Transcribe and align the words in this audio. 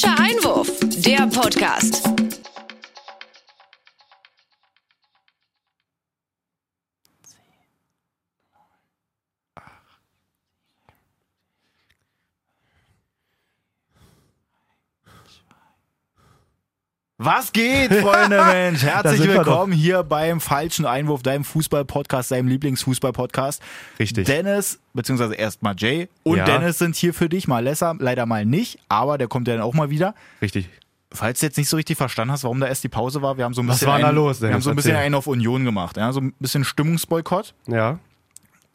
Falscher 0.00 0.18
Einwurf, 0.18 0.70
der 0.96 1.26
Podcast. 1.26 2.02
Was 17.22 17.52
geht, 17.52 17.92
Freunde, 18.00 18.42
Mensch? 18.42 18.82
Herzlich 18.82 19.28
willkommen 19.28 19.74
hier 19.74 20.02
beim 20.02 20.40
Falschen 20.40 20.86
Einwurf, 20.86 21.22
deinem 21.22 21.44
Fußball-Podcast, 21.44 22.30
deinem 22.30 22.48
Lieblingsfußball-Podcast. 22.48 23.60
Richtig. 23.98 24.24
Dennis, 24.24 24.80
beziehungsweise 24.94 25.34
erstmal 25.34 25.74
Jay 25.76 26.08
und 26.22 26.38
Ja. 26.38 26.46
Dennis 26.46 26.78
sind 26.78 26.96
hier 26.96 27.12
für 27.12 27.28
dich. 27.28 27.46
Malessa 27.46 27.94
leider 27.98 28.24
mal 28.24 28.46
nicht, 28.46 28.78
aber 28.88 29.18
der 29.18 29.28
kommt 29.28 29.48
ja 29.48 29.54
dann 29.54 29.62
auch 29.62 29.74
mal 29.74 29.90
wieder. 29.90 30.14
Richtig. 30.40 30.70
Falls 31.12 31.40
du 31.40 31.46
jetzt 31.46 31.58
nicht 31.58 31.68
so 31.68 31.76
richtig 31.76 31.98
verstanden 31.98 32.32
hast, 32.32 32.44
warum 32.44 32.58
da 32.58 32.68
erst 32.68 32.84
die 32.84 32.88
Pause 32.88 33.20
war, 33.20 33.36
wir 33.36 33.44
haben 33.44 33.52
so 33.52 33.60
ein 33.60 33.68
Was 33.68 33.80
bisschen, 33.80 33.88
war 33.88 33.98
da 33.98 34.06
einen, 34.06 34.16
los, 34.16 34.40
wir 34.40 34.50
haben 34.54 34.62
so 34.62 34.70
ein 34.70 34.76
bisschen 34.76 34.96
einen 34.96 35.14
auf 35.14 35.26
Union 35.26 35.66
gemacht. 35.66 35.98
Ja? 35.98 36.14
So 36.14 36.22
ein 36.22 36.32
bisschen 36.38 36.64
Stimmungsboykott. 36.64 37.52
Ja. 37.66 37.98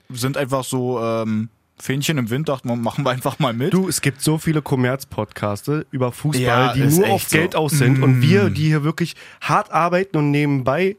Sind 0.10 0.38
einfach 0.38 0.64
so 0.64 1.04
ähm, 1.04 1.50
Fähnchen 1.78 2.18
im 2.18 2.30
Wind, 2.30 2.48
dachten 2.50 2.70
wir, 2.70 2.76
machen 2.76 3.06
wir 3.06 3.12
einfach 3.12 3.40
mal 3.40 3.54
mit. 3.54 3.74
Du, 3.74 3.88
es 3.90 4.02
gibt 4.02 4.22
so 4.22 4.38
viele 4.38 4.62
Kommerz-Podcaste 4.62 5.86
über 5.92 6.12
Fußball, 6.12 6.42
Ja, 6.42 6.74
die 6.74 6.82
nur 6.84 7.08
auf 7.10 7.30
Geld 7.30 7.54
so. 7.54 7.60
aus 7.60 7.72
sind. 7.74 8.02
Und 8.02 8.22
wir, 8.22 8.50
die 8.50 8.66
hier 8.68 8.84
wirklich 8.84 9.16
hart 9.42 9.72
arbeiten 9.72 10.18
und 10.18 10.32
nebenbei 10.32 10.96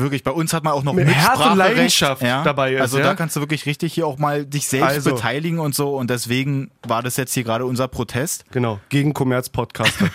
Wirklich, 0.00 0.22
bei 0.22 0.30
uns 0.30 0.52
hat 0.52 0.62
man 0.62 0.74
auch 0.74 0.84
noch 0.84 0.92
Mit 0.92 1.08
Herz 1.08 1.40
und 1.40 1.56
Leidenschaft 1.56 2.22
dabei 2.22 2.74
ist, 2.74 2.80
Also 2.82 2.98
ja? 2.98 3.04
da 3.04 3.14
kannst 3.16 3.34
du 3.34 3.40
wirklich 3.40 3.66
richtig 3.66 3.92
hier 3.94 4.06
auch 4.06 4.16
mal 4.16 4.46
dich 4.46 4.68
selbst 4.68 4.86
Also. 4.86 5.14
beteiligen 5.14 5.58
und 5.58 5.74
so. 5.74 5.96
Und 5.96 6.08
deswegen 6.08 6.70
war 6.86 7.02
das 7.02 7.16
jetzt 7.16 7.34
hier 7.34 7.42
gerade 7.42 7.66
unser 7.66 7.88
Protest. 7.88 8.44
Genau, 8.52 8.78
gegen 8.90 9.12
Kommerz-Podcaste. 9.12 10.08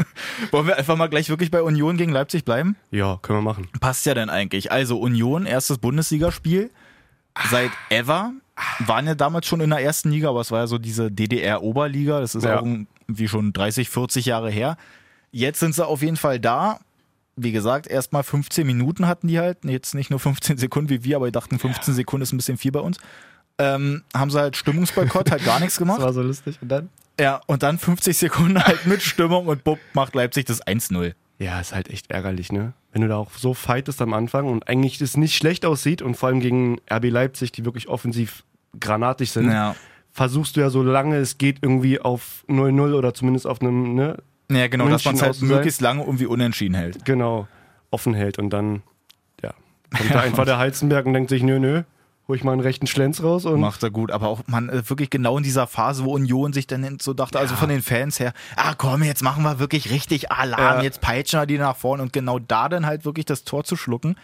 Wollen 0.50 0.66
wir 0.66 0.76
einfach 0.76 0.96
mal 0.96 1.06
gleich 1.06 1.28
wirklich 1.28 1.52
bei 1.52 1.62
Union 1.62 1.96
gegen 1.96 2.10
Leipzig 2.10 2.44
bleiben? 2.44 2.74
ja, 2.90 3.18
können 3.22 3.38
wir 3.38 3.42
machen. 3.42 3.68
Passt 3.80 4.06
ja 4.06 4.14
dann 4.14 4.28
eigentlich. 4.28 4.72
Also 4.72 4.98
Union, 4.98 5.46
erstes 5.46 5.78
Bundesligaspiel 5.78 6.70
seit 7.48 7.70
ever. 7.90 8.32
Waren 8.80 9.06
ja 9.06 9.14
damals 9.14 9.46
schon 9.46 9.60
in 9.60 9.70
der 9.70 9.80
ersten 9.80 10.10
Liga, 10.10 10.28
aber 10.30 10.40
es 10.40 10.50
war 10.50 10.60
ja 10.60 10.66
so 10.66 10.78
diese 10.78 11.10
DDR-Oberliga. 11.10 12.20
Das 12.20 12.34
ist 12.34 12.44
Ja. 12.44 12.60
auch 12.60 12.64
irgendwie 12.64 13.28
schon 13.28 13.52
30, 13.52 13.88
40 13.88 14.26
Jahre 14.26 14.50
her. 14.50 14.76
Jetzt 15.30 15.60
sind 15.60 15.74
sie 15.74 15.86
auf 15.86 16.02
jeden 16.02 16.16
Fall 16.16 16.40
da. 16.40 16.80
Wie 17.36 17.52
gesagt, 17.52 17.86
erstmal 17.86 18.22
15 18.24 18.66
Minuten 18.66 19.06
hatten 19.06 19.28
die 19.28 19.38
halt. 19.38 19.58
Jetzt 19.64 19.94
nicht 19.94 20.10
nur 20.10 20.18
15 20.18 20.58
Sekunden 20.58 20.90
wie 20.90 21.04
wir, 21.04 21.16
aber 21.16 21.26
wir 21.26 21.32
dachten, 21.32 21.58
15 21.58 21.94
Sekunden 21.94 22.22
ist 22.22 22.32
ein 22.32 22.36
bisschen 22.36 22.58
viel 22.58 22.72
bei 22.72 22.80
uns. 22.80 22.98
Ähm, 23.58 24.02
haben 24.14 24.30
sie 24.30 24.38
halt 24.40 24.56
Stimmungsboykott, 24.56 25.30
halt 25.30 25.44
gar 25.44 25.60
nichts 25.60 25.76
gemacht. 25.78 26.00
war 26.00 26.12
so 26.12 26.22
lustig. 26.22 26.58
Und 26.60 26.68
dann? 26.68 26.88
Ja, 27.20 27.40
und 27.46 27.62
dann 27.62 27.78
50 27.78 28.16
Sekunden 28.16 28.62
halt 28.62 28.86
mit 28.86 29.02
Stimmung 29.02 29.46
und 29.46 29.64
bupp, 29.64 29.78
macht 29.92 30.14
Leipzig 30.14 30.46
das 30.46 30.64
1-0. 30.66 31.14
Ja, 31.38 31.60
ist 31.60 31.74
halt 31.74 31.88
echt 31.90 32.10
ärgerlich, 32.10 32.50
ne? 32.52 32.72
Wenn 32.98 33.02
du 33.02 33.08
da 33.10 33.16
auch 33.18 33.30
so 33.30 33.54
fightest 33.54 34.02
am 34.02 34.12
Anfang 34.12 34.46
und 34.46 34.68
eigentlich 34.68 34.98
das 34.98 35.16
nicht 35.16 35.36
schlecht 35.36 35.64
aussieht 35.64 36.02
und 36.02 36.16
vor 36.16 36.30
allem 36.30 36.40
gegen 36.40 36.78
RB 36.92 37.04
Leipzig, 37.10 37.52
die 37.52 37.64
wirklich 37.64 37.88
offensiv 37.88 38.42
granatig 38.80 39.30
sind, 39.30 39.52
Ja. 39.52 39.76
versuchst 40.10 40.56
du 40.56 40.60
ja 40.60 40.68
so 40.68 40.82
lange 40.82 41.14
es 41.16 41.38
geht 41.38 41.58
irgendwie 41.62 42.00
auf 42.00 42.44
0-0 42.48 42.94
oder 42.94 43.14
zumindest 43.14 43.46
auf 43.46 43.60
einem, 43.62 43.94
ne, 43.94 44.16
Ja, 44.50 44.66
genau, 44.66 44.88
dass 44.88 45.04
man 45.04 45.14
es 45.14 45.22
halt 45.22 45.40
möglichst 45.42 45.80
lange 45.80 46.02
irgendwie 46.02 46.26
unentschieden 46.26 46.74
hält. 46.74 47.04
genau, 47.04 47.46
offen 47.92 48.14
hält 48.14 48.36
und 48.40 48.50
dann, 48.50 48.82
ja, 49.44 49.54
kommt 49.96 50.12
da 50.12 50.20
einfach 50.22 50.44
der 50.44 50.58
Heizenberg 50.58 51.06
und 51.06 51.12
denkt 51.12 51.30
sich, 51.30 51.44
nö, 51.44 51.60
nö, 51.60 51.82
hol 52.28 52.36
ich 52.36 52.44
mal 52.44 52.52
einen 52.52 52.60
rechten 52.60 52.86
Schlenz 52.86 53.22
raus 53.22 53.46
und 53.46 53.58
Macht 53.60 53.82
er 53.82 53.90
gut, 53.90 54.10
aber 54.10 54.28
auch 54.28 54.42
man 54.46 54.68
äh, 54.68 54.88
wirklich 54.88 55.08
genau 55.08 55.38
in 55.38 55.42
dieser 55.42 55.66
Phase, 55.66 56.04
wo 56.04 56.12
Union 56.14 56.52
sich 56.52 56.66
dann 56.66 56.98
so 57.00 57.14
dachte, 57.14 57.38
also 57.38 57.54
von 57.56 57.70
den 57.70 57.80
Fans 57.82 58.20
her, 58.20 58.34
ah 58.56 58.74
komm, 58.76 59.02
jetzt 59.02 59.22
machen 59.22 59.42
wir 59.42 59.58
wirklich 59.58 59.90
richtig 59.90 60.30
Alarm, 60.30 60.78
Ja. 60.78 60.82
jetzt 60.82 61.00
peitschen 61.00 61.40
wir 61.40 61.46
die 61.46 61.56
nach 61.58 61.76
vorne 61.76 62.02
und 62.02 62.12
genau 62.12 62.38
da 62.38 62.68
dann 62.68 62.84
halt 62.84 63.04
wirklich 63.06 63.24
das 63.24 63.44
Tor 63.44 63.64
zu 63.64 63.76
schlucken, 63.76 64.16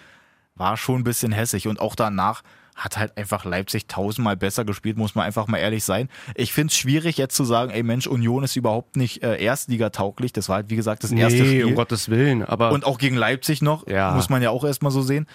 war 0.55 0.77
schon 0.77 0.97
ein 1.01 1.05
bisschen 1.05 1.33
hässlich 1.33 1.67
und 1.67 1.81
auch 1.81 1.95
danach 1.95 2.43
hat 2.77 2.99
halt 2.99 3.17
einfach 3.17 3.45
Leipzig 3.45 3.87
tausendmal 3.87 4.37
besser 4.37 4.65
gespielt, 4.65 4.97
muss 4.99 5.15
man 5.15 5.25
einfach 5.25 5.47
mal 5.47 5.59
ehrlich 5.59 5.85
sein. 5.85 6.09
Ich 6.35 6.53
finde 6.53 6.73
es 6.73 6.77
schwierig 6.77 7.17
jetzt 7.17 7.37
zu 7.37 7.45
sagen, 7.45 7.71
ey 7.71 7.85
Mensch, 7.85 8.07
Union 8.09 8.43
ist 8.43 8.57
überhaupt 8.57 8.97
nicht 8.97 9.23
äh, 9.23 9.41
Erstliga-tauglich, 9.43 10.33
das 10.33 10.49
war 10.49 10.57
halt 10.57 10.71
wie 10.71 10.77
gesagt 10.77 11.05
das 11.05 11.13
erste 11.13 11.41
nee, 11.43 11.49
Spiel. 11.49 11.65
um 11.67 11.75
Gottes 11.77 12.09
Willen, 12.11 12.45
aber 12.45 12.73
Und 12.73 12.85
auch 12.85 12.99
gegen 12.99 13.17
Leipzig 13.17 13.63
noch, 13.63 13.87
Ja. 13.87 14.13
muss 14.13 14.29
man 14.29 14.43
ja 14.43 14.51
auch 14.51 14.65
erstmal 14.65 14.93
so 14.93 15.03
sehen. 15.03 15.27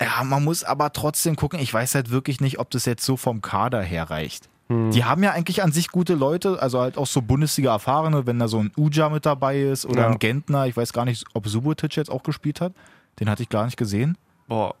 Ja, 0.00 0.24
man 0.24 0.44
muss 0.44 0.62
aber 0.64 0.92
trotzdem 0.92 1.36
gucken, 1.36 1.58
ich 1.58 1.72
weiß 1.72 1.94
halt 1.94 2.10
wirklich 2.10 2.40
nicht, 2.40 2.58
ob 2.58 2.70
das 2.70 2.84
jetzt 2.84 3.04
so 3.04 3.16
vom 3.16 3.40
Kader 3.40 3.82
her 3.82 4.10
reicht. 4.10 4.48
Hm. 4.68 4.90
Die 4.90 5.04
haben 5.04 5.22
ja 5.22 5.32
eigentlich 5.32 5.62
an 5.62 5.72
sich 5.72 5.88
gute 5.88 6.14
Leute, 6.14 6.60
also 6.60 6.80
halt 6.80 6.98
auch 6.98 7.06
so 7.06 7.22
Bundesliga-Erfahrene, 7.22 8.26
wenn 8.26 8.38
da 8.38 8.48
so 8.48 8.58
ein 8.58 8.72
Uja 8.76 9.08
mit 9.08 9.24
dabei 9.24 9.60
ist 9.62 9.86
oder 9.86 10.02
Ja. 10.02 10.08
ein 10.08 10.18
Gentner, 10.18 10.66
ich 10.66 10.76
weiß 10.76 10.92
gar 10.92 11.04
nicht, 11.04 11.24
ob 11.34 11.48
Subotic 11.48 11.96
jetzt 11.96 12.10
auch 12.10 12.22
gespielt 12.22 12.60
hat. 12.60 12.72
Den 13.20 13.30
hatte 13.30 13.42
ich 13.42 13.48
gar 13.48 13.64
nicht 13.64 13.76
gesehen. 13.78 14.18
boah, 14.48 14.74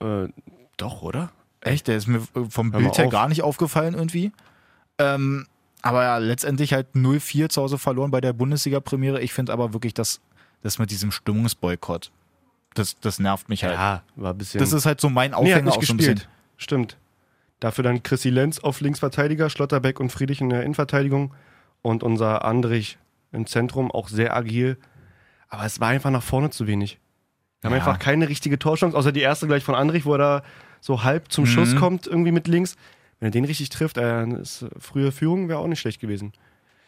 äh, 0.00 0.28
doch, 0.76 1.02
oder? 1.02 1.30
Echt, 1.62 1.88
der 1.88 1.96
ist 1.96 2.06
mir 2.06 2.22
vom 2.48 2.70
Bild 2.72 2.96
her 2.98 3.08
gar 3.08 3.28
nicht 3.28 3.42
aufgefallen 3.42 3.94
irgendwie. 3.94 4.32
Ähm, 4.98 5.46
aber 5.82 6.02
ja, 6.04 6.18
letztendlich 6.18 6.72
halt 6.74 6.88
0-4 6.94 7.48
zu 7.48 7.62
Hause 7.62 7.78
verloren 7.78 8.10
bei 8.10 8.20
der 8.20 8.32
Bundesliga-Premiere. 8.34 9.20
Ich 9.20 9.32
finde 9.32 9.52
aber 9.52 9.72
wirklich, 9.72 9.94
dass 9.94 10.20
das 10.62 10.78
mit 10.78 10.90
diesem 10.90 11.10
Stimmungsboykott, 11.12 12.10
das, 12.74 12.98
das 13.00 13.18
nervt 13.18 13.48
mich 13.48 13.64
halt. 13.64 13.74
Ja, 13.74 14.02
war 14.16 14.32
ein 14.32 14.38
bisschen. 14.38 14.60
Das 14.60 14.72
ist 14.72 14.86
halt 14.86 15.00
so 15.00 15.10
mein 15.10 15.30
nee, 15.30 15.36
Aufhänger 15.36 15.56
hat 15.56 15.64
nicht 15.64 15.76
auch 15.78 15.82
so 15.82 15.92
ein 15.94 15.96
gespielt. 15.98 16.16
bisschen. 16.18 16.30
Stimmt. 16.56 16.96
Dafür 17.58 17.84
dann 17.84 18.02
Chrissy 18.02 18.30
Lenz 18.30 18.58
auf 18.60 18.80
Linksverteidiger, 18.80 19.50
Schlotterbeck 19.50 20.00
und 20.00 20.10
Friedrich 20.10 20.40
in 20.40 20.48
der 20.50 20.62
Innenverteidigung 20.62 21.34
und 21.82 22.02
unser 22.02 22.44
Andrich 22.44 22.98
im 23.32 23.46
Zentrum 23.46 23.90
auch 23.90 24.08
sehr 24.08 24.34
agil. 24.36 24.78
Aber 25.48 25.64
es 25.64 25.80
war 25.80 25.88
einfach 25.88 26.10
nach 26.10 26.22
vorne 26.22 26.50
zu 26.50 26.66
wenig. 26.66 26.98
Wir 27.60 27.68
haben 27.70 27.76
Ja. 27.76 27.82
einfach 27.84 27.98
keine 27.98 28.28
richtige 28.28 28.58
Torchance, 28.58 28.96
außer 28.96 29.12
die 29.12 29.20
erste 29.20 29.46
gleich 29.46 29.62
von 29.64 29.74
Andrich, 29.74 30.06
wo 30.06 30.14
er 30.14 30.18
da 30.18 30.42
so 30.80 31.02
halb 31.02 31.30
zum 31.30 31.44
Mhm. 31.44 31.48
Schuss 31.48 31.76
kommt, 31.76 32.06
irgendwie 32.06 32.32
mit 32.32 32.48
links. 32.48 32.76
Wenn 33.18 33.28
er 33.28 33.30
den 33.32 33.44
richtig 33.44 33.68
trifft, 33.68 33.98
äh, 33.98 34.26
ist 34.40 34.64
frühe 34.78 35.12
Führung 35.12 35.48
wäre 35.50 35.58
auch 35.58 35.66
nicht 35.66 35.80
schlecht 35.80 36.00
gewesen. 36.00 36.32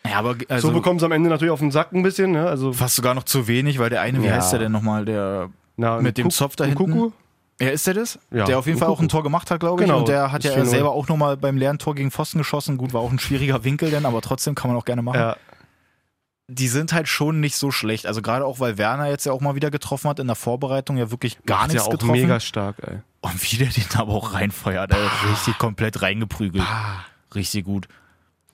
Ja, 0.07 0.19
aber 0.19 0.37
also 0.49 0.69
so 0.69 0.75
bekommen 0.75 0.99
sie 0.99 1.05
am 1.05 1.13
Ende 1.13 1.29
natürlich 1.29 1.53
auf 1.53 1.61
den 1.61 1.71
Sack 1.71 1.93
ein 1.93 2.03
bisschen, 2.03 2.33
ne? 2.33 2.47
Also 2.49 2.73
fast 2.73 2.97
sogar 2.97 3.15
noch 3.15 3.25
zu 3.25 3.47
wenig, 3.47 3.79
weil 3.79 3.91
der 3.91 4.01
eine, 4.01 4.23
wie 4.23 4.27
Ja. 4.27 4.37
heißt 4.37 4.53
der 4.53 4.61
denn 4.61 4.73
nochmal, 4.73 5.05
der 5.05 5.51
na, 5.77 6.01
mit 6.01 6.19
dem 6.19 6.29
Kuk- 6.29 6.33
Zopf 6.33 6.57
da 6.57 6.65
hinten? 6.65 6.93
Kuku? 6.93 7.11
Ja, 7.61 7.69
ist 7.71 7.87
der 7.87 7.95
das? 7.95 8.19
Ja, 8.31 8.45
der 8.45 8.59
auf 8.59 8.67
jeden 8.67 8.79
Fall 8.79 8.89
auch 8.89 9.01
ein 9.01 9.09
Tor 9.09 9.23
gemacht 9.23 9.51
hat, 9.51 9.61
glaube 9.61 9.83
ich. 9.83 9.87
Genau, 9.87 10.01
und 10.01 10.09
der 10.09 10.33
hat 10.33 10.43
ja 10.43 10.53
4-0. 10.53 10.65
selber 10.65 10.91
auch 10.93 11.07
nochmal 11.09 11.37
beim 11.37 11.57
leeren 11.57 11.79
Tor 11.79 11.95
gegen 11.95 12.11
Pfosten 12.11 12.39
geschossen. 12.39 12.77
Gut, 12.77 12.93
war 12.93 13.01
auch 13.03 13.13
ein 13.13 13.19
schwieriger 13.21 13.63
Winkel 13.63 13.91
denn, 13.91 14.05
aber 14.07 14.21
trotzdem 14.21 14.55
kann 14.55 14.71
man 14.71 14.79
auch 14.81 14.85
gerne 14.85 15.03
machen. 15.03 15.21
Ja, 15.21 15.37
Die 16.49 16.67
sind 16.69 16.93
halt 16.93 17.07
schon 17.09 17.39
nicht 17.41 17.55
so 17.57 17.71
schlecht. 17.71 18.07
Also 18.07 18.21
gerade 18.21 18.45
auch, 18.45 18.59
weil 18.59 18.79
Werner 18.79 19.09
jetzt 19.09 19.27
ja 19.27 19.33
auch 19.33 19.41
mal 19.41 19.55
wieder 19.55 19.71
getroffen 19.71 20.09
hat, 20.11 20.19
in 20.19 20.27
der 20.27 20.35
Vorbereitung 20.37 20.97
ja 20.97 21.11
wirklich 21.13 21.39
gar 21.45 21.61
macht 21.61 21.69
nichts 21.69 21.85
ja 21.85 21.89
auch 21.89 21.93
getroffen. 21.93 22.13
mega 22.21 22.41
stark, 22.41 22.77
ey. 22.83 22.99
Und 23.21 23.53
wie 23.53 23.57
der 23.59 23.69
den 23.69 23.85
aber 23.95 24.13
auch 24.13 24.35
reinfeuert, 24.35 24.93
ey. 24.93 24.99
richtig 25.31 25.57
komplett 25.59 26.03
reingeprügelt. 26.03 26.65
Richtig 27.35 27.65
gut. 27.65 27.87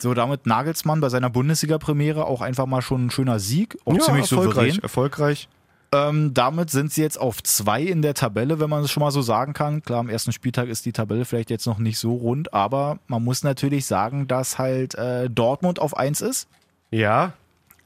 So, 0.01 0.13
damit 0.15 0.47
Nagelsmann 0.47 1.01
bei 1.01 1.09
seiner 1.09 1.31
Bundesliga-Premiere 1.31 2.27
auch 2.27 2.41
einfach 2.43 2.67
mal 2.67 2.83
schon 2.83 3.07
ein 3.07 3.11
schöner 3.11 3.41
Sieg. 3.41 3.77
Auch 3.85 3.99
ziemlich 3.99 4.31
erfolgreich, 4.31 4.75
souverän. 4.75 4.83
erfolgreich. 4.83 5.49
Ähm, 5.91 6.35
damit 6.35 6.71
sind 6.71 6.93
sie 6.93 7.01
jetzt 7.01 7.19
auf 7.19 7.43
zwei 7.43 7.83
in 7.83 8.03
der 8.03 8.13
Tabelle, 8.13 8.61
wenn 8.61 8.69
man 8.69 8.85
es 8.85 8.91
schon 8.91 9.03
mal 9.03 9.11
so 9.11 9.23
sagen 9.23 9.55
kann. 9.55 9.83
Klar, 9.83 10.01
am 10.01 10.11
ersten 10.11 10.33
Spieltag 10.33 10.69
ist 10.69 10.85
die 10.85 10.93
Tabelle 10.93 11.25
vielleicht 11.25 11.51
jetzt 11.51 11.67
noch 11.67 11.79
nicht 11.79 11.99
so 11.99 12.15
rund, 12.15 12.53
aber 12.53 12.99
man 13.07 13.25
muss 13.25 13.43
natürlich 13.43 13.87
sagen, 13.87 14.29
dass 14.29 14.59
halt 14.59 14.95
äh, 14.97 15.31
Dortmund 15.31 15.79
auf 15.79 15.97
eins 15.97 16.21
ist, 16.21 16.49
Ja, 16.91 17.33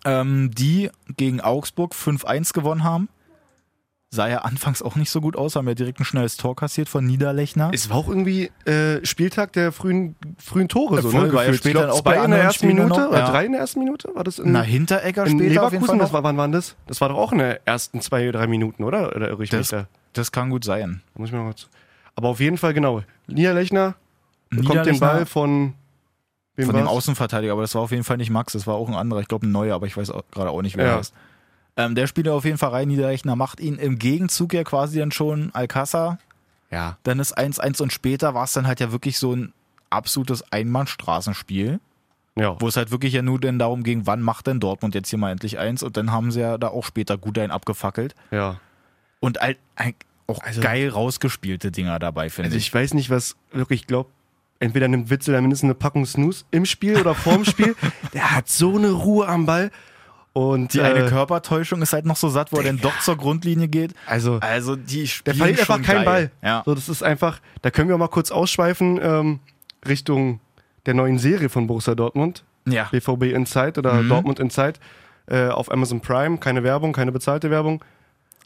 ähm, 0.04 0.50
die 0.52 0.90
gegen 1.16 1.40
Augsburg 1.40 1.94
5-1 1.94 2.52
gewonnen 2.52 2.82
haben. 2.82 3.08
Sah 4.14 4.28
ja 4.28 4.40
anfangs 4.40 4.82
auch 4.82 4.94
nicht 4.96 5.08
so 5.08 5.22
gut 5.22 5.36
aus, 5.36 5.56
haben 5.56 5.66
ja 5.66 5.72
direkt 5.72 5.98
ein 5.98 6.04
schnelles 6.04 6.36
Tor 6.36 6.54
kassiert 6.54 6.90
von 6.90 7.02
Niederlechner. 7.06 7.70
Es 7.72 7.88
war 7.88 7.96
auch 7.96 8.08
irgendwie 8.08 8.50
äh, 8.66 9.02
Spieltag 9.06 9.54
der 9.54 9.72
frühen, 9.72 10.16
frühen 10.36 10.68
Tore, 10.68 11.00
so, 11.00 11.10
ne? 11.10 11.32
war 11.32 11.46
ja 11.46 11.54
später 11.54 11.84
glaub, 11.84 11.94
auch 11.94 12.02
bei 12.02 12.16
zwei 12.16 12.24
in 12.26 12.30
der 12.32 12.42
ersten 12.42 12.66
Minute 12.66 12.88
noch, 12.88 13.08
oder 13.08 13.18
ja. 13.20 13.30
drei 13.30 13.46
in 13.46 13.52
der 13.52 13.62
ersten 13.62 13.78
Minute? 13.78 14.10
War 14.14 14.22
das 14.22 14.38
in, 14.38 14.52
Na, 14.52 14.60
Hinteregger 14.60 15.24
in 15.24 15.38
später 15.38 15.64
auf 15.64 15.72
jeden 15.72 15.86
Fall 15.86 15.96
Leverkusen? 15.96 15.98
Das 15.98 16.08
noch. 16.10 16.12
war, 16.12 16.24
wann 16.24 16.36
waren 16.36 16.52
das? 16.52 16.76
Das 16.86 17.00
war 17.00 17.08
doch 17.08 17.16
auch 17.16 17.32
in 17.32 17.38
der 17.38 17.66
ersten 17.66 18.02
zwei, 18.02 18.30
drei 18.30 18.46
Minuten, 18.46 18.84
oder? 18.84 19.16
Oder 19.16 19.28
irre 19.30 19.44
ich 19.44 19.50
mich 19.50 19.60
Das, 19.60 19.70
da? 19.70 19.86
das 20.12 20.30
kann 20.30 20.50
gut 20.50 20.64
sein. 20.64 21.00
Muss 21.14 21.30
ich 21.30 21.34
mal 21.34 21.44
kurz. 21.46 21.70
Aber 22.14 22.28
auf 22.28 22.40
jeden 22.40 22.58
Fall, 22.58 22.74
genau. 22.74 23.02
Niederlechner 23.28 23.94
bekommt 24.50 24.84
den 24.84 25.00
Ball 25.00 25.24
von. 25.24 25.72
Wem 26.54 26.66
von 26.66 26.74
dem 26.76 26.84
war's? 26.84 26.92
Außenverteidiger, 26.92 27.54
aber 27.54 27.62
das 27.62 27.74
war 27.74 27.80
auf 27.80 27.92
jeden 27.92 28.04
Fall 28.04 28.18
nicht 28.18 28.28
Max, 28.28 28.52
das 28.52 28.66
war 28.66 28.74
auch 28.74 28.88
ein 28.90 28.94
anderer, 28.94 29.20
ich 29.20 29.28
glaube 29.28 29.46
ein 29.46 29.52
neuer, 29.52 29.74
aber 29.74 29.86
ich 29.86 29.96
weiß 29.96 30.12
gerade 30.32 30.50
auch 30.50 30.60
nicht, 30.60 30.76
wer 30.76 30.84
Ja. 30.84 30.92
er 30.96 31.00
ist. 31.00 31.14
Ähm, 31.76 31.94
der 31.94 32.06
spielt 32.06 32.28
auf 32.28 32.44
jeden 32.44 32.58
Fall 32.58 32.70
rein, 32.70 32.88
Niederrechner 32.88 33.34
macht 33.36 33.58
ihn 33.60 33.76
im 33.76 33.98
Gegenzug 33.98 34.52
ja 34.52 34.62
quasi 34.64 34.98
dann 34.98 35.10
schon 35.12 35.50
Alcázar, 35.54 36.18
Ja. 36.70 36.98
dann 37.02 37.18
ist 37.18 37.36
1-1 37.36 37.80
und 37.80 37.92
später 37.92 38.34
war 38.34 38.44
es 38.44 38.52
dann 38.52 38.66
halt 38.66 38.80
ja 38.80 38.92
wirklich 38.92 39.18
so 39.18 39.34
ein 39.34 39.52
absolutes 39.90 40.42
Einbahnstraßenspiel, 40.52 41.80
Ja. 42.36 42.56
wo 42.60 42.68
es 42.68 42.76
halt 42.76 42.90
wirklich 42.90 43.12
ja 43.14 43.22
nur 43.22 43.40
denn 43.40 43.58
darum 43.58 43.82
ging, 43.84 44.06
wann 44.06 44.20
macht 44.22 44.46
denn 44.46 44.60
Dortmund 44.60 44.94
jetzt 44.94 45.08
hier 45.10 45.18
mal 45.18 45.30
endlich 45.30 45.58
eins 45.58 45.82
und 45.82 45.96
dann 45.96 46.12
haben 46.12 46.30
sie 46.30 46.40
ja 46.40 46.58
da 46.58 46.68
auch 46.68 46.84
später 46.84 47.16
gut 47.18 47.38
einen 47.38 47.50
abgefackelt 47.50 48.14
ja. 48.30 48.60
und 49.20 49.40
halt, 49.40 49.58
halt 49.78 49.96
auch 50.26 50.40
Also- 50.42 50.60
geil 50.60 50.88
rausgespielte 50.90 51.70
Dinger 51.70 51.98
dabei, 51.98 52.28
finde 52.30 52.46
Also 52.48 52.56
ich. 52.58 52.66
ich 52.68 52.74
weiß 52.74 52.94
nicht, 52.94 53.10
was 53.10 53.36
wirklich, 53.52 53.80
ich 53.82 53.86
glaube, 53.86 54.10
entweder 54.60 54.88
nimmt 54.88 55.10
Witzel 55.10 55.34
da 55.34 55.40
mindestens 55.40 55.64
eine 55.68 55.74
Packung 55.74 56.06
Snooze 56.06 56.44
im 56.50 56.64
Spiel 56.66 56.98
oder 57.00 57.14
vorm 57.14 57.44
Spiel. 57.44 57.74
Der 58.12 58.30
hat 58.36 58.48
so 58.48 58.76
eine 58.76 58.90
Ruhe 58.92 59.26
am 59.26 59.46
Ball. 59.46 59.70
Und 60.34 60.72
Die 60.72 60.80
eine 60.80 61.04
äh, 61.06 61.08
Körpertäuschung 61.08 61.82
ist 61.82 61.92
halt 61.92 62.06
noch 62.06 62.16
so 62.16 62.28
satt, 62.30 62.52
wo 62.52 62.56
er 62.56 62.64
dann 62.64 62.78
doch 62.80 62.98
zur 63.00 63.16
Grundlinie 63.18 63.68
geht. 63.68 63.92
also 64.06 64.38
Also 64.40 64.76
die 64.76 65.08
der 65.26 65.34
verliert 65.34 65.60
einfach 65.60 65.82
keinen 65.82 66.04
geil. 66.04 66.04
Ball. 66.04 66.30
Ja. 66.42 66.62
So, 66.64 66.74
das 66.74 66.88
ist 66.88 67.02
einfach, 67.02 67.38
da 67.60 67.70
können 67.70 67.90
wir 67.90 67.98
mal 67.98 68.08
kurz 68.08 68.30
ausschweifen 68.30 68.98
ähm, 69.02 69.40
Richtung 69.86 70.40
der 70.86 70.94
neuen 70.94 71.18
Serie 71.18 71.48
von 71.50 71.66
Borussia 71.66 71.94
Dortmund, 71.94 72.44
ja. 72.66 72.84
BVB 72.90 73.24
Inside 73.34 73.74
oder 73.78 73.94
Mhm. 73.94 74.08
Dortmund 74.08 74.40
Inside 74.40 74.74
äh, 75.26 75.48
auf 75.48 75.70
Amazon 75.70 76.00
Prime. 76.00 76.38
Keine 76.38 76.62
Werbung, 76.64 76.92
keine 76.92 77.12
bezahlte 77.12 77.50
Werbung. 77.50 77.84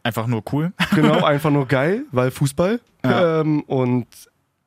Einfach 0.02 0.26
nur 0.26 0.42
cool. 0.52 0.72
Genau, 0.94 1.24
einfach 1.24 1.50
nur 1.50 1.66
geil, 1.68 2.02
weil 2.12 2.30
Fußball. 2.30 2.80
Ja. 3.04 3.40
Ähm, 3.40 3.62
und 3.62 4.06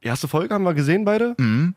die 0.03 0.07
erste 0.07 0.27
Folge 0.29 0.53
haben 0.53 0.63
wir 0.63 0.73
gesehen 0.73 1.03
beide. 1.05 1.35
Mhm. 1.37 1.75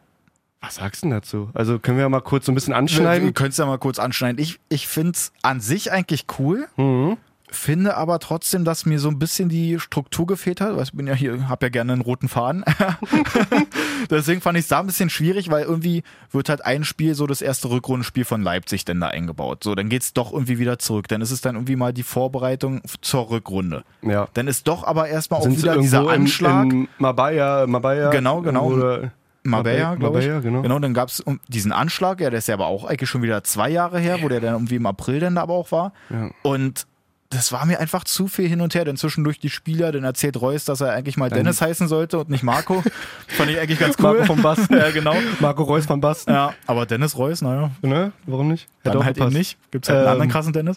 Was 0.63 0.77
sagst 0.77 1.03
du 1.03 1.09
denn 1.09 1.17
dazu? 1.19 1.51
Also 1.55 1.79
können 1.79 1.99
wir 1.99 2.09
mal 2.09 2.21
kurz 2.21 2.47
so 2.47 2.53
ein 2.53 2.55
bisschen 2.55 2.71
Wir, 2.73 2.77
wir 2.77 2.79
anschneiden. 2.79 3.35
können 3.35 3.51
es 3.51 3.57
ja 3.57 3.67
mal 3.67 3.79
kurz 3.79 3.99
anschneiden. 3.99 4.39
Ich, 4.41 4.61
ich 4.69 4.87
finde 4.89 5.13
es 5.13 5.33
an 5.43 5.61
sich 5.61 5.91
eigentlich 5.93 6.27
cool, 6.39 6.69
Mhm. 6.77 7.17
finde 7.51 7.97
aber 7.97 8.19
trotzdem, 8.21 8.65
dass 8.65 8.87
mir 8.87 8.99
so 9.01 9.09
ein 9.09 9.19
bisschen 9.19 9.49
die 9.49 9.79
Struktur 9.81 10.27
gefehlt 10.27 10.61
hat. 10.61 10.75
Weil 10.77 10.85
Ich 10.85 10.93
bin 10.93 11.07
ja 11.07 11.15
hier, 11.15 11.49
habe 11.49 11.67
ja 11.67 11.71
gerne 11.71 11.93
einen 11.95 12.03
roten 12.03 12.29
Faden. 12.29 12.65
Deswegen 14.11 14.41
fand 14.41 14.57
ich 14.59 14.65
es 14.65 14.69
da 14.69 14.81
ein 14.81 14.87
bisschen 14.87 15.11
schwierig, 15.11 15.51
weil 15.51 15.65
irgendwie 15.65 16.03
wird 16.31 16.49
halt 16.49 16.65
ein 16.65 16.85
Spiel, 16.85 17.15
so 17.15 17.27
das 17.27 17.43
erste 17.43 17.69
Rückrundenspiel 17.71 18.25
von 18.25 18.43
Leipzig 18.43 18.85
denn 18.85 19.01
da 19.01 19.09
eingebaut. 19.09 19.65
So, 19.65 19.75
dann 19.75 19.89
geht 19.89 20.03
es 20.03 20.13
doch 20.13 20.33
irgendwie 20.33 20.59
wieder 20.59 20.79
zurück. 20.79 21.09
Dann 21.09 21.21
ist 21.21 21.31
es 21.31 21.41
dann 21.41 21.57
irgendwie 21.57 21.77
mal 21.77 21.93
die 21.93 22.03
Vorbereitung 22.03 22.83
zur 23.01 23.31
Rückrunde. 23.31 23.85
Ja. 24.03 24.29
Dann 24.35 24.49
ist 24.49 24.69
doch 24.69 24.85
aber 24.85 25.09
erstmal 25.09 25.41
auch 25.41 25.45
Sind 25.45 25.59
wieder 25.59 25.77
dieser 25.79 26.09
Anschlag. 26.09 26.65
In, 26.67 26.71
in 26.83 26.89
Mabaya, 26.99 27.67
Mabaya. 27.67 28.11
Genau, 28.11 28.43
genau. 28.43 28.67
Oder 28.67 29.13
Marbella, 29.45 29.95
glaube 29.97 30.21
ich. 30.21 30.27
Marbella, 30.27 30.41
genau. 30.41 30.63
Genau, 30.63 30.79
dann 30.79 30.95
gab 30.95 31.09
es 31.09 31.23
diesen 31.49 31.73
Anschlag, 31.73 32.21
ja, 32.21 32.31
der 32.31 32.39
ist 32.39 32.49
ja 32.49 32.55
aber 32.55 32.67
auch 32.67 32.85
eigentlich 32.85 33.11
schon 33.11 33.23
wieder 33.23 33.43
zwei 33.45 33.69
Jahre 33.71 33.99
her, 33.99 34.19
wo 34.23 34.29
der 34.29 34.41
dann 34.41 34.55
irgendwie 34.55 34.77
im 34.77 34.87
April 34.87 35.21
dann 35.21 35.35
da 35.35 35.43
aber 35.43 35.55
auch 35.55 35.73
war. 35.73 35.93
Ja. 36.11 36.31
Und 36.43 36.87
das 37.31 37.51
war 37.51 37.65
mir 37.65 37.81
einfach 37.81 38.05
zu 38.05 38.29
viel 38.29 38.47
hin 38.47 38.61
und 38.61 38.75
her, 38.75 38.85
denn 38.85 38.99
zwischendurch 38.99 39.41
die 39.41 39.49
Spieler, 39.49 39.91
dann 39.91 40.05
erzählt 40.05 40.39
Reus, 40.41 40.67
dass 40.67 40.83
er 40.83 40.93
eigentlich 40.93 41.17
mal 41.17 41.31
Dann- 41.31 41.39
Dennis 41.39 41.63
heißen 41.63 41.89
sollte 41.89 42.19
und 42.19 42.29
nicht 42.29 42.43
Marco. 42.43 42.83
Fand 43.29 43.51
ich 43.51 43.59
eigentlich 43.59 43.79
ganz 43.79 43.97
cool. 43.99 44.05
Marco 44.19 44.25
von 44.27 44.43
Basten. 44.43 44.77
ja, 44.79 44.91
genau. 44.91 45.15
Marco 45.41 45.63
Reus 45.63 45.87
von 45.87 46.01
Basten. 46.03 46.31
Ja, 46.35 46.53
aber 46.67 46.85
Dennis 46.85 47.17
Reus, 47.17 47.41
naja, 47.41 47.71
Ne? 47.81 48.13
Warum 48.27 48.49
nicht? 48.49 48.69
dann 48.83 48.97
auch 48.99 49.05
halt 49.05 49.17
eben 49.17 49.27
gepasst. 49.27 49.37
nicht. 49.39 49.71
Gibt 49.71 49.87
es 49.87 49.89
halt 49.89 49.99
einen 50.01 50.07
Ähm, 50.09 50.13
anderen 50.13 50.31
krassen 50.31 50.53
Dennis. 50.53 50.77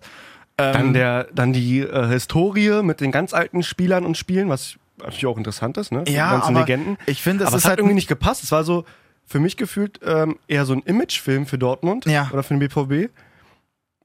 Ähm, 0.57 0.71
Dann, 0.73 0.93
der, 0.93 1.27
dann 1.35 1.51
die 1.51 1.81
äh, 1.81 2.07
Historie 2.07 2.81
mit 2.81 3.01
den 3.01 3.11
ganz 3.11 3.33
alten 3.33 3.61
Spielern 3.61 4.05
und 4.05 4.15
Spielen, 4.15 4.47
was 4.47 4.75
natürlich 4.99 5.25
auch 5.27 5.37
interessant 5.37 5.77
ist, 5.77 5.91
ne? 5.91 6.03
Die 6.03 6.13
ja, 6.13 6.31
ganzen 6.31 6.55
aber 6.55 6.59
Legenden. 6.65 6.97
ich 7.05 7.21
finde, 7.21 7.43
es 7.43 7.47
aber 7.47 7.57
ist 7.57 7.61
es 7.61 7.65
hat 7.65 7.69
halt 7.71 7.79
irgendwie 7.79 7.95
nicht 7.95 8.07
gepasst. 8.07 8.43
Es 8.43 8.51
war 8.51 8.63
so 8.63 8.85
für 9.25 9.39
mich 9.39 9.57
gefühlt 9.57 9.99
ähm, 10.05 10.37
eher 10.47 10.65
so 10.65 10.73
ein 10.73 10.81
Imagefilm 10.83 11.45
für 11.47 11.57
Dortmund 11.57 12.05
Ja. 12.05 12.29
oder 12.31 12.43
für 12.43 12.53
den 12.55 12.59
BVB. 12.59 13.11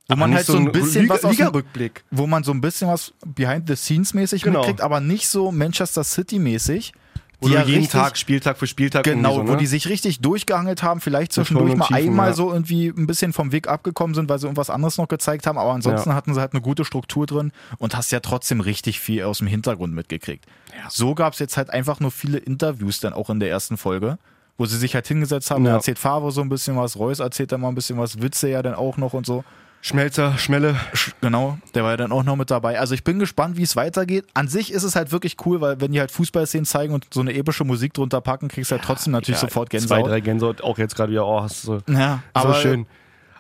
wo 0.08 0.16
man 0.16 0.34
halt 0.34 0.46
so 0.46 0.56
ein 0.56 0.72
bisschen 0.72 1.02
Liga, 1.02 1.14
was 1.14 1.24
aus 1.24 1.36
dem, 1.36 1.46
Liga-Rückblick. 1.46 2.02
wo 2.10 2.26
man 2.26 2.42
so 2.42 2.52
ein 2.52 2.60
bisschen 2.60 2.88
was 2.88 3.12
behind 3.24 3.68
the 3.68 3.76
scenes 3.76 4.12
mäßig 4.14 4.42
Genau. 4.42 4.60
mitkriegt, 4.60 4.80
aber 4.80 5.00
nicht 5.00 5.28
so 5.28 5.52
Manchester 5.52 6.02
City 6.04 6.38
mäßig. 6.38 6.92
Wo 7.40 7.48
die 7.48 7.54
ja 7.54 7.62
jeden 7.62 7.80
richtig- 7.80 7.92
Tag, 7.92 8.18
Spieltag 8.18 8.58
für 8.58 8.66
Spieltag 8.66 9.04
Genau, 9.04 9.34
so, 9.36 9.46
wo 9.48 9.52
ne? 9.52 9.56
die 9.56 9.66
sich 9.66 9.88
richtig 9.88 10.20
durchgehangelt 10.20 10.82
haben, 10.82 11.00
vielleicht 11.00 11.32
zwischendurch 11.32 11.74
mal 11.74 11.86
Tiefen, 11.86 11.96
einmal 12.08 12.28
ja. 12.28 12.34
so 12.34 12.52
irgendwie 12.52 12.88
ein 12.88 13.06
bisschen 13.06 13.32
vom 13.32 13.50
Weg 13.52 13.66
abgekommen 13.68 14.14
sind, 14.14 14.28
weil 14.28 14.38
sie 14.38 14.46
irgendwas 14.46 14.68
anderes 14.70 14.98
noch 14.98 15.08
gezeigt 15.08 15.46
haben, 15.46 15.56
aber 15.58 15.72
ansonsten 15.72 16.10
Ja. 16.10 16.14
hatten 16.14 16.34
sie 16.34 16.40
halt 16.40 16.52
eine 16.52 16.60
gute 16.60 16.84
Struktur 16.84 17.26
drin 17.26 17.52
und 17.78 17.96
hast 17.96 18.10
ja 18.12 18.20
trotzdem 18.20 18.60
richtig 18.60 19.00
viel 19.00 19.24
aus 19.24 19.38
dem 19.38 19.46
Hintergrund 19.46 19.94
mitgekriegt. 19.94 20.44
So 20.90 21.14
gab 21.14 21.32
es 21.32 21.38
jetzt 21.38 21.56
halt 21.56 21.70
einfach 21.70 21.98
nur 22.00 22.10
viele 22.10 22.38
Interviews 22.38 23.00
dann 23.00 23.12
auch 23.14 23.30
in 23.30 23.40
der 23.40 23.48
ersten 23.50 23.76
Folge, 23.76 24.18
wo 24.58 24.66
sie 24.66 24.76
sich 24.76 24.94
halt 24.94 25.06
hingesetzt 25.08 25.50
haben, 25.50 25.64
Ja. 25.64 25.74
erzählt 25.76 25.98
Favre 25.98 26.32
so 26.32 26.42
ein 26.42 26.48
bisschen 26.50 26.76
was, 26.76 26.98
Reus 26.98 27.20
erzählt 27.20 27.52
dann 27.52 27.62
mal 27.62 27.68
ein 27.68 27.74
bisschen 27.74 27.96
was, 27.98 28.20
Witze 28.20 28.48
ja 28.50 28.62
dann 28.62 28.74
auch 28.74 28.98
noch 28.98 29.14
und 29.14 29.24
so. 29.24 29.44
Schmelzer, 29.82 30.36
Schmelle. 30.36 30.76
Sch- 30.94 31.12
Genau, 31.22 31.58
der 31.74 31.84
war 31.84 31.92
ja 31.92 31.96
dann 31.96 32.12
auch 32.12 32.22
noch 32.22 32.36
mit 32.36 32.50
dabei. 32.50 32.78
Also 32.78 32.94
ich 32.94 33.02
bin 33.04 33.18
gespannt, 33.18 33.56
wie 33.56 33.62
es 33.62 33.76
weitergeht. 33.76 34.26
An 34.34 34.46
sich 34.48 34.72
ist 34.72 34.82
es 34.82 34.94
halt 34.94 35.10
wirklich 35.12 35.36
cool, 35.46 35.60
weil 35.60 35.80
wenn 35.80 35.92
die 35.92 36.00
halt 36.00 36.10
Fußballszenen 36.10 36.66
zeigen 36.66 36.92
und 36.92 37.06
so 37.12 37.20
eine 37.20 37.32
epische 37.34 37.64
Musik 37.64 37.94
drunter 37.94 38.20
packen, 38.20 38.48
kriegst 38.48 38.70
du 38.70 38.76
halt 38.76 38.84
trotzdem 38.84 39.12
natürlich 39.12 39.40
Ja, 39.40 39.48
sofort 39.48 39.70
Zwei, 39.70 39.78
Gänsehaut. 39.78 40.06
drei 40.10 40.20
Gänsehaut, 40.20 40.62
auch 40.62 40.76
jetzt 40.78 40.94
gerade 40.96 41.12
wieder, 41.12 41.26
oh, 41.26 41.40
hast 41.42 41.64
du 41.66 41.78
so, 41.86 41.92
Ja, 41.92 42.22
aber 42.34 42.54
so 42.54 42.60
schön. 42.60 42.86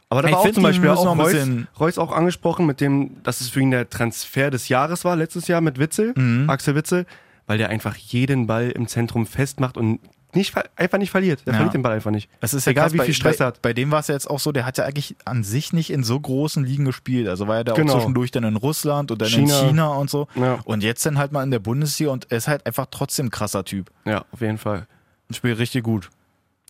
Aber 0.08 0.22
da 0.22 0.28
Ich 0.28 0.34
war 0.34 0.40
auch 0.40 0.50
zum 0.50 0.62
Beispiel 0.62 0.88
auch 0.88 1.04
noch 1.04 1.12
ein 1.12 1.20
Reus, 1.20 1.32
bisschen- 1.32 1.68
Reus 1.78 1.98
auch 1.98 2.10
angesprochen, 2.12 2.66
mit 2.66 2.80
dem, 2.80 3.22
dass 3.22 3.40
es 3.42 3.48
für 3.50 3.60
ihn 3.60 3.70
der 3.70 3.88
Transfer 3.88 4.50
des 4.50 4.68
Jahres 4.68 5.04
war, 5.04 5.14
letztes 5.16 5.46
Jahr 5.46 5.60
mit 5.60 5.78
Witzel, 5.78 6.14
Mhm. 6.16 6.48
Axel 6.50 6.74
Witzel, 6.74 7.06
weil 7.46 7.58
der 7.58 7.68
einfach 7.68 7.94
jeden 7.96 8.46
Ball 8.46 8.70
im 8.70 8.88
Zentrum 8.88 9.26
festmacht 9.26 9.76
und 9.76 10.00
nicht, 10.34 10.54
einfach 10.76 10.98
nicht 10.98 11.10
verliert. 11.10 11.40
Der 11.46 11.52
Ja. 11.52 11.56
verliert 11.58 11.74
den 11.74 11.82
Ball 11.82 11.92
einfach 11.92 12.10
nicht. 12.10 12.28
Es 12.40 12.54
ist 12.54 12.64
ja 12.66 12.72
Egal, 12.72 12.84
krass, 12.84 12.92
wie 12.94 12.98
bei, 12.98 13.04
viel 13.06 13.14
Stress 13.14 13.38
bei, 13.38 13.44
er 13.44 13.46
hat. 13.48 13.62
Bei 13.62 13.72
dem 13.72 13.90
war 13.90 14.00
es 14.00 14.08
ja 14.08 14.14
jetzt 14.14 14.28
auch 14.28 14.38
so, 14.40 14.52
der 14.52 14.64
hat 14.66 14.78
ja 14.78 14.84
eigentlich 14.84 15.16
an 15.24 15.42
sich 15.44 15.72
nicht 15.72 15.90
in 15.90 16.04
so 16.04 16.18
großen 16.18 16.64
Ligen 16.64 16.84
gespielt. 16.84 17.28
Also 17.28 17.48
war 17.48 17.56
er 17.58 17.64
da 17.64 17.74
Genau. 17.74 17.92
auch 17.92 17.96
zwischendurch 17.98 18.30
dann 18.30 18.44
in 18.44 18.56
Russland 18.56 19.10
und 19.10 19.20
dann 19.20 19.28
China. 19.28 19.60
in 19.60 19.66
China 19.68 19.88
und 19.88 20.10
so. 20.10 20.28
Ja. 20.34 20.58
Und 20.64 20.82
jetzt 20.82 21.04
dann 21.06 21.18
halt 21.18 21.32
mal 21.32 21.42
in 21.42 21.50
der 21.50 21.58
Bundesliga 21.58 22.10
und 22.10 22.26
er 22.30 22.38
ist 22.38 22.48
halt 22.48 22.66
einfach 22.66 22.86
trotzdem 22.90 23.26
ein 23.26 23.30
krasser 23.30 23.64
Typ. 23.64 23.90
Ja, 24.04 24.24
auf 24.32 24.40
jeden 24.40 24.58
Fall. 24.58 24.86
Und 25.28 25.34
spielt 25.34 25.58
richtig 25.58 25.84
gut. 25.84 26.10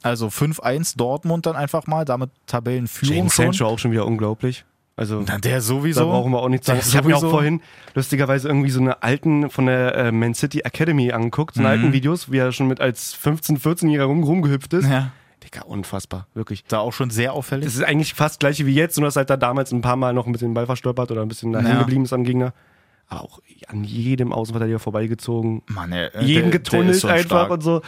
Also 0.03 0.29
5-1 0.29 0.97
Dortmund 0.97 1.45
dann 1.47 1.57
einfach 1.57 1.87
mal, 1.87 2.05
damit 2.07 2.31
Tabellenführung 2.47 3.15
James 3.17 3.35
schon. 3.35 3.45
Sancho 3.47 3.67
auch 3.67 3.79
schon 3.79 3.93
wieder 3.93 4.07
unglaublich. 4.07 4.65
Also, 4.97 5.23
Na, 5.27 5.39
der 5.39 5.55
da 5.57 5.61
sowieso. 5.61 6.05
brauchen 6.07 6.31
wir 6.33 6.41
auch 6.43 6.49
nichts 6.49 6.67
sagen. 6.67 6.79
Der 6.81 6.87
Ich 6.89 6.97
habe 6.97 7.09
mir 7.09 7.17
auch 7.17 7.21
vorhin 7.31 7.63
lustigerweise 7.95 8.49
irgendwie 8.49 8.71
so 8.71 8.81
eine 8.81 9.03
alten 9.03 9.49
von 9.49 9.67
der 9.67 9.95
äh, 9.97 10.13
Man 10.13 10.35
City 10.35 10.61
Academy 10.61 11.11
angeguckt, 11.13 11.55
so 11.55 11.61
eine 11.61 11.69
Mhm. 11.69 11.73
alten 11.85 11.93
Videos, 11.95 12.31
wie 12.31 12.39
er 12.39 12.53
schon 12.53 12.67
mit 12.69 12.81
als 12.81 13.15
15-, 13.17 13.59
14-Jähriger 13.59 14.05
rum, 14.05 14.23
rumgehüpft 14.23 14.75
ist. 14.75 14.87
Ja, 14.89 15.13
Digga, 15.43 15.63
unfassbar, 15.63 16.27
wirklich. 16.35 16.65
da 16.69 16.81
auch 16.81 16.93
schon 16.93 17.09
sehr 17.09 17.33
auffällig. 17.33 17.65
Das 17.65 17.77
ist 17.77 17.83
eigentlich 17.83 18.13
fast 18.13 18.35
das 18.35 18.39
gleiche 18.41 18.67
wie 18.67 18.75
jetzt, 18.75 18.99
nur 18.99 19.07
dass 19.07 19.17
halt 19.17 19.31
da 19.31 19.39
damals 19.39 19.73
ein 19.73 19.81
paar 19.81 19.97
Mal 19.97 20.13
noch 20.13 20.27
ein 20.27 20.33
bisschen 20.33 20.49
den 20.51 20.55
Ball 20.55 20.67
verstolpert 20.67 21.11
oder 21.11 21.23
ein 21.23 21.29
bisschen 21.29 21.53
dahin 21.53 21.69
Ja. 21.69 21.79
geblieben 21.79 22.05
ist 22.05 22.13
am 22.13 22.25
Gegner. 22.25 22.53
Aber 23.09 23.23
auch 23.23 23.41
an 23.69 23.83
jedem 23.85 24.33
Außenverteidiger 24.35 24.79
vorbeigezogen. 24.81 25.63
Mann, 25.67 25.93
ey, 25.93 26.09
äh, 26.15 26.21
jeden 26.23 26.43
der- 26.43 26.43
der 26.43 26.51
getunnelt 26.61 26.91
ist 26.97 27.01
schon 27.01 27.11
einfach 27.11 27.25
stark. 27.25 27.51
und 27.51 27.63
so. 27.63 27.81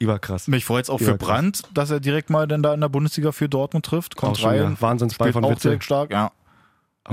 Überkrass. 0.00 0.46
Mich 0.46 0.64
freut 0.64 0.84
es 0.84 0.90
auch 0.90 1.00
Ja, 1.00 1.06
für. 1.06 1.14
Brandt, 1.16 1.62
dass 1.74 1.90
er 1.90 1.98
direkt 1.98 2.30
mal 2.30 2.46
dann 2.46 2.62
da 2.62 2.72
in 2.74 2.80
der 2.80 2.88
Bundesliga 2.88 3.32
für 3.32 3.48
Dortmund 3.48 3.84
trifft. 3.84 4.14
Kommt 4.14 4.44
rein, 4.44 4.76
Wahnsinnsball 4.80 5.26
spielt 5.30 5.32
von 5.32 5.44
auch 5.44 5.50
Witzel. 5.56 5.80
stark, 5.82 6.12
ja. 6.12 6.30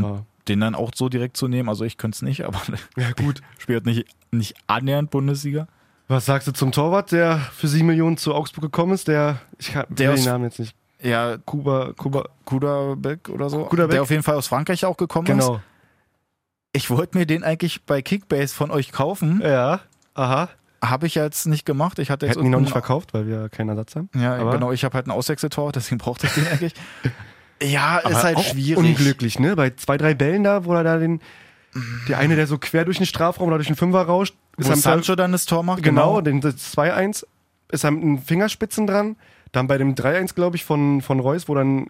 Aber 0.04 0.26
Den 0.48 0.60
dann 0.60 0.76
auch 0.76 0.92
so 0.94 1.10
direkt 1.10 1.38
zu 1.38 1.48
nehmen, 1.48 1.70
also 1.70 1.86
ich 1.86 1.98
könnte 1.98 2.16
es 2.18 2.22
nicht, 2.22 2.44
aber 2.46 2.62
ja, 2.98 3.12
gut. 3.14 3.42
spielt 3.58 3.86
nicht, 3.86 4.06
nicht 4.32 4.56
annähernd 4.68 5.10
Bundesliga. 5.12 5.68
Was 6.08 6.26
sagst 6.26 6.48
du 6.48 6.52
zum 6.52 6.72
Torwart, 6.72 7.12
der 7.12 7.38
für 7.38 7.68
7 7.68 7.86
Millionen 7.88 8.18
zu 8.18 8.36
Augsburg 8.36 8.62
gekommen 8.64 8.94
ist? 8.94 9.08
Der, 9.08 9.40
ich 9.58 9.74
kann 9.74 9.86
Der 9.90 10.14
den 10.14 10.24
Namen 10.26 10.44
jetzt 10.46 10.60
nicht. 10.60 10.76
Ja, 11.02 11.38
Kuba, 11.38 11.94
Kuba, 11.98 12.30
Kuderbeck 12.46 13.30
oder 13.30 13.50
so. 13.50 13.66
Kuderbeck. 13.66 13.92
Der 13.94 14.02
auf 14.04 14.10
jeden 14.12 14.24
Fall 14.24 14.36
aus 14.36 14.48
Frankreich 14.48 14.86
auch 14.86 14.98
gekommen 14.98 15.28
ist. 15.28 15.46
genau. 15.46 15.62
Ich 16.74 16.90
wollte 16.90 17.18
mir 17.18 17.26
den 17.26 17.44
eigentlich 17.44 17.84
bei 17.86 18.02
Kickbase 18.02 18.54
von 18.54 18.70
euch 18.70 18.92
kaufen. 18.92 19.42
Ja, 19.44 19.80
aha. 20.14 20.50
Habe 20.84 21.08
ich 21.08 21.16
jetzt 21.16 21.48
nicht 21.48 21.66
gemacht. 21.66 21.98
Ich 22.00 22.12
hatte 22.12 22.26
jetzt 22.28 22.36
Hätten 22.36 22.46
ihn 22.46 22.52
noch 22.52 22.60
nicht 22.60 22.72
verkauft, 22.72 23.14
weil 23.14 23.26
wir 23.28 23.50
keinen 23.50 23.70
Ersatz 23.70 23.96
haben. 23.96 24.10
Ja, 24.16 24.36
aber- 24.36 24.52
genau. 24.52 24.72
Ich 24.72 24.84
habe 24.84 24.94
halt 24.94 25.08
ein 25.08 25.12
Auswechseltor, 25.12 25.72
deswegen 25.74 25.98
brauchte 25.98 26.28
ich 26.28 26.34
den 26.34 26.48
eigentlich. 26.48 26.74
Ja, 27.62 28.00
ist 28.00 28.06
Aber 28.06 28.24
halt 28.24 28.38
auch 28.38 28.44
schwierig. 28.44 28.78
Unglücklich, 28.78 29.40
ne? 29.40 29.56
Bei 29.56 29.72
zwei, 29.72 29.98
drei 29.98 30.14
Bällen 30.14 30.44
da, 30.44 30.66
wo 30.66 30.74
er 30.74 30.84
da 30.84 30.98
den. 30.98 31.22
Der 32.08 32.20
eine, 32.20 32.36
der 32.36 32.48
so 32.48 32.58
quer 32.58 32.86
durch 32.86 32.98
den 32.98 33.06
Strafraum 33.06 33.48
oder 33.48 33.58
durch 33.58 33.68
den 33.68 33.76
Fünfer 33.76 34.02
rauscht, 34.04 34.36
ist 34.58 34.70
Wo 34.70 34.74
am 34.74 34.80
Sancho 34.80 35.16
dann 35.16 35.34
das 35.34 35.46
Tor 35.46 35.64
macht. 35.64 35.84
Genau, 35.84 36.22
den 36.22 36.40
das 36.40 36.56
2-1 36.76 37.26
ist 37.72 37.84
den 37.84 38.20
Fingerspitzen 38.20 38.88
dran. 38.88 39.18
Dann 39.52 39.68
bei 39.68 39.78
dem 39.78 39.96
3-1, 39.96 40.36
glaube 40.36 40.56
ich, 40.56 40.64
von, 40.64 41.02
von 41.02 41.20
Reus, 41.20 41.48
wo 41.50 41.56
dann 41.56 41.88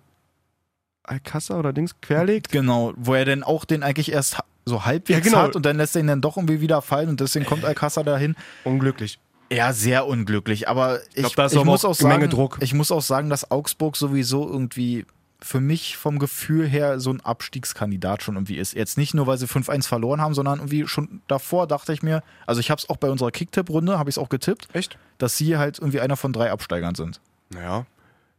Alcázar 1.04 1.60
oder 1.60 1.74
Dings 1.74 2.00
querlegt. 2.02 2.52
Genau, 2.52 2.94
wo 2.98 3.14
er 3.14 3.26
dann 3.26 3.44
auch 3.44 3.66
den 3.66 3.84
eigentlich 3.84 4.12
erst 4.12 4.38
so 4.66 4.86
halbwegs 4.86 5.20
Ja, 5.20 5.24
genau. 5.24 5.38
hat 5.44 5.56
und 5.56 5.66
dann 5.66 5.78
lässt 5.78 5.96
er 5.96 6.02
ihn 6.02 6.08
dann 6.08 6.22
doch 6.22 6.38
irgendwie 6.38 6.62
wieder 6.62 6.82
fallen 6.82 7.10
und 7.10 7.20
deswegen 7.20 7.46
kommt 7.46 7.64
Alcázar 7.64 8.04
dahin. 8.04 8.36
Unglücklich. 8.64 9.20
Ja, 9.52 9.74
sehr 9.74 10.08
unglücklich, 10.08 10.68
aber 10.68 11.00
ich, 11.14 11.18
glaub, 11.18 11.36
da 11.36 11.46
ist 11.46 11.54
ich 11.54 11.64
muss 11.64 11.86
auch 11.86 11.94
sagen, 11.94 12.16
Menge 12.16 12.30
Druck. 12.30 12.58
ich 12.62 12.74
muss 12.74 12.92
auch 12.92 13.04
sagen, 13.04 13.30
dass 13.30 13.52
Augsburg 13.52 13.96
sowieso 13.96 14.48
irgendwie 14.50 15.06
für 15.42 15.60
mich 15.60 15.98
vom 15.98 16.18
Gefühl 16.20 16.68
her 16.68 17.00
so 17.00 17.12
ein 17.12 17.22
Abstiegskandidat 17.22 18.24
schon 18.24 18.36
irgendwie 18.36 18.58
ist. 18.58 18.74
Jetzt 18.74 18.98
nicht 18.98 19.14
nur, 19.14 19.28
weil 19.28 19.38
sie 19.38 19.46
5-1 19.48 19.88
verloren 19.88 20.22
haben, 20.22 20.34
sondern 20.34 20.60
irgendwie 20.60 20.88
schon 20.88 21.22
davor 21.28 21.68
dachte 21.68 21.94
ich 21.94 22.02
mir, 22.02 22.24
also 22.48 22.60
ich 22.62 22.72
habe 22.72 22.80
es 22.80 22.90
auch 22.90 22.98
bei 22.98 23.10
unserer 23.10 23.32
Kicktipp-Runde, 23.32 24.00
habe 24.00 24.10
ich 24.10 24.16
es 24.16 24.18
auch 24.18 24.30
getippt, 24.30 24.68
Echt? 24.74 24.98
dass 25.18 25.38
sie 25.38 25.58
halt 25.58 25.80
irgendwie 25.80 26.00
einer 26.00 26.16
von 26.18 26.34
drei 26.34 26.52
Absteigern 26.52 26.96
sind. 26.96 27.20
Naja. 27.50 27.86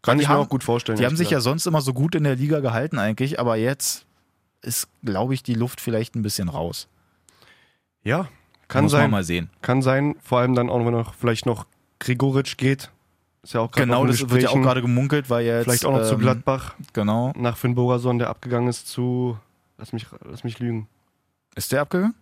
Kann 0.03 0.19
ich 0.21 0.27
mir 0.29 0.35
haben- 0.35 0.43
auch 0.45 0.49
gut 0.49 0.65
vorstellen. 0.65 0.99
Die 0.99 1.05
haben 1.07 1.17
sich 1.17 1.31
ja 1.31 1.41
sonst 1.41 1.67
immer 1.67 1.81
so 1.81 1.93
gut 1.93 2.15
in 2.15 2.25
der 2.25 2.37
Liga 2.37 2.61
gehalten 2.61 2.99
eigentlich, 2.99 3.39
aber 3.41 3.57
jetzt 3.57 4.05
ist, 4.63 4.89
glaube 5.05 5.35
ich, 5.35 5.43
die 5.43 5.55
Luft 5.55 5.81
vielleicht 5.81 6.15
ein 6.17 6.23
bisschen 6.23 6.49
raus. 6.49 6.89
Ja, 8.03 8.29
kann 8.69 8.85
Muss 8.85 8.93
man 8.93 9.03
sein. 9.03 9.11
mal 9.11 9.25
sehen. 9.25 9.51
Kann 9.63 9.83
sein. 9.83 10.17
Vor 10.23 10.39
allem 10.39 10.55
dann 10.55 10.71
auch, 10.71 10.79
wenn 10.85 10.93
noch 10.93 11.15
vielleicht 11.15 11.47
noch 11.47 11.67
Grigoric 11.99 12.57
geht. 12.57 12.91
Ist 13.47 13.53
ja 13.53 13.61
auch 13.61 13.71
Genau, 13.71 14.05
das 14.05 14.29
wird 14.29 14.43
ja 14.43 14.49
auch 14.49 14.61
gerade 14.61 14.83
gemunkelt, 14.83 15.31
weil 15.31 15.47
jetzt. 15.47 15.67
Vielleicht 15.67 15.85
auch 15.85 15.93
noch 15.93 16.03
zu 16.03 16.15
ähm, 16.15 16.19
Gladbach. 16.19 16.75
Genau. 16.93 17.33
Nach 17.37 17.57
Finn 17.57 17.77
Bogason, 17.77 18.19
der 18.19 18.29
abgegangen 18.29 18.69
ist 18.69 18.89
zu. 18.89 19.39
Lass 19.79 19.93
mich, 19.93 20.05
lass 20.29 20.43
mich 20.43 20.59
lügen. 20.59 20.89
Ist 21.55 21.71
der 21.71 21.83
abgegangen? 21.83 22.17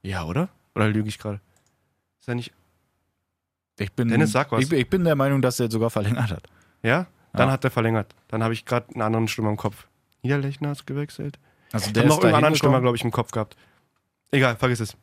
Ja, 0.00 0.24
oder? 0.24 0.48
Oder 0.74 0.88
lüge 0.88 1.06
ich 1.10 1.18
gerade? 1.18 1.38
Ist 2.18 2.28
er 2.28 2.34
nicht. 2.34 2.50
Ich 3.78 3.92
bin, 3.92 4.08
Dennis, 4.08 4.32
sag 4.32 4.50
was. 4.52 4.62
Ich, 4.64 4.72
ich 4.72 4.88
bin 4.88 5.04
der 5.04 5.16
Meinung, 5.16 5.42
dass 5.42 5.60
er 5.60 5.70
sogar 5.70 5.90
verlängert 5.90 6.30
hat. 6.30 6.46
Ja? 6.82 7.06
Dann 7.34 7.48
Ja. 7.48 7.52
hat 7.52 7.64
er 7.64 7.70
verlängert. 7.70 8.14
Dann 8.28 8.42
habe 8.42 8.54
ich 8.54 8.64
gerade 8.64 8.86
eine 8.94 9.04
andere 9.04 9.28
Stimme 9.28 9.50
im 9.50 9.58
Kopf. 9.58 9.86
Niederlechner 10.22 10.72
ist 10.72 10.86
gewechselt. 10.86 11.38
Also 11.72 11.88
Ich 11.88 11.92
der 11.92 12.04
habe 12.04 12.08
noch 12.08 12.16
irgendeinen 12.16 12.36
anderen 12.36 12.56
Stürmer, 12.56 12.80
glaube 12.80 12.96
ich, 12.96 13.04
im 13.04 13.10
Kopf 13.10 13.32
gehabt. 13.32 13.54
Egal, 14.30 14.56
vergiss 14.56 14.80
es. 14.80 14.96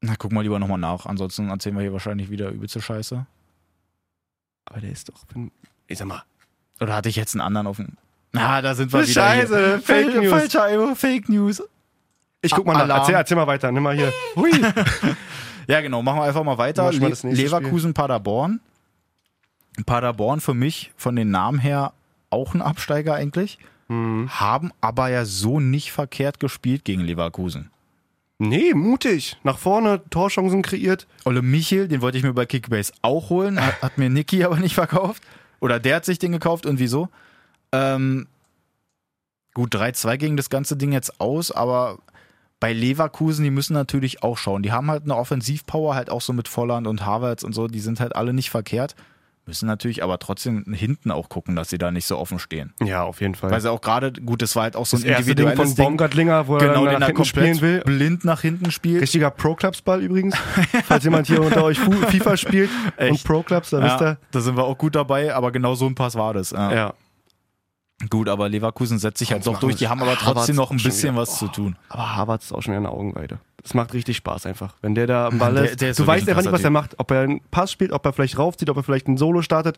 Na, 0.00 0.14
guck 0.18 0.32
mal 0.32 0.42
lieber 0.42 0.58
nochmal 0.58 0.78
nach. 0.78 1.06
Ansonsten 1.06 1.50
erzählen 1.50 1.76
wir 1.76 1.82
hier 1.82 1.92
wahrscheinlich 1.92 2.30
wieder 2.30 2.48
übelste 2.50 2.80
Scheiße. 2.80 3.26
Aber 4.66 4.80
der 4.80 4.90
ist 4.90 5.08
doch. 5.08 5.14
Ich 5.86 5.98
sag 5.98 6.06
mal. 6.06 6.22
Oder 6.80 6.94
hatte 6.94 7.08
ich 7.08 7.16
jetzt 7.16 7.34
einen 7.34 7.40
anderen 7.40 7.66
auf 7.66 7.76
dem. 7.76 7.96
Na, 8.32 8.60
da 8.60 8.74
sind 8.74 8.92
wir 8.92 9.00
wieder. 9.02 9.12
Scheiße. 9.12 9.80
Fake 9.80 10.10
Fal- 10.12 10.20
News. 10.20 10.30
Falscher 10.30 10.96
Fake 10.96 11.28
News. 11.28 11.62
Ich 12.42 12.52
guck 12.52 12.66
mal 12.66 12.86
nach. 12.86 12.98
Erzähl, 12.98 13.14
erzähl 13.14 13.36
mal 13.36 13.46
weiter. 13.46 13.72
Nimm 13.72 13.82
mal 13.82 13.94
hier. 13.96 14.12
Hui. 14.36 14.50
ja, 15.66 15.80
genau. 15.80 16.02
Machen 16.02 16.18
wir 16.20 16.24
einfach 16.24 16.44
mal 16.44 16.58
weiter. 16.58 16.84
Mal 16.84 16.94
Le 16.94 17.10
das 17.10 17.24
nächste 17.24 17.42
Leverkusen, 17.42 17.94
Paderborn. 17.94 18.60
Paderborn 19.86 20.40
für 20.40 20.54
mich 20.54 20.92
von 20.96 21.16
den 21.16 21.30
Namen 21.30 21.58
her 21.58 21.92
auch 22.30 22.54
ein 22.54 22.62
Absteiger 22.62 23.14
eigentlich. 23.14 23.58
Hm. 23.88 24.28
Haben 24.30 24.72
aber 24.80 25.08
ja 25.08 25.24
so 25.24 25.60
nicht 25.60 25.92
verkehrt 25.92 26.40
gespielt 26.40 26.84
gegen 26.84 27.02
Leverkusen. 27.02 27.70
Nee, 28.38 28.74
mutig. 28.74 29.38
Nach 29.44 29.58
vorne, 29.58 30.02
Torchancen 30.10 30.62
kreiert. 30.62 31.06
Olle 31.24 31.42
Michel, 31.42 31.88
den 31.88 32.02
wollte 32.02 32.18
ich 32.18 32.24
mir 32.24 32.34
bei 32.34 32.44
Kickbase 32.44 32.92
auch 33.00 33.30
holen, 33.30 33.64
hat, 33.64 33.80
hat 33.80 33.98
mir 33.98 34.10
Niki 34.10 34.44
aber 34.44 34.58
nicht 34.58 34.74
verkauft. 34.74 35.22
Oder 35.60 35.80
der 35.80 35.96
hat 35.96 36.04
sich 36.04 36.18
den 36.18 36.32
gekauft 36.32 36.66
und 36.66 36.78
wieso? 36.78 37.08
Ähm, 37.72 38.26
gut, 39.54 39.74
3-2 39.74 40.16
ging 40.18 40.36
das 40.36 40.50
ganze 40.50 40.76
Ding 40.76 40.92
jetzt 40.92 41.18
aus, 41.18 41.50
aber 41.50 41.98
bei 42.60 42.72
Leverkusen, 42.72 43.42
die 43.42 43.50
müssen 43.50 43.72
natürlich 43.72 44.22
auch 44.22 44.36
schauen. 44.36 44.62
Die 44.62 44.72
haben 44.72 44.90
halt 44.90 45.04
eine 45.04 45.16
Offensivpower, 45.16 45.94
halt 45.94 46.10
auch 46.10 46.20
so 46.20 46.32
mit 46.32 46.48
Volland 46.48 46.86
und 46.86 47.04
Havertz 47.06 47.42
und 47.42 47.54
so, 47.54 47.68
die 47.68 47.80
sind 47.80 48.00
halt 48.00 48.14
alle 48.14 48.34
nicht 48.34 48.50
verkehrt. 48.50 48.94
Müssen 49.48 49.66
natürlich 49.66 50.02
aber 50.02 50.18
trotzdem 50.18 50.64
hinten 50.74 51.12
auch 51.12 51.28
gucken, 51.28 51.54
dass 51.54 51.70
sie 51.70 51.78
da 51.78 51.92
nicht 51.92 52.04
so 52.04 52.18
offen 52.18 52.40
stehen. 52.40 52.74
Ja, 52.82 53.04
auf 53.04 53.20
jeden 53.20 53.36
Fall. 53.36 53.50
Weil 53.52 53.60
sie 53.60 53.70
auch 53.70 53.80
gerade, 53.80 54.10
gut, 54.12 54.42
das 54.42 54.56
war 54.56 54.64
halt 54.64 54.74
auch 54.74 54.86
so 54.86 54.96
das 54.96 55.04
ein 55.04 55.10
erste 55.10 55.36
Ding 55.36 55.54
von 55.54 55.66
Ding. 55.66 55.76
Baumgartlinger, 55.76 56.48
wo 56.48 56.56
er 56.56 56.66
Genau, 56.66 56.84
dann 56.84 56.94
den 56.94 57.00
nach 57.00 57.00
er 57.02 57.06
hinten 57.06 57.24
spielen 57.24 57.60
will. 57.60 57.80
blind 57.84 58.24
nach 58.24 58.40
hinten 58.40 58.72
spielt. 58.72 59.02
Richtiger 59.02 59.30
Pro-Clubs-Ball 59.30 60.02
übrigens. 60.02 60.34
Falls 60.86 61.04
jemand 61.04 61.28
hier 61.28 61.40
unter 61.42 61.62
euch 61.62 61.78
FIFA 61.78 62.36
spielt 62.36 62.70
und 62.96 63.04
Echt? 63.04 63.24
Pro-Clubs, 63.24 63.70
da 63.70 63.80
wisst 63.84 64.00
Ja, 64.00 64.10
ihr. 64.10 64.18
da 64.32 64.40
sind 64.40 64.56
wir 64.56 64.64
auch 64.64 64.76
gut 64.76 64.96
dabei, 64.96 65.32
aber 65.32 65.52
genau 65.52 65.76
so 65.76 65.86
ein 65.86 65.94
Pass 65.94 66.16
war 66.16 66.34
das. 66.34 66.50
Ja. 66.50 66.72
Ja. 66.74 66.94
Gut, 68.10 68.28
aber 68.28 68.48
Leverkusen 68.48 68.98
setzt 68.98 69.18
sich 69.20 69.32
halt 69.32 69.46
doch 69.46 69.58
durch. 69.60 69.76
Die 69.76 69.88
haben 69.88 70.02
aber 70.02 70.10
Havertz 70.16 70.24
trotzdem 70.24 70.56
noch 70.56 70.70
ein 70.70 70.76
bisschen 70.76 71.16
was 71.16 71.38
zu 71.38 71.46
tun. 71.48 71.76
Aber 71.88 72.16
Havertz 72.16 72.46
ist 72.46 72.52
auch 72.52 72.62
schon 72.62 72.72
wieder 72.72 72.78
eine 72.80 72.90
Augenweide. 72.90 73.38
Das 73.66 73.74
macht 73.74 73.92
richtig 73.94 74.16
Spaß 74.18 74.46
einfach. 74.46 74.74
Wenn 74.80 74.94
der 74.94 75.08
da 75.08 75.26
am 75.26 75.38
Ball 75.38 75.54
Der- 75.54 75.64
ist. 75.72 75.80
der 75.80 75.90
ist 75.90 75.98
du 75.98 76.06
weißt 76.06 76.24
ein 76.24 76.28
einfach 76.30 76.42
nicht, 76.44 76.52
was 76.52 76.62
er 76.62 76.70
macht. 76.70 76.94
Ob 77.00 77.10
er 77.10 77.22
einen 77.22 77.40
Pass 77.50 77.72
spielt, 77.72 77.90
ob 77.90 78.06
er 78.06 78.12
vielleicht 78.12 78.38
raufzieht, 78.38 78.70
ob 78.70 78.76
er 78.76 78.84
vielleicht 78.84 79.08
ein 79.08 79.16
Solo 79.16 79.42
startet. 79.42 79.76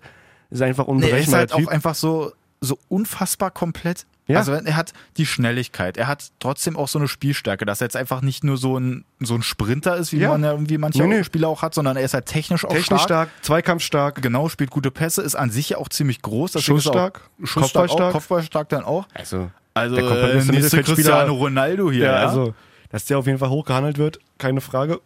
Ist 0.50 0.61
einfach 0.61 0.85
Nee, 0.85 0.90
er 0.90 0.95
unberechenbar. 0.95 1.23
ist 1.23 1.33
halt 1.35 1.50
der 1.52 1.57
typ. 1.57 1.68
auch 1.68 1.73
einfach 1.73 1.95
so, 1.95 2.33
so 2.61 2.78
unfassbar 2.88 3.50
komplett. 3.50 4.04
Ja. 4.26 4.37
Also 4.40 4.52
er 4.52 4.76
hat 4.76 4.92
die 5.16 5.25
Schnelligkeit, 5.25 5.97
er 5.97 6.07
hat 6.07 6.33
trotzdem 6.38 6.76
auch 6.76 6.87
so 6.88 6.99
eine 6.99 7.09
Spielstärke, 7.09 7.64
dass 7.64 7.80
er 7.80 7.87
jetzt 7.87 7.97
einfach 7.97 8.21
nicht 8.21 8.45
nur 8.45 8.59
so 8.59 8.78
ein, 8.78 9.07
so 9.21 9.35
ein 9.35 9.40
Sprinter 9.42 9.97
ist, 9.97 10.12
wie 10.12 10.18
Ja. 10.18 10.28
man 10.28 10.45
ja 10.45 10.50
irgendwie 10.52 10.76
manche 10.76 11.02
Nee, 11.02 11.09
nee. 11.16 11.25
Spieler 11.25 11.49
auch 11.49 11.62
hat, 11.62 11.73
sondern 11.73 11.97
er 11.97 12.02
ist 12.04 12.12
halt 12.12 12.26
technisch 12.26 12.66
auch 12.66 12.68
Technisch 12.68 12.85
stark. 12.85 13.00
stark, 13.04 13.28
zweikampfstark, 13.40 14.21
Genau, 14.21 14.50
spielt 14.50 14.68
gute 14.71 14.90
Pässe, 14.90 15.23
ist 15.23 15.35
an 15.35 15.50
sich 15.50 15.71
ja 15.71 15.78
auch 15.78 15.88
ziemlich 15.88 16.21
groß. 16.21 16.62
schussstark, 16.62 17.23
Schussstark 17.42 17.62
Kopfballstark. 17.88 18.12
Kopfballstark 18.12 18.68
dann 18.68 18.85
auch. 18.85 19.07
Also, 19.14 19.50
Also 19.73 19.97
Der 19.97 20.04
äh, 20.35 20.45
nächste 20.45 20.83
Cristiano 20.83 21.33
Ronaldo 21.33 21.90
hier. 21.90 22.04
ja, 22.07 22.21
Ja, 22.21 22.28
also, 22.28 22.52
dass 22.90 23.04
der 23.07 23.18
auf 23.18 23.26
jeden 23.26 23.38
Fall 23.38 23.50
hochgehandelt 23.50 23.99
wird, 23.99 24.18
keine 24.38 24.61
Frage. 24.61 25.00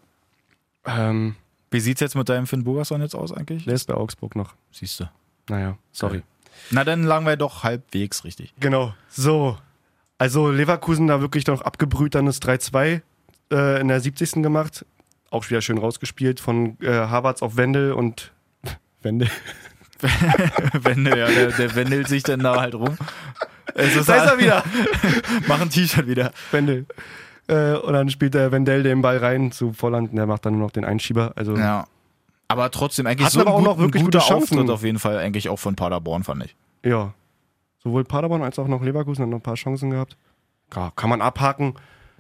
Ähm, 0.85 1.37
Wie 1.71 1.81
sieht's 1.81 2.01
jetzt 2.01 2.15
mit 2.17 2.29
deinem 2.29 2.47
Finn 2.47 2.65
Burgerson 2.65 3.01
jetzt 3.03 3.15
aus 3.15 3.33
eigentlich? 3.33 3.65
der 3.65 3.75
ist 3.75 3.87
bei 3.87 3.95
Augsburg 3.95 4.37
noch. 4.37 4.55
Siehst 4.73 5.01
du. 5.01 5.05
Naja, 5.49 5.77
sorry. 5.93 6.19
Okay. 6.19 6.27
Na, 6.71 6.85
dann 6.85 7.05
lagen 7.05 7.27
wir 7.27 7.37
doch 7.37 7.63
halbwegs 7.65 8.25
richtig. 8.25 8.53
Genau. 8.61 8.95
So. 9.09 9.59
Also 10.19 10.51
Leverkusen 10.51 11.09
da 11.09 11.21
wirklich 11.21 11.47
noch 11.47 11.63
abgebrüht, 11.63 12.15
dann 12.15 12.27
das 12.27 12.41
3-2 12.43 13.01
äh, 13.53 13.81
in 13.81 13.89
der 13.89 14.01
70. 14.01 14.43
gemacht. 14.43 14.85
Auch 15.31 15.49
wieder 15.51 15.61
schön 15.63 15.79
rausgespielt 15.79 16.39
von 16.41 16.77
äh, 16.81 16.89
Havertz 16.93 17.43
auf 17.43 17.57
Wendel 17.57 17.93
und 17.93 18.33
Wendel. 19.03 19.29
Wendel, 20.83 21.19
ja, 21.19 21.27
der, 21.27 21.53
der 21.53 21.75
wendelt 21.75 22.09
sich 22.09 22.23
dann 22.23 22.41
da 22.41 22.61
halt 22.61 22.75
rum. 22.75 22.97
Es 23.75 23.97
ist 23.97 24.09
Da 24.09 24.17
ist 24.17 24.23
er 24.23 24.29
halt- 24.31 24.41
wieder. 24.41 24.65
Mach 25.49 25.61
ein 25.61 25.71
T-Shirt 25.71 26.07
wieder. 26.07 26.33
Wendel. 26.51 26.87
Äh, 27.49 27.75
und 27.77 27.93
dann 27.93 28.09
spielt 28.11 28.35
der 28.35 28.53
Wendell 28.53 28.83
den 28.83 29.03
Ball 29.03 29.19
rein 29.19 29.53
zu 29.53 29.73
Volland 29.73 30.11
und 30.11 30.17
der 30.17 30.27
macht 30.27 30.47
dann 30.47 30.55
nur 30.55 30.63
noch 30.67 30.71
den 30.71 30.85
Einschieber. 30.85 31.33
Also 31.37 31.57
Ja. 31.57 31.87
Aber 32.49 32.71
trotzdem, 32.71 33.07
eigentlich 33.07 33.29
so 33.31 33.41
ein, 33.41 33.47
aber 33.47 33.55
auch 33.55 33.59
gut, 33.61 33.67
noch 33.67 33.79
wirklich 33.79 34.05
guter 34.05 34.19
gute 34.19 34.29
Chancen. 34.31 34.59
Auftritt 34.59 34.71
auf 34.71 34.83
jeden 34.85 34.99
Fall 34.99 35.17
eigentlich 35.19 35.49
auch 35.49 35.59
von 35.59 35.75
Paderborn, 35.75 36.23
fand 36.25 36.45
ich. 36.45 36.57
ja. 36.85 37.15
Sowohl 37.85 38.05
Paderborn 38.05 38.43
als 38.43 38.61
auch 38.61 38.69
noch 38.69 38.81
Leverkusen 38.81 39.23
hat 39.25 39.29
noch 39.31 39.39
ein 39.39 39.43
paar 39.43 39.57
Chancen 39.57 39.91
gehabt. 39.91 40.17
Ja, 40.73 40.93
kann 40.95 41.11
man 41.11 41.21
abhaken. 41.21 41.75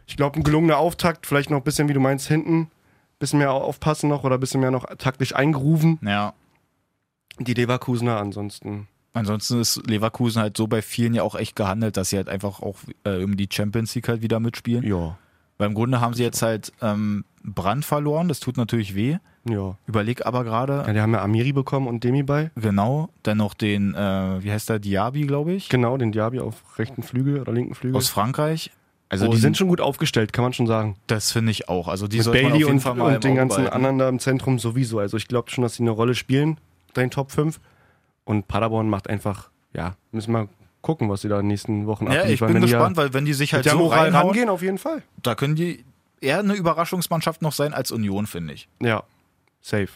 Ich 0.08 0.16
glaube, 0.16 0.40
ein 0.40 0.42
gelungener 0.42 0.78
Auftakt, 0.78 1.24
vielleicht 1.24 1.50
noch 1.50 1.58
ein 1.58 1.62
bisschen, 1.62 1.88
wie 1.88 1.92
du 1.92 2.00
meinst, 2.00 2.26
hinten. 2.26 2.68
Bisschen 3.20 3.38
mehr 3.38 3.52
aufpassen 3.52 4.08
noch 4.08 4.24
oder 4.24 4.38
ein 4.38 4.40
bisschen 4.40 4.60
mehr 4.60 4.72
noch 4.72 4.86
taktisch 4.98 5.36
eingerufen. 5.36 6.00
Ja. 6.02 6.32
Die 7.38 7.54
Leverkusener 7.54 8.16
ansonsten. 8.18 8.88
Ansonsten 9.14 9.60
ist 9.60 9.86
Leverkusen 9.86 10.40
halt 10.40 10.56
so 10.56 10.66
bei 10.66 10.80
vielen 10.80 11.14
ja 11.14 11.22
auch 11.22 11.34
echt 11.34 11.54
gehandelt, 11.54 11.96
dass 11.96 12.10
sie 12.10 12.16
halt 12.16 12.28
einfach 12.28 12.60
auch 12.60 12.76
äh, 13.04 13.22
um 13.22 13.36
die 13.36 13.48
Champions 13.50 13.94
League 13.94 14.08
halt 14.08 14.22
wieder 14.22 14.40
mitspielen. 14.40 14.84
Ja. 14.84 15.18
Weil 15.58 15.68
im 15.68 15.74
Grunde 15.74 16.00
haben 16.00 16.14
sie 16.14 16.22
jetzt 16.22 16.40
halt 16.42 16.72
ähm, 16.80 17.24
Brand 17.44 17.84
verloren, 17.84 18.28
das 18.28 18.40
tut 18.40 18.56
natürlich 18.56 18.94
weh. 18.94 19.18
Ja. 19.48 19.76
Überleg 19.86 20.24
aber 20.24 20.44
gerade, 20.44 20.84
ja. 20.86 20.92
Die 20.92 21.00
haben 21.00 21.12
ja 21.12 21.22
Amiri 21.22 21.52
bekommen 21.52 21.88
und 21.88 22.04
Demi 22.04 22.22
bei. 22.22 22.50
genau, 22.54 23.10
dann 23.22 23.38
noch 23.38 23.54
den, 23.54 23.94
äh, 23.94 24.42
wie 24.42 24.50
heißt 24.52 24.68
der, 24.70 24.78
Diaby, 24.78 25.26
glaube 25.26 25.52
ich, 25.52 25.68
Genau, 25.68 25.96
den 25.96 26.12
Diaby 26.12 26.40
auf 26.40 26.78
rechten 26.78 27.02
Flügel 27.02 27.40
oder 27.40 27.52
linken 27.52 27.74
Flügel. 27.74 27.96
aus 27.96 28.08
Frankreich. 28.08 28.70
Also 29.08 29.26
oh, 29.26 29.30
die 29.30 29.36
sind 29.36 29.58
schon 29.58 29.68
gut 29.68 29.82
aufgestellt, 29.82 30.32
kann 30.32 30.42
man 30.42 30.54
schon 30.54 30.66
sagen. 30.66 30.96
das 31.06 31.32
finde 31.32 31.50
ich 31.50 31.68
auch. 31.68 31.88
Also 31.88 32.08
die 32.08 32.18
Mit 32.18 32.32
Bailey 32.32 32.58
jeden 32.60 32.78
und, 32.78 32.86
und 32.86 33.24
den 33.24 33.34
ganzen 33.34 33.56
behalten. 33.56 33.74
anderen 33.74 33.98
da 33.98 34.08
im 34.08 34.18
Zentrum 34.20 34.58
sowieso. 34.58 35.00
Also 35.00 35.18
ich 35.18 35.28
glaube 35.28 35.50
schon, 35.50 35.62
dass 35.62 35.74
sie 35.74 35.82
eine 35.82 35.90
Rolle 35.90 36.14
spielen, 36.14 36.56
den 36.96 37.10
Top 37.10 37.30
5. 37.30 37.60
Und 38.24 38.46
Paderborn 38.48 38.88
macht 38.88 39.08
einfach, 39.08 39.50
ja, 39.72 39.96
müssen 40.12 40.32
wir 40.32 40.48
gucken, 40.80 41.08
was 41.10 41.20
sie 41.22 41.28
da 41.28 41.36
in 41.36 41.42
den 41.42 41.48
nächsten 41.48 41.86
Wochen 41.86 42.06
Ja, 42.06 42.12
ich 42.12 42.20
abliefern. 42.42 42.52
bin 42.54 42.62
gespannt, 42.62 42.96
ja 42.96 43.02
weil 43.02 43.14
wenn 43.14 43.24
die 43.24 43.34
sich 43.34 43.52
halt 43.54 43.64
so 43.68 43.76
Moral 43.78 44.04
reinhauen, 44.06 44.26
rangehen, 44.28 44.48
auf 44.48 44.62
jeden 44.62 44.78
Fall. 44.78 45.02
da 45.22 45.34
können 45.34 45.54
die 45.54 45.84
eher 46.20 46.38
eine 46.40 46.54
Überraschungsmannschaft 46.54 47.42
noch 47.42 47.52
sein 47.52 47.72
als 47.74 47.90
Union, 47.92 48.26
finde 48.26 48.54
ich. 48.54 48.68
Ja, 48.80 49.02
safe. 49.60 49.88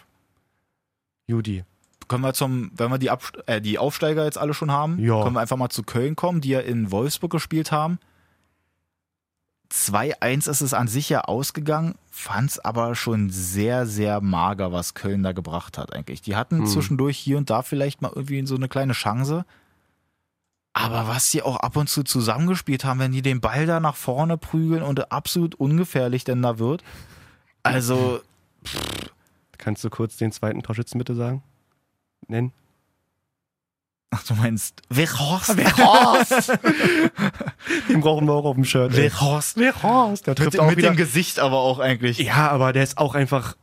Judy. 1.27 1.65
Können 2.09 2.23
wir 2.23 2.35
zum, 2.35 2.71
wenn 2.77 2.91
wir 2.91 2.99
die, 2.99 3.11
Abst 3.11 3.37
äh, 3.47 3.61
die 3.61 3.79
Aufsteiger 3.79 4.25
jetzt 4.25 4.39
alle 4.39 4.55
schon 4.55 4.71
haben, 4.71 4.99
Ja. 5.01 5.23
können 5.23 5.35
wir 5.35 5.41
einfach 5.41 5.57
mal 5.57 5.71
zu 5.71 5.83
Köln 5.83 6.15
kommen, 6.15 6.41
die 6.41 6.51
ja 6.51 6.61
in 6.61 6.93
Wolfsburg 6.93 7.33
gespielt 7.33 7.73
haben. 7.73 7.99
2-1 9.71 10.49
ist 10.49 10.61
es 10.61 10.75
an 10.75 10.89
sich 10.89 11.09
ja 11.09 11.23
ausgegangen, 11.23 11.97
fand 12.11 12.51
es 12.51 12.59
aber 12.59 12.95
schon 12.95 13.31
sehr, 13.31 13.87
sehr 13.87 14.21
mager, 14.21 14.73
was 14.73 14.95
Köln 14.95 15.23
da 15.23 15.33
gebracht 15.33 15.77
hat 15.79 15.93
eigentlich. 15.93 16.23
Die 16.23 16.37
hatten 16.37 16.59
Hm. 16.61 16.67
zwischendurch 16.67 17.19
hier 17.19 17.37
und 17.39 17.51
da 17.51 17.63
vielleicht 17.63 18.01
mal 18.03 18.13
irgendwie 18.15 18.47
so 18.47 18.55
eine 18.55 18.69
kleine 18.69 18.93
Chance. 18.93 19.45
Aber 20.73 21.09
was 21.09 21.31
die 21.31 21.43
auch 21.43 21.57
ab 21.57 21.77
und 21.77 21.89
zu 21.89 22.03
zusammengespielt 22.03 22.85
haben, 22.85 23.01
wenn 23.01 23.13
die 23.13 23.23
den 23.23 23.41
Ball 23.41 23.65
da 23.67 23.81
nach 23.81 23.97
vorne 23.97 24.37
prügeln 24.37 24.83
und 24.83 25.11
absolut 25.11 25.55
ungefährlich 25.55 26.25
denn 26.25 26.43
da 26.43 26.59
wird. 26.59 26.85
Also, 27.63 28.21
Kannst 29.59 29.83
du 29.85 29.91
kurz 29.91 30.17
den 30.17 30.33
zweiten 30.33 30.63
Torschützen 30.63 30.99
bitte 30.99 31.15
sagen? 31.15 31.43
Nennen? 32.29 32.53
Ach, 34.11 34.23
du 34.25 34.35
meinst, 34.35 34.83
Weghorst? 34.89 35.57
Den 37.89 38.01
brauchen 38.01 38.27
wir 38.27 38.33
auch 38.35 38.45
auf 38.45 38.55
dem 38.55 38.65
Shirt. 38.65 38.93
ey. 38.95 39.05
Weghorst. 39.05 39.57
Weghorst. 39.59 40.27
Der 40.27 40.33
Mit, 40.33 40.39
trifft 40.39 40.59
auch 40.61 40.69
mit 40.69 40.77
wieder. 40.79 40.91
dem 40.91 40.97
Gesicht 40.97 41.39
aber 41.39 41.59
auch 41.59 41.79
eigentlich. 41.79 42.19
Ja, 42.19 42.49
aber 42.51 42.73
der 42.73 42.83
ist 42.83 42.99
auch 42.99 43.15
einfach, 43.15 43.57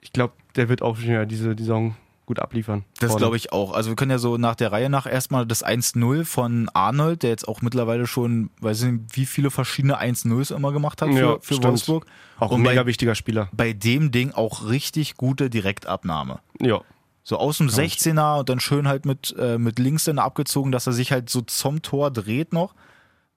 ich 0.00 0.12
glaube, 0.12 0.34
der 0.56 0.68
wird 0.68 0.82
auch 0.82 0.96
schon 0.96 1.10
ja 1.10 1.24
diese 1.24 1.54
die 1.54 1.62
Saison 1.62 1.94
gut 2.26 2.38
abliefern. 2.38 2.84
Das 3.00 3.16
glaube 3.16 3.36
ich 3.36 3.52
auch. 3.52 3.72
Also 3.72 3.90
wir 3.90 3.96
können 3.96 4.12
ja 4.12 4.18
so 4.18 4.36
nach 4.36 4.54
der 4.54 4.70
Reihe 4.70 4.88
nach 4.88 5.04
erstmal 5.06 5.46
das 5.46 5.64
1-0 5.66 6.24
von 6.24 6.68
Arnold, 6.74 7.24
der 7.24 7.30
jetzt 7.30 7.48
auch 7.48 7.60
mittlerweile 7.60 8.06
schon, 8.06 8.50
weiß 8.60 8.82
ich 8.82 8.92
nicht, 8.92 9.04
wie 9.16 9.26
viele 9.26 9.50
verschiedene 9.50 10.00
1-0s 10.00 10.54
immer 10.54 10.70
gemacht 10.70 11.02
hat 11.02 11.08
für, 11.08 11.18
Ja, 11.18 11.36
für. 11.40 11.60
Wolfsburg. 11.60 12.06
Auch 12.38 12.52
Und 12.52 12.60
ein 12.60 12.62
mega 12.62 12.82
bei, 12.82 12.86
wichtiger 12.86 13.16
Spieler. 13.16 13.48
bei 13.52 13.72
dem 13.72 14.12
Ding 14.12 14.30
auch 14.30 14.66
richtig 14.68 15.16
gute 15.16 15.50
Direktabnahme. 15.50 16.38
Ja. 16.60 16.80
So 17.22 17.36
aus 17.38 17.58
dem 17.58 17.68
Kann 17.68 17.84
ich- 17.84 17.94
16er 17.94 18.40
und 18.40 18.48
dann 18.48 18.60
schön 18.60 18.88
halt 18.88 19.04
mit, 19.06 19.34
äh, 19.38 19.58
mit 19.58 19.78
links 19.78 20.04
dann 20.04 20.18
abgezogen, 20.18 20.72
dass 20.72 20.86
er 20.86 20.92
sich 20.92 21.12
halt 21.12 21.28
so 21.30 21.42
zum 21.42 21.82
Tor 21.82 22.10
dreht 22.10 22.52
noch. 22.52 22.74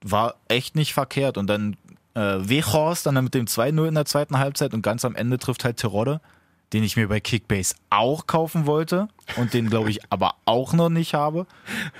War 0.04 0.36
echt 0.48 0.75
nicht 0.75 0.94
verkehrt. 0.94 1.38
Und 1.38 1.48
dann 1.48 1.75
äh, 2.16 2.38
Wechhorst 2.48 3.06
dann 3.06 3.22
mit 3.24 3.34
dem 3.34 3.46
2-0 3.46 3.88
in 3.88 3.96
der 3.96 4.06
zweiten 4.06 4.38
Halbzeit 4.40 4.74
und 4.74 4.82
ganz 4.82 5.04
am 5.06 5.16
Ende 5.16 5.38
trifft 5.40 5.63
halt 5.66 5.78
Terodde, 5.78 6.22
den 6.72 6.84
ich 6.84 6.96
mir 6.96 7.08
bei 7.08 7.20
Kickbase 7.20 7.75
auch 7.90 8.28
kaufen 8.28 8.66
wollte 8.68 9.08
und 9.38 9.54
den 9.54 9.70
glaube 9.70 9.90
ich 9.90 10.00
aber 10.12 10.36
auch 10.46 10.74
noch 10.74 10.90
nicht 10.90 11.13
habe. 11.13 11.46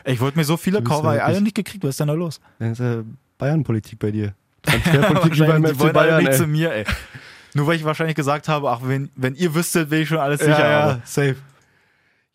Ich 0.06 0.20
wollte 0.20 0.38
mir 0.38 0.46
so 0.46 0.56
viele 0.58 0.82
kaufen, 0.84 1.06
aber 1.06 1.16
wirklich- 1.16 1.24
alle 1.36 1.42
nicht 1.42 1.56
gekriegt. 1.56 1.84
Was 1.84 1.92
ist 1.92 2.00
denn 2.00 2.08
da 2.10 2.14
los? 2.14 2.40
Das 2.60 2.72
ist 2.72 2.80
äh, 2.80 3.04
Bayern-Politik 3.40 4.00
bei 4.00 4.12
dir. 4.12 4.34
Transferpolitik 4.64 5.34
wie 5.36 5.40
beim 5.48 5.64
die 5.64 5.70
FC 5.74 5.80
wollen 5.80 5.98
alle 5.98 6.10
Bayern, 6.10 6.24
nicht 6.24 6.38
zu 6.38 6.48
mir, 6.48 6.72
ey. 6.74 6.86
Nur 7.56 7.68
weil 7.68 7.76
ich 7.76 7.84
wahrscheinlich 7.84 8.16
gesagt 8.16 8.48
habe, 8.48 8.70
ach, 8.72 8.80
wenn, 8.84 9.10
wenn 9.16 9.36
ihr 9.36 9.54
wüsstet, 9.54 9.90
wäre 9.92 10.02
ich 10.04 10.08
schon 10.10 10.18
alles 10.20 10.40
sicher. 10.40 10.52
Ja, 10.70 10.80
aber 10.84 10.92
ja, 10.94 11.02
safe. 11.06 11.36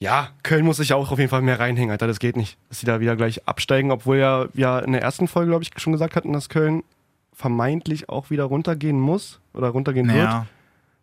Ja, 0.01 0.29
Köln 0.45 0.65
muss 0.65 0.77
sich 0.77 0.93
auch 0.93 1.11
auf 1.11 1.19
jeden 1.19 1.31
Fall 1.31 1.43
mehr 1.43 1.59
reinhängen, 1.59 1.91
Alter. 1.91 2.07
Das 2.07 2.21
geht 2.21 2.37
nicht. 2.37 2.57
Dass 2.69 2.81
sie 2.81 2.87
da 2.87 3.01
wieder 3.01 3.17
gleich 3.17 3.47
absteigen, 3.49 3.91
obwohl 3.91 4.19
ja 4.19 4.47
wir 4.53 4.83
in 4.85 4.93
der 4.93 5.03
ersten 5.03 5.27
Folge, 5.27 5.51
glaube 5.51 5.65
ich, 5.65 5.71
schon 5.77 5.93
gesagt 5.93 6.15
hatten, 6.15 6.33
dass 6.33 6.49
Köln 6.49 6.85
vermeintlich 7.33 8.09
auch 8.09 8.31
wieder 8.31 8.45
runtergehen 8.45 8.99
muss 9.01 9.41
oder 9.55 9.69
runtergehen 9.69 10.09
wird 10.09 10.19
Ja, 10.19 10.47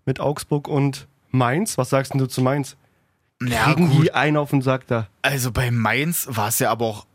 mit 0.05 0.19
Augsburg 0.19 0.67
und 0.67 1.07
Mainz. 1.31 1.77
Was 1.77 1.89
sagst 1.89 2.13
denn 2.13 2.19
du 2.19 2.27
zu 2.27 2.41
Mainz? 2.41 2.77
ja 3.41 3.65
Kriegen 3.65 3.89
gut. 3.89 4.03
die 4.03 4.13
einen 4.13 4.37
auf 4.37 4.49
den 4.51 4.61
Sack 4.61 4.87
da? 4.87 5.07
Also 5.21 5.51
bei 5.51 5.71
Mainz 5.71 6.27
war 6.31 6.47
es 6.49 6.59
ja 6.59 6.71
aber 6.71 6.85
auch 6.85 7.05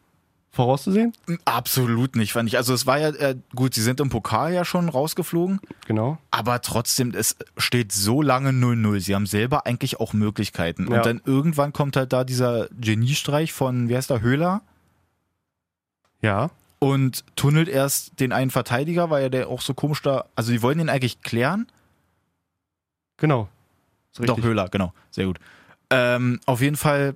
Vorauszusehen? 0.52 1.12
absolut 1.45 2.16
nicht, 2.16 2.33
fand 2.33 2.49
ich. 2.49 2.57
Also 2.57 2.75
es 2.75 2.85
war 2.87 2.99
ja, 2.99 3.11
äh, 3.11 3.37
gut, 3.54 3.73
sie 3.75 3.83
sind 3.83 4.00
im 4.00 4.09
Pokal 4.09 4.52
ja 4.52 4.64
schon 4.64 4.88
rausgeflogen, 4.88 5.61
Genau. 5.87 6.19
aber 6.33 6.61
trotzdem, 6.61 7.12
es 7.14 7.37
steht 7.57 7.92
so 7.92 8.21
lange 8.21 8.50
0-0. 8.50 8.99
Sie 9.00 9.14
haben 9.14 9.26
selber 9.26 9.64
eigentlich 9.66 10.00
auch 10.00 10.12
Möglichkeiten. 10.12 10.90
Ja. 10.90 10.97
Und 10.99 11.07
dann 11.07 11.21
irgendwann 11.25 11.73
kommt 11.73 11.97
halt 11.97 12.12
da 12.12 12.25
dieser 12.25 12.69
Geniestreich 12.80 13.52
von, 13.52 13.88
wie 13.88 13.97
heißt 13.97 14.11
der, 14.11 14.21
Höhler? 14.23 14.62
Ja. 16.23 16.50
und 16.80 17.25
tunnelt 17.37 17.69
erst 17.69 18.19
den 18.21 18.33
einen 18.33 18.50
Verteidiger, 18.50 19.09
weil 19.11 19.23
ja 19.25 19.28
der 19.28 19.49
auch 19.49 19.61
so 19.61 19.75
komisch 19.75 20.00
da. 20.02 20.25
Also 20.35 20.50
die 20.50 20.62
wollten 20.62 20.80
ihn 20.80 20.88
eigentlich 20.88 21.21
klären. 21.23 21.66
Genau. 23.19 23.49
Doch. 24.19 24.42
Höhler, 24.42 24.69
genau. 24.69 24.92
Sehr 25.11 25.26
gut. 25.26 25.38
Ähm, 25.90 26.40
auf 26.47 26.61
jeden 26.62 26.76
Fall 26.76 27.14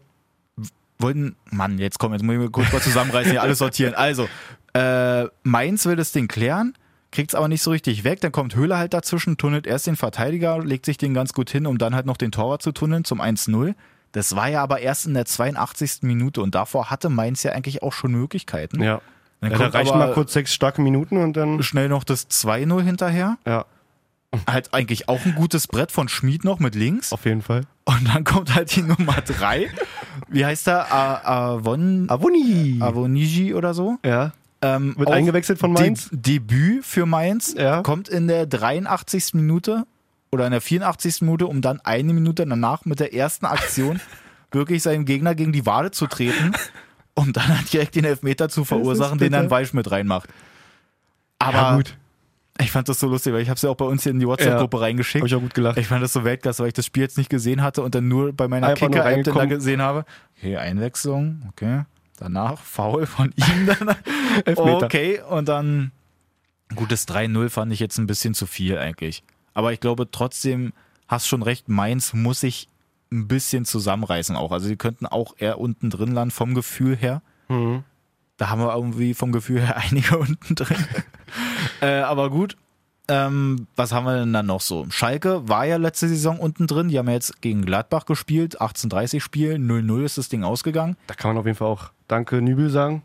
wollten. 0.99 1.37
Mann, 1.51 1.79
jetzt 1.79 1.99
komm, 1.99 2.13
jetzt 2.13 2.23
muss 2.23 2.35
ich 2.35 2.41
mir 2.41 2.51
kurz 2.51 2.73
mal 2.73 2.81
zusammenreißen, 2.83 3.31
hier 3.33 3.43
alles 3.43 3.59
sortieren. 3.59 3.95
Also, 3.95 4.29
äh, 4.75 5.27
Mainz 5.43 5.87
will 5.87 5.97
das 5.97 6.13
Ding 6.13 6.29
klären, 6.29 6.75
kriegt 7.13 7.31
es 7.31 7.35
aber 7.35 7.49
nicht 7.49 7.63
so 7.63 7.71
richtig 7.71 8.05
weg. 8.05 8.21
Dann 8.21 8.33
kommt 8.33 8.57
Höhler 8.57 8.79
halt 8.79 8.95
dazwischen, 8.95 9.37
tunnelt 9.37 9.67
erst 9.67 9.87
den 9.87 9.97
Verteidiger, 9.97 10.59
legt 10.59 10.87
sich 10.87 10.97
den 10.99 11.15
ganz 11.15 11.33
gut 11.33 11.51
hin, 11.51 11.67
um 11.67 11.79
dann 11.79 11.95
halt 11.95 12.07
noch 12.07 12.17
den 12.17 12.33
Torwart 12.33 12.63
zu 12.63 12.73
tunneln 12.73 13.05
zum 13.05 13.21
1-0. 13.21 13.75
Das 14.13 14.37
war 14.37 14.49
ja 14.49 14.63
aber 14.63 14.81
erst 14.81 15.07
in 15.07 15.15
der 15.15 15.25
82. 15.25 16.03
Minute 16.03 16.41
und 16.41 16.55
davor 16.55 16.91
hatte 16.91 17.09
Mainz 17.09 17.43
ja 17.43 17.53
eigentlich 17.53 17.83
auch 17.83 17.93
schon 17.93 18.13
Möglichkeiten. 18.13 18.83
Ja. 18.83 19.01
Dann 19.41 19.51
ja 19.53 19.59
da 19.59 19.67
reichen 19.69 19.99
mal 19.99 20.13
kurz 20.13 20.33
sechs 20.33 20.55
starke 20.55 20.81
Minuten 20.81 21.19
und 21.19 21.37
dann. 21.37 21.63
schnell 21.63 21.89
noch 21.89 22.05
das 22.05 22.31
2-0 22.31 22.83
hinterher. 22.83 23.37
Ja, 23.47 23.67
Halt 24.49 24.75
eigentlich 24.75 25.09
auch 25.09 25.25
ein 25.25 25.35
gutes 25.35 25.69
Brett 25.69 25.93
von 25.93 26.09
Schmid 26.09 26.45
noch 26.45 26.59
mit 26.59 26.75
links. 26.75 27.13
auf 27.13 27.25
jeden 27.25 27.43
Fall. 27.43 27.63
Und 27.85 28.09
dann 28.13 28.25
kommt 28.25 28.55
halt 28.55 28.75
die 28.75 28.83
Nummer 28.83 29.21
3. 29.21 29.69
Wie 30.29 30.45
heißt 30.45 30.67
der? 30.67 30.93
A- 30.93 31.53
Avon, 31.55 32.07
Avoni! 32.09 32.79
Avoniji 32.81 33.55
oder 33.55 33.75
so. 33.75 33.99
Ja. 34.05 34.33
Ähm, 34.63 34.95
Wird 34.97 35.11
eingewechselt 35.11 35.59
von 35.59 35.73
Mainz. 35.73 36.09
De 36.11 36.39
Debüt 36.39 36.85
für 36.85 37.05
Mainz. 37.07 37.55
Ja. 37.57 37.83
Kommt 37.83 38.09
in 38.09 38.29
der 38.29 38.47
83. 38.47 39.35
Minute 39.35 39.85
oder 40.33 40.47
in 40.47 40.53
der 40.53 40.61
84. 40.61 41.21
Minute, 41.23 41.47
um 41.47 41.61
dann 41.61 41.81
eine 41.83 42.13
Minute 42.15 42.47
danach 42.47 42.85
mit 42.85 42.99
der 43.01 43.13
ersten 43.15 43.45
Aktion 43.47 44.01
wirklich 44.53 44.83
seinem 44.83 45.05
Gegner 45.05 45.35
gegen 45.35 45.53
die 45.53 45.67
Wade 45.67 45.91
zu 45.91 46.07
treten, 46.07 46.53
um 47.15 47.33
dann 47.33 47.49
halt 47.49 47.73
direkt 47.73 47.95
den 47.97 48.05
Elfmeter 48.05 48.49
zu 48.49 48.65
verursachen, 48.65 49.19
den 49.19 49.33
dann. 49.33 49.51
Weich 49.51 49.75
mit 49.75 49.91
reinmacht. 49.91 50.29
Aber 51.39 51.57
ja, 51.59 51.77
gut. 51.77 51.97
Ich 52.61 52.71
fand 52.71 52.89
das 52.89 53.01
so 53.01 53.09
lustig, 53.09 53.33
weil 53.33 53.43
ich 53.43 53.49
habe 53.49 53.57
es 53.57 53.63
ja 53.63 53.71
auch 53.71 53.77
bei 53.77 53.85
uns 53.85 54.05
hier 54.05 54.13
in 54.13 54.21
die 54.21 54.29
WhatsApp-Gruppe 54.29 54.81
reingeschickt. 54.81 55.23
Habe 55.23 55.29
ich 55.29 55.35
auch 55.35 55.41
gut 55.41 55.55
gelacht. 55.55 55.77
Ich 55.77 55.89
fand 55.89 56.03
das 56.03 56.13
so 56.13 56.25
Weltklasse, 56.25 56.63
weil 56.63 56.69
ich 56.69 56.75
das 56.75 56.87
Spiel 56.87 57.03
jetzt 57.03 57.19
nicht 57.19 57.29
gesehen 57.29 57.63
hatte 57.63 57.83
und 57.83 57.95
dann 57.95 58.07
nur 58.07 58.33
bei 58.33 58.47
meiner 58.47 58.69
nur 58.69 58.77
Kicker-App 58.77 59.25
dann 59.25 59.35
da 59.35 59.45
gesehen 59.47 59.83
habe. 59.83 60.05
Okay, 60.39 60.57
Einwechslung, 60.57 61.43
okay. 61.49 61.83
Danach 62.17 62.61
Foul 62.61 63.07
von 63.07 63.33
ihm 63.37 63.67
dann. 63.67 63.97
Okay, 64.47 65.21
und 65.29 65.49
dann 65.49 65.91
gutes 66.77 67.09
3-0 67.09 67.51
fand 67.51 67.73
ich 67.73 67.81
jetzt 67.81 67.99
ein 67.99 68.07
bisschen 68.07 68.35
zu 68.35 68.47
viel 68.47 68.79
eigentlich. 68.79 69.25
Aber 69.53 69.73
ich 69.73 69.81
glaube 69.81 70.11
trotzdem, 70.11 70.73
hast 71.09 71.27
schon 71.27 71.43
recht, 71.43 71.69
Mainz 71.69 72.13
muss 72.13 72.41
sich 72.41 72.69
ein 73.13 73.29
bisschen 73.29 73.65
zusammenreißen 73.65 74.37
auch. 74.37 74.53
Also 74.53 74.69
die 74.69 74.77
könnten 74.77 75.07
auch 75.07 75.35
eher 75.39 75.59
unten 75.59 75.91
drin 75.91 76.13
landen 76.13 76.31
vom 76.31 76.55
Gefühl 76.55 76.97
her. 76.97 77.23
Mhm. 77.49 77.85
Da 78.37 78.51
haben 78.51 78.61
wir 78.61 78.75
irgendwie 78.75 79.15
vom 79.15 79.33
Gefühl 79.33 79.61
her 79.61 79.77
einige 79.91 80.19
unten 80.19 80.55
drin. 80.55 80.85
Äh, 81.85 82.01
aber 82.01 82.31
gut. 82.31 82.57
Ähm, 83.07 83.67
was 83.77 83.93
haben 83.93 84.05
wir 84.05 84.17
denn 84.17 84.33
dann 84.33 84.47
noch 84.47 84.63
so? 84.63 84.87
Schalke 84.89 85.47
war 85.47 85.67
ja 85.67 85.77
letzte 85.77 86.09
Saison 86.09 86.39
unten 86.39 86.67
drin. 86.67 86.89
Die 86.89 86.99
haben 86.99 87.07
ja 87.07 87.13
jetzt 87.13 87.43
gegen 87.43 87.65
Gladbach 87.67 88.07
gespielt. 88.07 88.61
18:30 88.63 89.21
Spiel. 89.21 89.57
0-0 89.57 90.05
ist 90.05 90.17
das 90.17 90.31
Ding 90.31 90.43
ausgegangen. 90.43 90.97
Da 91.07 91.15
kann 91.15 91.31
man 91.31 91.39
auf 91.39 91.47
jeden 91.47 91.59
Fall 91.59 91.69
auch 91.69 91.91
Danke 92.09 92.41
Nübel 92.41 92.71
sagen. 92.71 93.03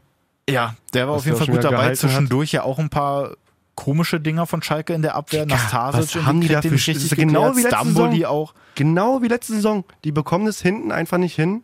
Ja, 0.50 0.76
der 0.94 1.08
war 1.08 1.16
auf 1.16 1.26
jeden 1.26 1.38
Fall 1.38 1.48
gut 1.48 1.64
dabei. 1.64 1.76
gehalten 1.78 1.92
hat. 1.92 1.98
Zwischendurch 1.98 2.52
ja 2.54 2.64
auch 2.64 2.80
ein 2.80 2.90
paar 2.90 3.32
komische 3.76 4.20
Dinger 4.20 4.46
von 4.46 4.62
Schalke 4.62 4.94
in 4.94 5.02
der 5.02 5.16
Abwehr. 5.16 5.46
Nastasic 5.46 6.16
was 6.18 6.26
haben 6.26 6.42
die 6.42 6.48
da 6.48 6.62
für 6.62 6.70
nicht 6.70 6.88
richtig 6.88 7.12
genau 7.12 7.50
geklärt. 7.50 7.56
wie 7.56 7.62
letzte 7.62 7.76
Stamboli 7.76 8.18
Saison. 8.18 8.26
auch. 8.26 8.54
Genau 8.76 9.22
wie 9.22 9.28
letzte 9.28 9.54
Saison. 9.54 9.84
Die 10.04 10.12
bekommen 10.12 10.48
es 10.48 10.62
hinten 10.62 10.92
einfach 10.92 11.18
nicht 11.18 11.36
hin, 11.36 11.64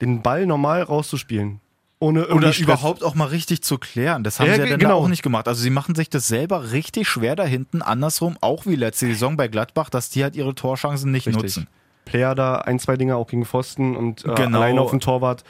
den 0.00 0.22
Ball 0.22 0.46
normal 0.46 0.82
rauszuspielen. 0.82 1.60
Ohne 1.98 2.26
Oder 2.28 2.52
Stress. 2.52 2.62
überhaupt 2.64 3.02
auch 3.02 3.14
mal 3.14 3.24
richtig 3.28 3.62
zu 3.62 3.78
klären. 3.78 4.22
Das 4.22 4.38
haben 4.38 4.48
Ja, 4.48 4.54
sie 4.56 4.60
ja 4.60 4.66
dann 4.66 4.78
genau. 4.78 4.98
auch 4.98 5.08
nicht 5.08 5.22
gemacht. 5.22 5.48
Also 5.48 5.62
sie 5.62 5.70
machen 5.70 5.94
sich 5.94 6.10
das 6.10 6.28
selber 6.28 6.72
richtig 6.72 7.08
schwer 7.08 7.36
da 7.36 7.44
hinten. 7.44 7.80
Andersrum 7.80 8.36
auch 8.42 8.66
wie 8.66 8.76
letzte 8.76 9.06
Saison 9.06 9.36
bei 9.38 9.48
Gladbach, 9.48 9.88
dass 9.88 10.10
die 10.10 10.22
halt 10.22 10.36
ihre 10.36 10.54
Torchancen 10.54 11.10
nicht 11.10 11.26
Richtig. 11.26 11.42
nutzen. 11.42 11.68
Player 12.04 12.34
da 12.34 12.56
ein, 12.56 12.78
zwei 12.78 12.96
Dinger 12.98 13.16
auch 13.16 13.26
gegen 13.28 13.46
Pfosten 13.46 13.96
und 13.96 14.24
äh, 14.26 14.34
Genau. 14.34 14.58
alleine 14.58 14.80
auf 14.82 14.90
dem 14.90 15.00
Torwart. 15.00 15.42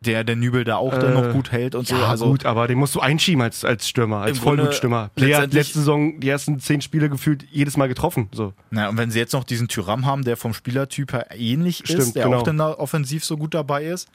Der, 0.00 0.24
der 0.24 0.36
Nübel 0.36 0.64
da 0.64 0.76
auch 0.76 0.92
dann 0.98 1.12
Äh, 1.16 1.22
noch 1.22 1.32
gut 1.32 1.52
hält 1.52 1.74
und 1.74 1.86
so. 1.88 1.96
Ja, 1.96 2.08
Also 2.08 2.26
gut, 2.26 2.44
aber 2.44 2.66
den 2.68 2.78
musst 2.78 2.94
du 2.94 3.00
einschieben 3.00 3.40
als, 3.42 3.64
als 3.64 3.88
Stürmer, 3.88 4.18
als 4.18 4.38
Vollblutstürmer. 4.40 5.10
Player 5.14 5.40
hat 5.40 5.54
letzte 5.54 5.78
Saison 5.78 6.20
die 6.20 6.28
ersten 6.28 6.60
zehn 6.60 6.80
Spiele 6.82 7.08
gefühlt 7.08 7.44
jedes 7.50 7.76
Mal 7.78 7.88
getroffen. 7.88 8.28
So. 8.32 8.52
Na, 8.70 8.88
und 8.90 8.98
wenn 8.98 9.10
sie 9.10 9.18
jetzt 9.18 9.32
noch 9.32 9.42
diesen 9.44 9.68
Tyram 9.68 10.04
haben, 10.04 10.22
der 10.22 10.36
vom 10.36 10.52
Spielertyp 10.52 11.12
her 11.14 11.28
ähnlich 11.34 11.80
ist, 11.84 11.92
Stimmt, 11.92 12.14
der 12.16 12.24
genau. 12.24 12.38
auch 12.38 12.42
dann 12.42 12.58
da 12.58 12.72
offensiv 12.74 13.24
so 13.24 13.36
gut 13.38 13.54
dabei 13.54 13.84
ist, 13.84 14.08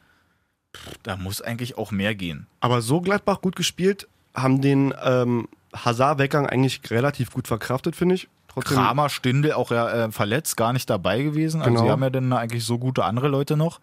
pff, 0.75 0.91
da 1.03 1.17
muss 1.17 1.41
eigentlich 1.41 1.77
auch 1.77 1.91
mehr 1.91 2.15
gehen. 2.15 2.47
Aber 2.59 2.81
so 2.81 3.01
Gladbach 3.01 3.41
gut 3.41 3.55
gespielt, 3.55 4.07
haben 4.33 4.61
den 4.61 4.93
ähm, 5.03 5.47
Hazard-Weggang 5.75 6.47
eigentlich 6.47 6.81
relativ 6.89 7.31
gut 7.31 7.47
verkraftet, 7.47 7.95
finde 7.95 8.15
ich. 8.15 8.27
Trotzdem, 8.47 8.77
Kramer, 8.77 9.09
Stindel 9.09 9.53
auch 9.53 9.71
ja, 9.71 9.89
äh, 10.07 10.11
verletzt, 10.11 10.57
gar 10.57 10.73
nicht 10.73 10.89
dabei 10.89 11.21
gewesen. 11.23 11.61
Also 11.61 11.71
Genau. 11.73 11.83
sie 11.85 11.89
haben 11.91 12.03
ja 12.03 12.09
dann 12.09 12.33
eigentlich 12.33 12.65
so 12.65 12.77
gute 12.77 13.03
andere 13.05 13.29
Leute 13.29 13.55
noch. 13.55 13.79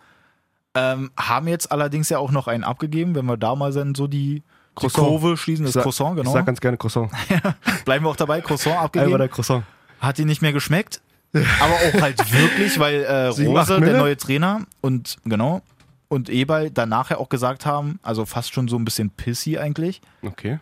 Ähm, 0.74 1.11
haben 1.18 1.48
jetzt 1.48 1.72
allerdings 1.72 2.09
ja 2.11 2.18
auch 2.18 2.31
noch 2.31 2.46
einen 2.48 2.64
abgegeben, 2.64 3.14
wenn 3.14 3.24
wir 3.24 3.38
da 3.38 3.55
mal 3.55 3.72
dann 3.72 3.94
so 3.94 4.07
die, 4.07 4.42
die. 4.81 4.87
Kurve 4.88 5.37
schließen, 5.38 5.64
das 5.64 5.70
Ich 5.70 5.74
sag- 5.74 5.83
Croissant, 5.85 6.16
Ich 6.18 6.22
genau. 6.22 6.33
sag 6.33 6.44
ganz 6.46 6.61
gerne 6.61 6.77
Croissant. 6.77 7.11
Bleiben 7.87 8.05
wir 8.05 8.11
auch 8.11 8.16
dabei, 8.16 8.40
Croissant 8.42 8.74
Einmal 8.77 8.85
abgegeben. 8.87 9.18
der 9.18 9.29
Croissant. 9.29 9.64
Hat 10.01 10.18
ihn 10.18 10.27
nicht 10.29 10.42
mehr 10.42 10.53
geschmeckt. 10.53 11.01
Aber 11.33 11.72
auch 11.74 12.01
halt 12.03 12.33
wirklich, 12.33 12.79
weil 12.79 13.03
äh, 13.05 13.27
Rose, 13.46 13.81
der 13.81 13.98
neue 13.98 14.16
Trainer 14.16 14.61
und 14.83 15.16
genau, 15.24 15.62
und 16.09 16.29
Eberl 16.31 16.71
danach 16.71 17.11
ja 17.11 17.18
auch 17.18 17.29
gesagt 17.29 17.66
haben, 17.66 17.99
also 18.03 18.25
fast 18.27 18.53
schon 18.55 18.68
so 18.68 18.77
ein 18.77 18.85
bisschen 18.85 19.11
pissy 19.11 19.59
eigentlich, 19.59 20.01
Okay. 20.23 20.59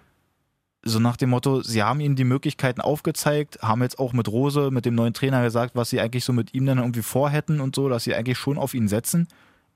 so 0.83 0.99
nach 0.99 1.17
dem 1.17 1.31
Motto, 1.31 1.63
sie 1.63 1.83
haben 1.83 2.01
ihm 2.01 2.17
die 2.17 2.25
Möglichkeiten 2.25 2.81
aufgezeigt, 2.81 3.59
haben 3.63 3.83
jetzt 3.83 3.99
auch 3.99 4.13
mit 4.13 4.29
Rose, 4.29 4.71
mit 4.71 4.85
dem 4.85 4.95
neuen 4.95 5.15
Trainer 5.15 5.43
gesagt, 5.43 5.75
was 5.77 5.91
sie 5.91 6.01
eigentlich 6.01 6.25
so 6.25 6.33
mit 6.33 6.55
ihm 6.55 6.67
dann 6.67 6.79
irgendwie 6.79 7.03
vorhätten 7.03 7.61
und 7.61 7.75
so, 7.77 7.89
dass 7.89 8.05
sie 8.05 8.15
eigentlich 8.15 8.39
schon 8.39 8.59
auf 8.59 8.75
ihn 8.75 8.89
setzen. 8.89 9.29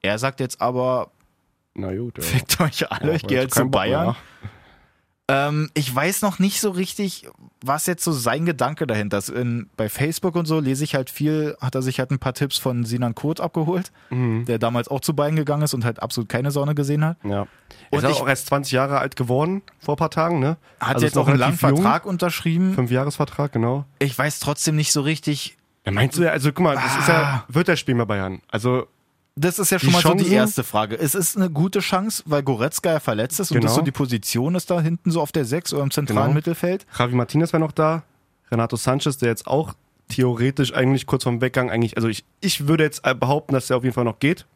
Er 0.03 0.19
sagt 0.19 0.41
jetzt 0.41 0.61
aber, 0.61 1.11
Na 1.75 1.95
gut. 1.95 2.19
Ja. 2.19 2.25
fickt 2.25 2.61
euch 2.61 2.91
alle, 2.91 3.09
Ja, 3.11 3.15
ich 3.17 3.27
gehe 3.27 3.41
jetzt 3.43 3.55
zu 3.55 3.61
kein 3.61 3.71
Bock 3.71 3.83
mehr. 3.87 4.17
Ähm, 5.33 5.71
ich 5.75 5.95
weiß 5.95 6.23
noch 6.23 6.39
nicht 6.39 6.61
so 6.61 6.71
richtig, 6.71 7.29
was 7.65 7.87
jetzt 7.87 8.03
so 8.03 8.11
sein 8.13 8.47
Gedanke 8.47 8.87
dahinter 8.87 9.19
ist. 9.19 9.29
In, 9.29 9.69
bei 9.77 9.89
Facebook 9.89 10.35
und 10.35 10.47
so 10.47 10.59
lese 10.61 10.83
ich 10.83 10.95
halt 10.95 11.09
viel, 11.11 11.57
hat 11.61 11.75
er 11.75 11.83
sich 11.83 11.99
halt 12.01 12.11
ein 12.11 12.19
paar 12.19 12.35
Tipps 12.35 12.59
von 12.59 12.85
Sinan 12.85 13.15
Kurt 13.15 13.41
abgeholt, 13.41 13.93
Mhm. 14.11 14.45
der 14.47 14.59
damals 14.59 14.89
auch 14.89 15.01
zu 15.01 15.15
Bayern 15.15 15.37
gegangen 15.37 15.63
ist 15.63 15.75
und 15.75 15.85
halt 15.85 16.03
absolut 16.03 16.29
keine 16.29 16.51
Sonne 16.51 16.75
gesehen 16.75 17.05
hat. 17.05 17.17
Ja. 17.23 17.47
Und 17.91 18.03
ist 18.05 18.11
ich- 18.11 18.21
auch 18.21 18.29
erst 18.29 18.47
20 18.47 18.73
Jahre 18.73 18.99
alt 18.99 19.15
geworden, 19.17 19.63
vor 19.79 19.95
ein 19.95 19.99
paar 19.99 20.11
Tagen, 20.11 20.41
ne? 20.41 20.57
Hat 20.81 20.95
Also 20.97 21.07
jetzt 21.07 21.15
noch 21.15 21.25
auch 21.25 21.29
einen 21.29 21.39
langen 21.39 21.59
jung. 21.61 21.77
Vertrag 21.77 22.07
unterschrieben. 22.07 22.75
Fünfjahresvertrag, 22.75 23.53
genau. 23.53 23.85
Ich 23.99 24.17
weiß 24.19 24.41
trotzdem 24.41 24.75
nicht 24.77 24.91
so 24.93 25.03
richtig. 25.03 25.57
Ja, 25.87 25.93
meinst 25.93 26.19
du, 26.19 26.23
ja, 26.25 26.31
also 26.31 26.51
guck 26.53 26.65
mal, 26.65 26.75
das 26.75 26.99
ist 26.99 27.09
ja, 27.09 27.45
wird 27.49 27.69
er 27.69 27.77
spielen 27.77 27.99
bei 27.99 28.05
Bayern. 28.05 28.41
Also, 28.49 28.87
Das 29.37 29.59
ist 29.59 29.71
ja 29.71 29.79
schon 29.79 29.89
Die 29.91 29.93
mal 29.95 30.03
so 30.03 30.09
die 30.15 30.19
Chancen- 30.25 30.33
erste 30.35 30.65
Frage. 30.65 30.99
Es 30.99 31.15
ist 31.15 31.37
eine 31.37 31.49
gute 31.51 31.79
Chance, 31.81 32.23
weil 32.27 32.43
Goretzka 32.43 32.93
ja 32.93 33.01
verletzt 33.01 33.41
ist 33.41 33.51
und 33.51 33.57
Genau. 33.57 33.67
das 33.69 33.75
so 33.77 33.83
die 33.83 33.93
Position 33.93 34.55
ist 34.55 34.71
da 34.71 34.81
hinten 34.81 35.11
so 35.11 35.21
auf 35.21 35.33
der 35.33 35.45
6 35.45 35.73
oder 35.73 35.83
im 35.85 35.91
zentralen 35.91 36.23
Genau. 36.29 36.35
Mittelfeld. 36.35 36.85
Javi 36.99 37.15
Martinez 37.15 37.53
wäre 37.53 37.61
noch 37.63 37.73
da. 37.73 38.03
Renato 38.51 38.77
Sanchez, 38.77 39.19
der 39.19 39.29
jetzt 39.29 39.47
auch 39.47 39.75
theoretisch 40.09 40.75
eigentlich 40.75 41.07
kurz 41.07 41.23
vorm 41.23 41.41
Weggang 41.41 41.71
eigentlich, 41.71 41.97
also 41.97 42.09
ich, 42.09 42.25
ich 42.41 42.67
würde 42.67 42.83
jetzt 42.85 43.03
behaupten, 43.21 43.55
dass 43.55 43.69
der 43.69 43.77
auf 43.77 43.85
jeden 43.85 43.95
Fall 43.95 44.05
noch 44.05 44.19
geht. 44.19 44.47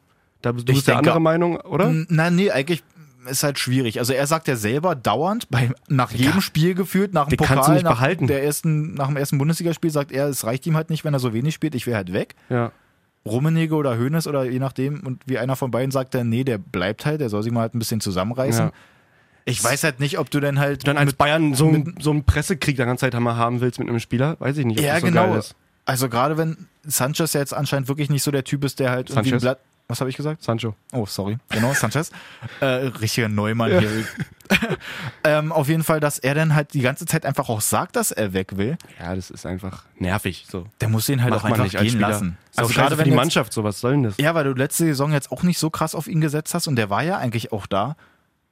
Da 0.42 0.50
bist 0.52 0.68
du 0.68 0.72
Ich 0.72 0.78
bist 0.78 0.88
der 0.88 0.96
denke- 0.96 1.10
andere 1.12 1.20
Meinung, 1.22 1.56
oder? 1.60 1.86
N- 1.86 2.06
Na, 2.10 2.28
nee, 2.30 2.50
eigentlich 2.50 2.82
ist 3.26 3.42
halt 3.44 3.58
schwierig. 3.58 4.00
Also 4.00 4.12
er 4.12 4.26
sagt 4.26 4.48
ja 4.48 4.56
selber 4.56 4.94
dauernd, 4.96 5.48
bei, 5.48 5.70
nach 5.88 6.10
jedem 6.10 6.40
Spiel 6.42 6.74
gefühlt, 6.74 7.14
nach 7.14 7.28
dem 7.28 7.36
Pokal, 7.38 7.80
nach, 7.82 7.92
behalten. 7.94 8.26
Der 8.26 8.44
ersten, 8.44 8.92
nach 8.94 9.06
dem 9.06 9.16
ersten 9.16 9.38
Bundesligaspiel 9.38 9.90
sagt 9.90 10.12
er, 10.12 10.26
es 10.28 10.44
reicht 10.44 10.66
ihm 10.66 10.76
halt 10.76 10.90
nicht, 10.90 11.04
wenn 11.04 11.14
er 11.14 11.20
so 11.20 11.32
wenig 11.32 11.54
spielt, 11.54 11.74
ich 11.74 11.86
will 11.86 11.94
halt 11.94 12.12
weg. 12.12 12.34
Ja. 12.50 12.72
Rummenigge 13.26 13.74
oder 13.74 13.96
Hoeneß 13.98 14.26
oder 14.26 14.44
je 14.44 14.58
nachdem 14.58 15.00
und 15.00 15.22
wie 15.26 15.38
einer 15.38 15.56
von 15.56 15.70
beiden 15.70 15.90
sagt 15.90 16.14
dann, 16.14 16.28
nee, 16.28 16.44
der 16.44 16.58
bleibt 16.58 17.06
halt, 17.06 17.20
der 17.20 17.28
soll 17.30 17.42
sich 17.42 17.52
mal 17.52 17.60
halt 17.62 17.74
ein 17.74 17.78
bisschen 17.78 18.00
zusammenreißen. 18.00 18.66
Ja. 18.66 18.72
Ich 19.46 19.62
weiß 19.62 19.84
halt 19.84 20.00
nicht, 20.00 20.18
ob 20.18 20.30
du 20.30 20.40
denn 20.40 20.58
halt 20.58 20.86
Dann 20.86 20.96
als 20.98 21.06
mit- 21.08 21.18
Bayern 21.18 21.54
so, 21.54 21.66
mit- 21.66 21.86
einen- 21.86 22.00
so 22.00 22.10
einen 22.10 22.24
Pressekrieg 22.24 22.76
die 22.76 22.84
ganze 22.84 23.02
Zeit 23.02 23.14
haben 23.14 23.60
willst 23.60 23.78
mit 23.78 23.88
einem 23.88 24.00
Spieler, 24.00 24.36
weiß 24.40 24.56
ich 24.58 24.64
nicht, 24.66 24.78
ob 24.78 24.84
Ja, 24.84 24.92
das 24.94 25.00
so 25.02 25.06
genau. 25.08 25.28
geil 25.28 25.38
ist. 25.38 25.54
Also 25.86 26.08
gerade 26.08 26.38
wenn 26.38 26.66
Sanchez 26.82 27.32
ja 27.34 27.40
jetzt 27.40 27.52
anscheinend 27.52 27.88
wirklich 27.88 28.08
nicht 28.10 28.22
so 28.22 28.30
der 28.30 28.44
Typ 28.44 28.64
ist, 28.64 28.78
der 28.80 28.90
halt 28.90 29.10
irgendwie 29.10 29.30
Sanchez? 29.30 29.42
Blatt. 29.42 29.58
Was 29.86 30.00
habe 30.00 30.08
ich 30.08 30.16
gesagt? 30.16 30.42
Sancho. 30.42 30.74
Oh, 30.94 31.04
sorry. 31.04 31.36
Genau, 31.50 31.74
Sanchez. 31.74 32.10
äh, 32.60 32.64
richtiger 32.64 33.28
Neumann 33.28 33.78
hier. 33.78 33.90
ähm, 35.24 35.52
auf 35.52 35.68
jeden 35.68 35.82
Fall, 35.82 36.00
dass 36.00 36.18
er 36.18 36.34
dann 36.34 36.54
halt 36.54 36.74
die 36.74 36.80
ganze 36.80 37.06
Zeit 37.06 37.24
einfach 37.26 37.48
auch 37.48 37.60
sagt, 37.60 37.96
dass 37.96 38.10
er 38.10 38.32
weg 38.32 38.56
will. 38.56 38.76
Ja, 39.00 39.14
das 39.14 39.30
ist 39.30 39.46
einfach 39.46 39.84
nervig. 39.98 40.46
So. 40.50 40.66
Der 40.80 40.88
muss 40.88 41.06
den 41.06 41.22
halt 41.22 41.32
Macht 41.32 41.44
auch 41.44 41.48
einfach 41.48 41.64
nicht 41.64 41.78
gehen 41.78 42.00
lassen. 42.00 42.38
Also 42.56 42.72
gerade 42.72 42.92
für 42.92 42.98
wenn 42.98 43.04
die 43.04 43.10
jetzt- 43.10 43.16
Mannschaft, 43.16 43.52
so 43.52 43.64
was 43.64 43.80
soll 43.80 43.92
denn 43.92 44.02
das? 44.04 44.16
Ja, 44.18 44.34
weil 44.34 44.44
du 44.44 44.52
letzte 44.52 44.84
Saison 44.84 45.12
jetzt 45.12 45.32
auch 45.32 45.42
nicht 45.42 45.58
so 45.58 45.70
krass 45.70 45.94
auf 45.94 46.06
ihn 46.06 46.20
gesetzt 46.20 46.54
hast 46.54 46.66
und 46.68 46.76
der 46.76 46.90
war 46.90 47.02
ja 47.02 47.18
eigentlich 47.18 47.52
auch 47.52 47.66
da. 47.66 47.96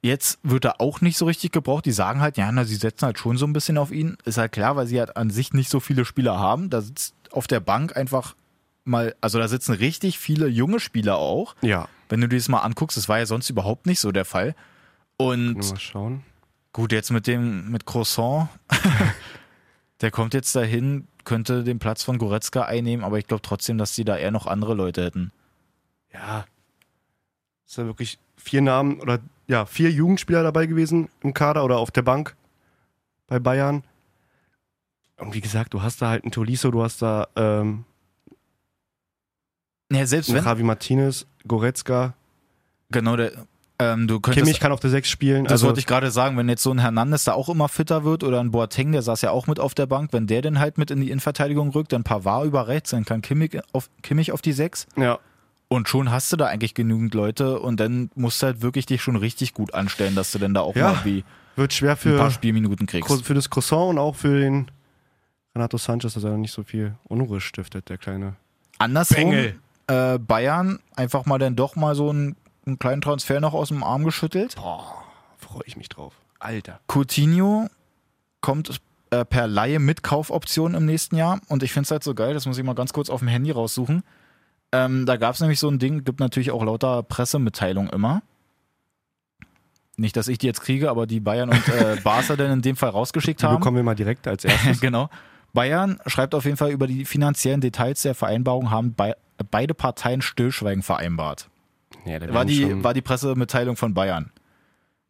Jetzt 0.01 0.39
wird 0.43 0.65
er 0.65 0.81
auch 0.81 0.99
nicht 0.99 1.17
so 1.17 1.25
richtig 1.25 1.51
gebraucht. 1.53 1.85
Die 1.85 1.93
sagen 1.93 2.19
halt, 2.19 2.37
ja, 2.37 2.51
na, 2.51 2.65
sie 2.65 2.75
setzen 2.75 3.05
halt 3.05 3.17
schon 3.19 3.37
so 3.37 3.45
ein 3.45 3.53
bisschen 3.53 3.77
auf 3.77 3.91
ihn. 3.91 4.17
Ist 4.25 4.37
halt 4.37 4.51
klar, 4.51 4.75
weil 4.75 4.85
sie 4.85 4.99
halt 4.99 5.15
an 5.15 5.29
sich 5.29 5.53
nicht 5.53 5.69
so 5.69 5.79
viele 5.79 6.03
Spieler 6.03 6.37
haben. 6.39 6.69
Da 6.69 6.81
sitzt 6.81 7.15
auf 7.31 7.47
der 7.47 7.61
Bank 7.61 7.95
einfach 7.95 8.35
mal, 8.83 9.15
also 9.21 9.39
da 9.39 9.47
sitzen 9.47 9.71
richtig 9.73 10.19
viele 10.19 10.47
junge 10.47 10.81
Spieler 10.81 11.15
auch. 11.15 11.55
Ja. 11.61 11.87
Wenn 12.09 12.19
du 12.19 12.27
dir 12.27 12.35
das 12.35 12.49
mal 12.49 12.59
anguckst, 12.59 12.97
das 12.97 13.07
war 13.07 13.19
ja 13.19 13.25
sonst 13.25 13.49
überhaupt 13.49 13.85
nicht 13.85 14.01
so 14.01 14.11
der 14.11 14.25
Fall. 14.25 14.55
Und 15.27 15.55
mal 15.55 15.79
schauen. 15.79 16.23
gut, 16.71 16.91
jetzt 16.91 17.11
mit 17.11 17.27
dem, 17.27 17.71
mit 17.71 17.85
Croissant, 17.85 18.49
der 20.01 20.11
kommt 20.11 20.33
jetzt 20.33 20.55
dahin, 20.55 21.07
könnte 21.23 21.63
den 21.63 21.79
Platz 21.79 22.03
von 22.03 22.17
Goretzka 22.17 22.63
einnehmen, 22.63 23.05
aber 23.05 23.17
ich 23.19 23.27
glaube 23.27 23.41
trotzdem, 23.41 23.77
dass 23.77 23.95
die 23.95 24.03
da 24.05 24.17
eher 24.17 24.31
noch 24.31 24.47
andere 24.47 24.73
Leute 24.73 25.03
hätten. 25.03 25.31
Ja. 26.13 26.45
Ist 27.65 27.77
ja 27.77 27.85
wirklich 27.85 28.19
vier 28.35 28.61
Namen 28.61 28.99
oder 28.99 29.19
ja, 29.47 29.65
vier 29.65 29.91
Jugendspieler 29.91 30.43
dabei 30.43 30.65
gewesen 30.65 31.09
im 31.21 31.33
Kader 31.33 31.63
oder 31.63 31.77
auf 31.77 31.91
der 31.91 32.01
Bank 32.01 32.35
bei 33.27 33.39
Bayern. 33.39 33.83
Und 35.17 35.33
wie 35.33 35.41
gesagt, 35.41 35.73
du 35.73 35.81
hast 35.81 36.01
da 36.01 36.09
halt 36.09 36.23
einen 36.23 36.31
Tolisso, 36.31 36.71
du 36.71 36.83
hast 36.83 37.01
da 37.01 37.27
ähm, 37.35 37.85
Ja, 39.91 40.05
selbst 40.05 40.33
wenn, 40.33 40.43
Javi 40.43 40.63
Martinez, 40.63 41.25
Goretzka. 41.47 42.13
genau, 42.89 43.15
der, 43.15 43.45
ähm, 43.79 44.07
du 44.07 44.19
könntest, 44.19 44.45
Kimmich 44.45 44.59
kann 44.59 44.71
auf 44.71 44.79
der 44.79 44.89
Sechs 44.89 45.09
spielen. 45.09 45.45
das 45.45 45.53
also, 45.53 45.67
wollte 45.67 45.79
ich 45.79 45.87
gerade 45.87 46.11
sagen, 46.11 46.37
wenn 46.37 46.47
jetzt 46.47 46.63
so 46.63 46.71
ein 46.71 46.79
Hernandez 46.79 47.23
da 47.23 47.33
auch 47.33 47.49
immer 47.49 47.69
fitter 47.69 48.03
wird 48.03 48.23
oder 48.23 48.39
ein 48.39 48.51
Boateng, 48.51 48.91
der 48.91 49.01
saß 49.01 49.21
ja 49.21 49.31
auch 49.31 49.47
mit 49.47 49.59
auf 49.59 49.73
der 49.73 49.87
Bank, 49.87 50.13
wenn 50.13 50.27
der 50.27 50.41
dann 50.41 50.59
halt 50.59 50.77
mit 50.77 50.91
in 50.91 51.01
die 51.01 51.09
Innenverteidigung 51.09 51.71
rückt, 51.71 51.91
dann 51.91 52.03
Pavard 52.03 52.45
über 52.45 52.67
rechts, 52.67 52.91
dann 52.91 53.05
kann 53.05 53.21
Kimmich 53.21 53.59
auf, 53.71 53.89
Kimmich 54.01 54.31
auf 54.31 54.41
die 54.41 54.53
Sechs 54.53 54.85
ja, 54.95 55.19
und 55.67 55.89
schon 55.89 56.11
hast 56.11 56.31
du 56.31 56.37
da 56.37 56.47
eigentlich 56.47 56.75
genügend 56.75 57.13
Leute 57.13 57.59
und 57.59 57.79
dann 57.79 58.11
musst 58.15 58.41
du 58.41 58.47
halt 58.47 58.61
wirklich 58.61 58.85
dich 58.85 59.01
schon 59.01 59.15
richtig 59.15 59.53
gut 59.53 59.73
anstellen, 59.73 60.15
dass 60.15 60.31
du 60.31 60.39
dann 60.39 60.53
da 60.53 60.61
auch 60.61 60.75
Ja. 60.75 60.93
mal 60.93 61.05
wie 61.05 61.23
wird 61.55 61.73
schwer 61.73 61.91
ein 61.91 62.17
paar 62.17 62.29
für, 62.29 62.31
Spielminuten 62.31 62.87
kriegst. 62.87 63.25
für 63.25 63.33
das 63.33 63.49
Croissant 63.49 63.89
und 63.89 63.97
auch 63.97 64.15
für 64.15 64.39
den 64.39 64.69
Renato 65.55 65.77
Sanchez, 65.77 66.13
dass 66.13 66.23
er 66.23 66.37
nicht 66.37 66.51
so 66.51 66.63
viel 66.63 66.95
Unruhe 67.05 67.41
stiftet, 67.41 67.89
der 67.89 67.97
kleine. 67.97 68.35
Andersrum, 68.79 69.33
äh, 69.87 70.17
Bayern 70.19 70.79
einfach 70.95 71.25
mal 71.25 71.37
dann 71.37 71.55
doch 71.55 71.75
mal 71.75 71.95
so 71.95 72.09
einen, 72.09 72.35
einen 72.65 72.79
kleinen 72.79 73.01
Transfer 73.01 73.39
noch 73.39 73.53
aus 73.53 73.69
dem 73.69 73.83
Arm 73.83 74.03
geschüttelt. 74.03 74.55
Boah, 74.55 75.03
freue 75.37 75.63
ich 75.65 75.77
mich 75.77 75.89
drauf. 75.89 76.13
Alter. 76.39 76.79
Coutinho 76.87 77.67
kommt 78.41 78.81
äh, 79.11 79.25
per 79.25 79.47
Laie 79.47 79.79
mit 79.79 80.03
Kaufoption 80.03 80.73
im 80.73 80.85
nächsten 80.85 81.15
Jahr 81.15 81.39
und 81.47 81.63
ich 81.63 81.71
finde 81.71 81.85
es 81.85 81.91
halt 81.91 82.03
so 82.03 82.13
geil, 82.13 82.33
das 82.33 82.45
muss 82.45 82.57
ich 82.57 82.63
mal 82.63 82.73
ganz 82.75 82.93
kurz 82.93 83.09
auf 83.09 83.19
dem 83.19 83.27
Handy 83.27 83.51
raussuchen. 83.51 84.03
Ähm, 84.71 85.05
da 85.05 85.17
gab 85.17 85.35
es 85.35 85.39
nämlich 85.41 85.59
so 85.59 85.69
ein 85.69 85.79
Ding, 85.79 86.03
gibt 86.03 86.19
natürlich 86.19 86.51
auch 86.51 86.63
lauter 86.63 87.03
Pressemitteilungen 87.03 87.91
immer. 87.91 88.23
Nicht, 89.95 90.17
dass 90.17 90.27
ich 90.27 90.39
die 90.39 90.47
jetzt 90.47 90.61
kriege, 90.61 90.89
aber 90.89 91.05
die 91.05 91.19
Bayern 91.19 91.49
und 91.49 91.67
äh, 91.69 91.97
Barca 92.03 92.35
dann 92.35 92.51
in 92.51 92.61
dem 92.63 92.75
Fall 92.75 92.89
rausgeschickt 92.89 93.41
Die 93.41 93.45
haben. 93.45 93.57
bekommen 93.57 93.77
wir 93.77 93.83
mal 93.83 93.93
direkt 93.95 94.27
als 94.27 94.43
erstes. 94.43 94.81
genau. 94.81 95.09
Bayern 95.53 95.99
schreibt 96.07 96.33
auf 96.33 96.45
jeden 96.45 96.57
Fall 96.57 96.71
über 96.71 96.87
die 96.87 97.05
finanziellen 97.05 97.61
Details 97.61 98.01
der 98.01 98.15
Vereinbarung 98.15 98.71
haben 98.71 98.95
bei, 98.95 99.15
beide 99.51 99.75
Parteien 99.75 100.23
Stillschweigen 100.23 100.81
vereinbart. 100.81 101.49
Ja, 102.05 102.33
War 102.33 102.45
die, 102.45 102.83
war 102.83 102.93
die 102.93 103.01
Pressemitteilung 103.01 103.75
von 103.75 103.93
Bayern. 103.93 104.31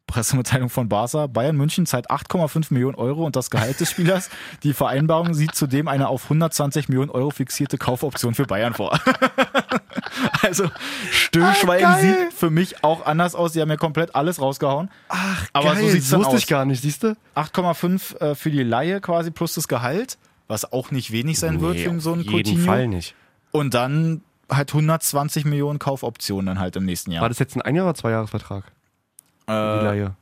Pressemitteilung 0.06 0.68
von 0.68 0.88
Barca. 0.88 1.26
Bayern 1.26 1.56
München 1.56 1.86
zahlt 1.86 2.10
8,5 2.10 2.66
Millionen 2.74 2.94
Euro 2.94 3.24
und 3.24 3.36
das 3.36 3.48
Gehalt 3.50 3.80
des 3.80 3.90
Spielers. 3.90 4.28
Die 4.62 4.74
Vereinbarung 4.74 5.32
sieht 5.32 5.54
zudem 5.54 5.88
eine 5.88 6.08
auf 6.08 6.24
120 6.24 6.90
Millionen 6.90 7.10
Euro 7.10 7.30
fixierte 7.30 7.78
Kaufoption 7.78 8.34
für 8.34 8.44
Bayern 8.44 8.74
vor. 8.74 9.00
also 10.42 10.70
Stillschweigen 11.10 11.86
Ah, 11.86 11.98
sieht 11.98 12.32
für 12.34 12.50
mich 12.50 12.84
auch 12.84 13.06
anders 13.06 13.34
aus. 13.34 13.52
Die 13.52 13.62
haben 13.62 13.70
ja 13.70 13.76
komplett 13.78 14.14
alles 14.14 14.40
rausgehauen. 14.42 14.90
Ach, 15.08 15.46
Aber 15.54 15.72
geil, 15.72 15.82
so 15.84 15.88
sieht's 15.88 16.04
das 16.04 16.10
dann 16.10 16.20
wusste 16.20 16.34
aus. 16.34 16.40
ich 16.40 16.46
gar 16.48 16.64
nicht, 16.66 16.82
siehst 16.82 17.02
du? 17.02 17.16
8,5 17.34 18.18
äh, 18.20 18.34
für 18.34 18.50
die 18.50 18.62
Laie 18.62 19.00
quasi 19.00 19.30
plus 19.30 19.54
das 19.54 19.68
Gehalt, 19.68 20.18
was 20.48 20.70
auch 20.70 20.90
nicht 20.90 21.12
wenig 21.12 21.38
sein 21.38 21.60
wird 21.62 21.78
für 21.78 21.98
so 22.00 22.12
einen 22.12 22.20
auf 22.20 22.26
jeden 22.30 22.44
Coutinho. 22.50 22.66
Fall 22.66 22.88
nicht. 22.88 23.14
Und 23.52 23.72
dann 23.74 24.20
halt 24.50 24.70
120 24.72 25.44
Millionen 25.44 25.78
Kaufoptionen 25.78 26.46
dann 26.46 26.58
halt 26.58 26.76
im 26.76 26.84
nächsten 26.84 27.10
Jahr. 27.12 27.22
War 27.22 27.28
das 27.28 27.38
jetzt 27.38 27.56
ein 27.56 27.62
Ein- 27.62 27.80
oder 27.80 27.94
Zweijahresvertrag? 27.94 28.64
Die 29.48 29.52
äh, 29.52 29.54
Laie. 29.84 30.16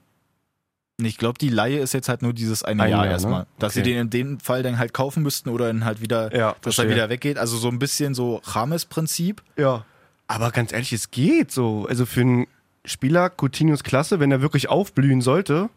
ich 1.00 1.16
glaube, 1.18 1.38
die 1.38 1.48
Laie 1.48 1.78
ist 1.78 1.94
jetzt 1.94 2.08
halt 2.08 2.22
nur 2.22 2.32
dieses 2.32 2.62
eine 2.62 2.82
Ein 2.84 2.90
Jahr, 2.90 3.04
Jahr, 3.04 3.12
erstmal. 3.12 3.40
ne? 3.40 3.46
Dass 3.58 3.74
sie 3.74 3.80
Okay. 3.80 3.90
den 3.90 4.00
in 4.02 4.10
dem 4.10 4.40
Fall 4.40 4.62
dann 4.62 4.78
halt 4.78 4.92
kaufen 4.92 5.22
müssten 5.22 5.48
oder 5.50 5.66
dann 5.66 5.84
halt 5.84 6.00
wieder, 6.00 6.34
Ja, 6.36 6.54
dass 6.62 6.78
er 6.78 6.88
wieder 6.88 7.08
weggeht. 7.08 7.38
Also 7.38 7.56
so 7.56 7.68
ein 7.68 7.78
bisschen 7.78 8.14
so 8.14 8.40
Rames-Prinzip. 8.44 9.42
Ja. 9.56 9.84
Aber 10.28 10.50
ganz 10.50 10.72
ehrlich, 10.72 10.92
es 10.92 11.10
geht 11.10 11.50
so. 11.50 11.86
Also 11.88 12.06
für 12.06 12.20
einen 12.22 12.46
Spieler 12.84 13.30
Coutinhos 13.30 13.82
Klasse, 13.84 14.18
wenn 14.20 14.30
er 14.32 14.40
wirklich 14.40 14.68
aufblühen 14.68 15.20
sollte, 15.20 15.68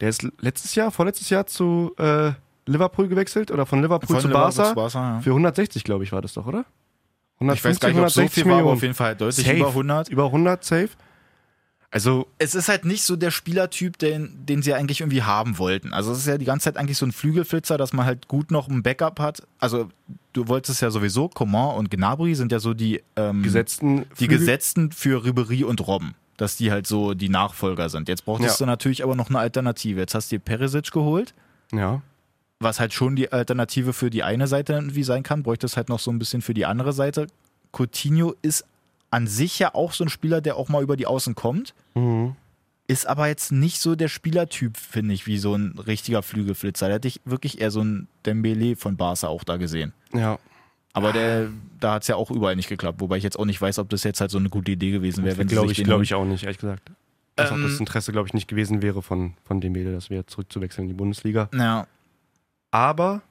der 0.00 0.08
ist 0.08 0.26
letztes 0.40 0.74
Jahr, 0.74 0.90
vorletztes 0.90 1.30
Jahr 1.30 1.46
zu 1.46 1.92
äh, 1.98 2.32
Liverpool 2.66 3.08
gewechselt 3.08 3.50
oder 3.50 3.66
von 3.66 3.82
Liverpool 3.82 4.08
Von 4.16 4.20
zu 4.20 4.28
Liverpool 4.28 4.54
Barca. 4.56 4.74
Barca, 4.74 5.14
ja. 5.16 5.20
Für 5.20 5.30
160, 5.30 5.84
glaube 5.84 6.04
ich, 6.04 6.12
war 6.12 6.22
das 6.22 6.34
doch, 6.34 6.46
oder? 6.46 6.64
Ich 7.40 7.64
weiß 7.64 7.80
gar 7.80 7.88
nicht, 7.88 7.98
ob 7.98 8.06
es 8.06 8.14
so 8.14 8.28
viel 8.28 8.44
war, 8.46 8.60
aber 8.60 8.72
auf 8.72 8.82
jeden 8.82 8.94
Fall 8.94 9.08
halt 9.08 9.20
deutlich 9.20 9.46
Safe. 9.46 9.58
über 9.58 9.68
100. 9.68 10.08
Über 10.10 10.26
100 10.26 10.62
safe. 10.64 10.90
Also, 11.92 12.28
es 12.38 12.54
ist 12.54 12.68
halt 12.68 12.84
nicht 12.84 13.02
so 13.02 13.16
der 13.16 13.32
Spielertyp, 13.32 13.98
den, 13.98 14.46
den 14.46 14.62
sie 14.62 14.74
eigentlich 14.74 15.00
irgendwie 15.00 15.22
haben 15.24 15.58
wollten. 15.58 15.92
Also 15.92 16.12
es 16.12 16.18
ist 16.18 16.26
ja 16.28 16.38
die 16.38 16.44
ganze 16.44 16.64
Zeit 16.64 16.76
eigentlich 16.76 16.96
so 16.98 17.04
ein 17.04 17.10
Flügelflitzer, 17.10 17.78
dass 17.78 17.92
man 17.92 18.06
halt 18.06 18.28
gut 18.28 18.52
noch 18.52 18.68
ein 18.68 18.84
Backup 18.84 19.18
hat. 19.18 19.42
Also 19.58 19.88
du 20.32 20.46
wolltest 20.46 20.70
es 20.76 20.80
ja 20.82 20.90
sowieso, 20.92 21.28
Coman 21.28 21.74
und 21.76 21.90
Gnabry 21.90 22.36
sind 22.36 22.52
ja 22.52 22.60
so 22.60 22.74
die, 22.74 23.02
ähm, 23.16 23.42
gesetzten 23.42 24.04
die 24.20 24.26
Flügel- 24.26 24.38
Gesetzten 24.38 24.92
für 24.92 25.24
Ribery 25.24 25.64
und 25.64 25.84
Robben. 25.84 26.14
Dass 26.36 26.56
die 26.56 26.70
halt 26.70 26.86
so 26.86 27.14
die 27.14 27.28
Nachfolger 27.28 27.88
sind. 27.88 28.08
Jetzt 28.08 28.24
brauchtest 28.24 28.60
Ja. 28.60 28.64
du 28.66 28.70
natürlich 28.70 29.02
aber 29.02 29.16
noch 29.16 29.28
eine 29.28 29.40
Alternative. 29.40 29.98
Jetzt 29.98 30.14
hast 30.14 30.30
du 30.30 30.36
dir 30.36 30.40
Perisic 30.40 30.92
geholt, 30.92 31.34
Ja. 31.72 32.02
Was 32.60 32.78
halt 32.78 32.92
schon 32.92 33.16
die 33.16 33.32
Alternative 33.32 33.92
für 33.92 34.10
die 34.10 34.22
eine 34.22 34.46
Seite 34.46 34.74
irgendwie 34.74 35.02
sein 35.02 35.22
kann. 35.22 35.42
Bräuchtest 35.42 35.76
halt 35.76 35.88
noch 35.88 35.98
so 35.98 36.10
ein 36.12 36.18
bisschen 36.18 36.42
für 36.42 36.54
die 36.54 36.66
andere 36.66 36.92
Seite. 36.92 37.26
Coutinho 37.72 38.34
ist 38.42 38.64
an 39.10 39.26
sich 39.26 39.58
ja 39.58 39.74
auch 39.74 39.92
so 39.92 40.04
ein 40.04 40.10
Spieler, 40.10 40.40
der 40.40 40.56
auch 40.56 40.68
mal 40.68 40.82
über 40.82 40.96
die 40.96 41.06
Außen 41.06 41.34
kommt. 41.34 41.74
Mhm. 41.94 42.36
Ist 42.86 43.06
aber 43.06 43.28
jetzt 43.28 43.50
nicht 43.50 43.80
so 43.80 43.94
der 43.94 44.08
Spielertyp, 44.08 44.76
finde 44.76 45.14
ich, 45.14 45.26
wie 45.26 45.38
so 45.38 45.54
ein 45.54 45.78
richtiger 45.78 46.22
Flügelflitzer. 46.22 46.88
Da 46.88 46.94
hätte 46.94 47.08
ich 47.08 47.20
wirklich 47.24 47.60
eher 47.60 47.70
so 47.70 47.82
ein 47.82 48.08
Dembele 48.26 48.76
von 48.76 48.96
Barca 48.96 49.28
auch 49.28 49.44
da 49.44 49.56
gesehen. 49.56 49.92
Ja. 50.12 50.38
Aber 50.92 51.12
der, 51.12 51.48
da 51.78 51.94
hat 51.94 52.02
es 52.02 52.08
ja 52.08 52.16
auch 52.16 52.32
überall 52.32 52.56
nicht 52.56 52.68
geklappt. 52.68 53.00
Wobei 53.00 53.16
ich 53.16 53.22
jetzt 53.22 53.38
auch 53.38 53.44
nicht 53.44 53.60
weiß, 53.60 53.78
ob 53.78 53.88
das 53.90 54.02
jetzt 54.02 54.20
halt 54.20 54.32
so 54.32 54.38
eine 54.38 54.50
gute 54.50 54.72
Idee 54.72 54.90
gewesen 54.90 55.24
wäre, 55.24 55.44
Glaube 55.46 55.70
ich, 55.70 55.84
glaube 55.84 56.02
ich 56.02 56.14
auch 56.14 56.24
nicht, 56.24 56.42
ehrlich 56.42 56.58
gesagt. 56.58 56.90
Dass 57.36 57.52
auch 57.52 57.54
Ähm, 57.56 57.62
das 57.62 57.78
Interesse, 57.78 58.10
glaube 58.10 58.26
ich, 58.26 58.34
nicht 58.34 58.48
gewesen 58.48 58.82
wäre 58.82 59.00
von, 59.02 59.34
von 59.44 59.60
Dembele, 59.60 59.92
das 59.92 60.10
wieder 60.10 60.26
zurückzuwechseln 60.26 60.86
in 60.86 60.88
die 60.88 60.94
Bundesliga. 60.94 61.48
Ja, 61.54 61.86
Aber 62.70 63.22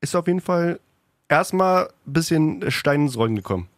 ist 0.00 0.14
auf 0.16 0.26
jeden 0.26 0.40
Fall 0.40 0.80
erstmal 1.28 1.88
ein 2.06 2.12
bisschen 2.12 2.70
Stein 2.70 3.02
ins 3.02 3.16
Rollen 3.16 3.36
gekommen. 3.36 3.68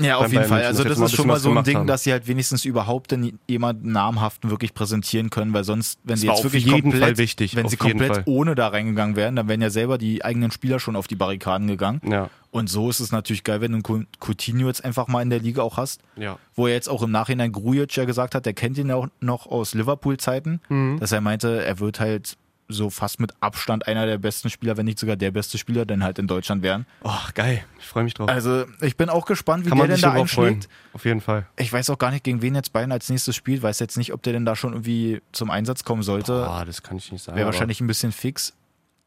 Ja, 0.00 0.16
auf 0.16 0.32
jeden 0.32 0.46
Fall. 0.46 0.64
Also 0.64 0.82
das 0.82 0.98
ist 0.98 1.14
schon 1.14 1.26
mal 1.26 1.38
so 1.38 1.50
ein 1.54 1.62
Ding, 1.62 1.76
haben. 1.76 1.86
dass 1.86 2.04
sie 2.04 2.12
halt 2.12 2.26
wenigstens 2.26 2.64
überhaupt 2.64 3.10
denn 3.10 3.38
jemanden 3.46 3.92
namhaften 3.92 4.48
wirklich 4.48 4.72
präsentieren 4.72 5.28
können, 5.28 5.52
weil 5.52 5.62
sonst, 5.64 5.98
wenn 6.04 6.14
Das 6.14 6.20
sie 6.20 6.26
jetzt 6.28 6.42
wirklich 6.42 6.66
komplett, 6.66 7.18
wichtig, 7.18 7.54
wenn 7.54 7.68
sie 7.68 7.76
komplett 7.76 8.22
ohne 8.26 8.54
da 8.54 8.68
reingegangen 8.68 9.14
wären, 9.14 9.36
dann 9.36 9.46
wären 9.48 9.60
ja 9.60 9.68
selber 9.68 9.98
die 9.98 10.24
eigenen 10.24 10.52
Spieler 10.52 10.80
schon 10.80 10.96
auf 10.96 11.06
die 11.06 11.16
Barrikaden 11.16 11.66
gegangen. 11.68 12.00
Ja. 12.10 12.30
Und 12.50 12.70
so 12.70 12.88
ist 12.88 13.00
es 13.00 13.12
natürlich 13.12 13.44
geil, 13.44 13.60
wenn 13.60 13.72
du 13.72 13.76
einen 13.76 13.82
Cou- 13.82 14.06
Coutinho 14.26 14.68
jetzt 14.68 14.82
einfach 14.86 15.06
mal 15.06 15.20
in 15.20 15.28
der 15.28 15.40
Liga 15.40 15.60
auch 15.60 15.76
hast, 15.76 16.00
Ja. 16.16 16.38
wo 16.54 16.66
er 16.66 16.72
jetzt 16.72 16.88
auch 16.88 17.02
im 17.02 17.10
Nachhinein 17.10 17.52
Grujic 17.52 17.94
ja 17.94 18.06
gesagt 18.06 18.34
hat, 18.34 18.46
der 18.46 18.54
kennt 18.54 18.78
ihn 18.78 18.88
ja 18.88 18.96
auch 18.96 19.08
noch 19.20 19.46
aus 19.48 19.74
Liverpool-Zeiten, 19.74 20.62
Mhm. 20.70 20.98
dass 20.98 21.12
er 21.12 21.20
meinte, 21.20 21.62
er 21.62 21.78
wird 21.78 22.00
halt 22.00 22.38
so 22.72 22.90
fast 22.90 23.20
mit 23.20 23.32
Abstand 23.40 23.86
einer 23.86 24.06
der 24.06 24.18
besten 24.18 24.50
Spieler, 24.50 24.76
wenn 24.76 24.86
nicht 24.86 24.98
sogar 24.98 25.16
der 25.16 25.30
beste 25.30 25.58
Spieler, 25.58 25.84
denn 25.84 26.02
halt 26.02 26.18
in 26.18 26.26
Deutschland 26.26 26.62
wären. 26.62 26.86
Oh, 27.02 27.10
geil. 27.34 27.64
Ich 27.78 27.86
freue 27.86 28.04
mich 28.04 28.14
drauf. 28.14 28.28
Also 28.28 28.64
ich 28.80 28.96
bin 28.96 29.08
auch 29.08 29.26
gespannt, 29.26 29.64
wie 29.64 29.68
Kann 29.70 29.78
der 29.78 29.88
man 29.88 29.94
denn 29.94 30.00
da 30.00 30.10
freuen. 30.10 30.20
einschlägt. 30.22 30.68
Auf 30.92 31.04
jeden 31.04 31.20
Fall. 31.20 31.46
Ich 31.56 31.72
weiß 31.72 31.90
auch 31.90 31.98
gar 31.98 32.10
nicht, 32.10 32.24
gegen 32.24 32.42
wen 32.42 32.54
jetzt 32.54 32.72
Bayern 32.72 32.92
als 32.92 33.08
nächstes 33.08 33.36
spielt. 33.36 33.62
Weiß 33.62 33.78
jetzt 33.80 33.96
nicht, 33.98 34.12
ob 34.12 34.22
der 34.22 34.32
denn 34.32 34.44
da 34.44 34.56
schon 34.56 34.72
irgendwie 34.72 35.20
zum 35.32 35.50
Einsatz 35.50 35.84
kommen 35.84 36.02
sollte. 36.02 36.32
Boah, 36.44 36.64
das 36.64 36.82
kann 36.82 36.96
ich 36.96 37.10
nicht 37.12 37.22
sagen. 37.22 37.36
Wäre 37.36 37.46
wahrscheinlich 37.46 37.80
ein 37.80 37.86
bisschen 37.86 38.12
fix. 38.12 38.54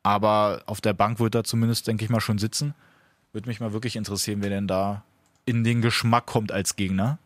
Aber 0.04 0.63
auf 0.65 0.82
der 0.82 0.93
Bank 0.93 1.19
wird 1.19 1.34
er 1.36 1.43
zumindest, 1.43 1.88
denke 1.88 2.04
ich 2.04 2.10
mal, 2.10 2.19
schon 2.19 2.38
sitzen. 2.38 2.76
Würde 3.32 3.47
mich 3.47 3.60
mal 3.60 3.73
wirklich 3.73 3.95
interessieren, 3.95 4.41
wer 4.41 4.49
denn 4.49 4.67
da 4.67 5.04
in 5.45 5.63
den 5.63 5.82
Geschmack 5.82 6.26
kommt 6.26 6.52
als 6.52 6.76
Gegner. 6.76 7.17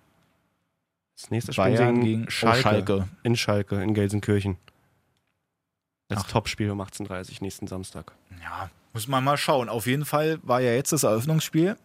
Das 1.19 1.31
nächste 1.31 1.51
Spiel 1.53 1.75
gegen 2.01 2.29
Schalke. 2.29 2.59
Oh, 2.59 2.61
Schalke. 2.61 3.07
In 3.23 3.35
Schalke, 3.35 3.81
in 3.81 3.93
Gelsenkirchen. 3.95 4.57
Das 6.07 6.23
Ach. 6.23 6.31
Topspiel 6.31 6.71
um 6.71 6.81
18.30 6.81 7.07
Uhr 7.09 7.37
nächsten 7.41 7.67
Samstag. 7.67 8.13
Ja, 8.41 8.69
muss 8.93 9.07
man 9.07 9.23
mal 9.23 9.37
schauen. 9.37 9.69
Auf 9.69 9.87
jeden 9.87 10.05
Fall 10.05 10.39
war 10.43 10.61
ja 10.61 10.71
jetzt 10.71 10.91
das 10.93 11.03
Eröffnungsspiel. 11.03 11.75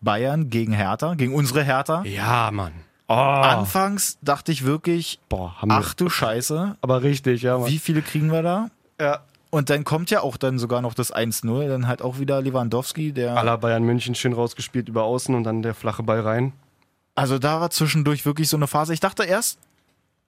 Bayern 0.00 0.50
gegen 0.50 0.72
Hertha, 0.72 1.14
gegen 1.14 1.34
unsere 1.34 1.62
Hertha. 1.62 2.02
Ja, 2.04 2.50
Mann. 2.52 2.72
Oh, 3.08 3.14
Anfangs 3.14 4.18
dachte 4.22 4.52
ich 4.52 4.64
wirklich, 4.64 5.20
boah, 5.28 5.60
haben 5.60 5.68
wir. 5.68 5.76
ach 5.76 5.94
du 5.94 6.08
Scheiße, 6.08 6.76
aber 6.80 7.02
richtig, 7.02 7.42
ja, 7.42 7.58
Mann. 7.58 7.68
wie 7.68 7.78
viele 7.78 8.02
kriegen 8.02 8.32
wir 8.32 8.42
da? 8.42 8.70
Ja. 9.00 9.20
Und 9.50 9.68
dann 9.68 9.84
kommt 9.84 10.10
ja 10.10 10.22
auch 10.22 10.38
dann 10.38 10.58
sogar 10.58 10.80
noch 10.80 10.94
das 10.94 11.14
1-0, 11.14 11.68
dann 11.68 11.86
halt 11.86 12.00
auch 12.00 12.18
wieder 12.18 12.40
Lewandowski, 12.40 13.12
der. 13.12 13.36
Aller 13.36 13.58
Bayern 13.58 13.82
München 13.82 14.14
schön 14.14 14.32
rausgespielt 14.32 14.88
über 14.88 15.02
außen 15.02 15.34
und 15.34 15.44
dann 15.44 15.60
der 15.62 15.74
flache 15.74 16.02
Ball 16.02 16.20
rein. 16.20 16.52
Also 17.14 17.38
da 17.38 17.60
war 17.60 17.68
zwischendurch 17.70 18.24
wirklich 18.24 18.48
so 18.48 18.56
eine 18.56 18.66
Phase. 18.66 18.94
Ich 18.94 19.00
dachte 19.00 19.24
erst, 19.24 19.58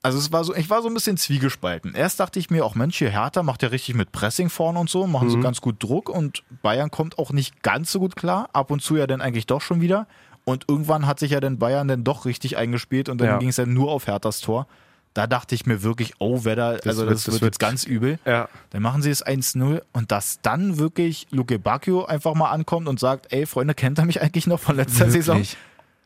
also 0.04 0.18
es 0.18 0.30
war 0.32 0.44
so, 0.44 0.54
ich 0.54 0.70
war 0.70 0.82
so 0.82 0.88
ein 0.88 0.94
bisschen 0.94 1.16
zwiegespalten. 1.16 1.94
Erst 1.94 2.20
dachte 2.20 2.38
ich 2.38 2.50
mir, 2.50 2.64
auch 2.64 2.74
Mensch, 2.74 2.98
hier 2.98 3.10
Hertha 3.10 3.42
macht 3.42 3.62
ja 3.62 3.70
richtig 3.70 3.94
mit 3.94 4.12
Pressing 4.12 4.50
vorne 4.50 4.78
und 4.78 4.88
so, 4.90 5.06
machen 5.06 5.30
so 5.30 5.40
ganz 5.40 5.60
gut 5.60 5.82
Druck 5.82 6.08
und 6.08 6.42
Bayern 6.62 6.90
kommt 6.90 7.18
auch 7.18 7.32
nicht 7.32 7.62
ganz 7.62 7.90
so 7.90 7.98
gut 7.98 8.14
klar. 8.14 8.48
Ab 8.52 8.70
und 8.70 8.80
zu 8.82 8.96
ja 8.96 9.06
dann 9.06 9.20
eigentlich 9.20 9.46
doch 9.46 9.60
schon 9.62 9.80
wieder. 9.80 10.06
Und 10.44 10.66
irgendwann 10.68 11.06
hat 11.06 11.18
sich 11.18 11.30
ja 11.30 11.40
dann 11.40 11.58
Bayern 11.58 11.88
dann 11.88 12.04
doch 12.04 12.26
richtig 12.26 12.56
eingespielt 12.58 13.08
und 13.08 13.18
dann 13.18 13.28
Ja. 13.28 13.38
ging 13.38 13.48
es 13.48 13.56
dann 13.56 13.72
nur 13.72 13.90
auf 13.90 14.06
Herthas 14.06 14.40
Tor. 14.40 14.66
Da 15.14 15.26
dachte 15.26 15.54
ich 15.54 15.64
mir 15.64 15.82
wirklich, 15.82 16.14
oh, 16.18 16.40
wer 16.42 16.56
da, 16.56 16.68
also 16.84 17.06
das, 17.06 17.24
das 17.24 17.26
wird 17.26 17.40
wird- 17.40 17.42
jetzt 17.54 17.58
ganz 17.60 17.84
übel. 17.84 18.18
Ja. 18.26 18.48
Dann 18.70 18.82
machen 18.82 19.00
sie 19.00 19.10
es 19.10 19.24
1-0 19.24 19.80
und 19.92 20.10
dass 20.12 20.40
dann 20.42 20.76
wirklich 20.78 21.28
Luke 21.30 21.58
Bacchio 21.58 22.04
einfach 22.04 22.34
mal 22.34 22.50
ankommt 22.50 22.88
und 22.88 22.98
sagt, 23.00 23.32
ey 23.32 23.46
Freunde, 23.46 23.74
kennt 23.74 23.98
ihr 24.00 24.04
mich 24.04 24.20
eigentlich 24.20 24.46
noch 24.46 24.60
von 24.60 24.76
letzter 24.76 25.08
Saison? 25.10 25.40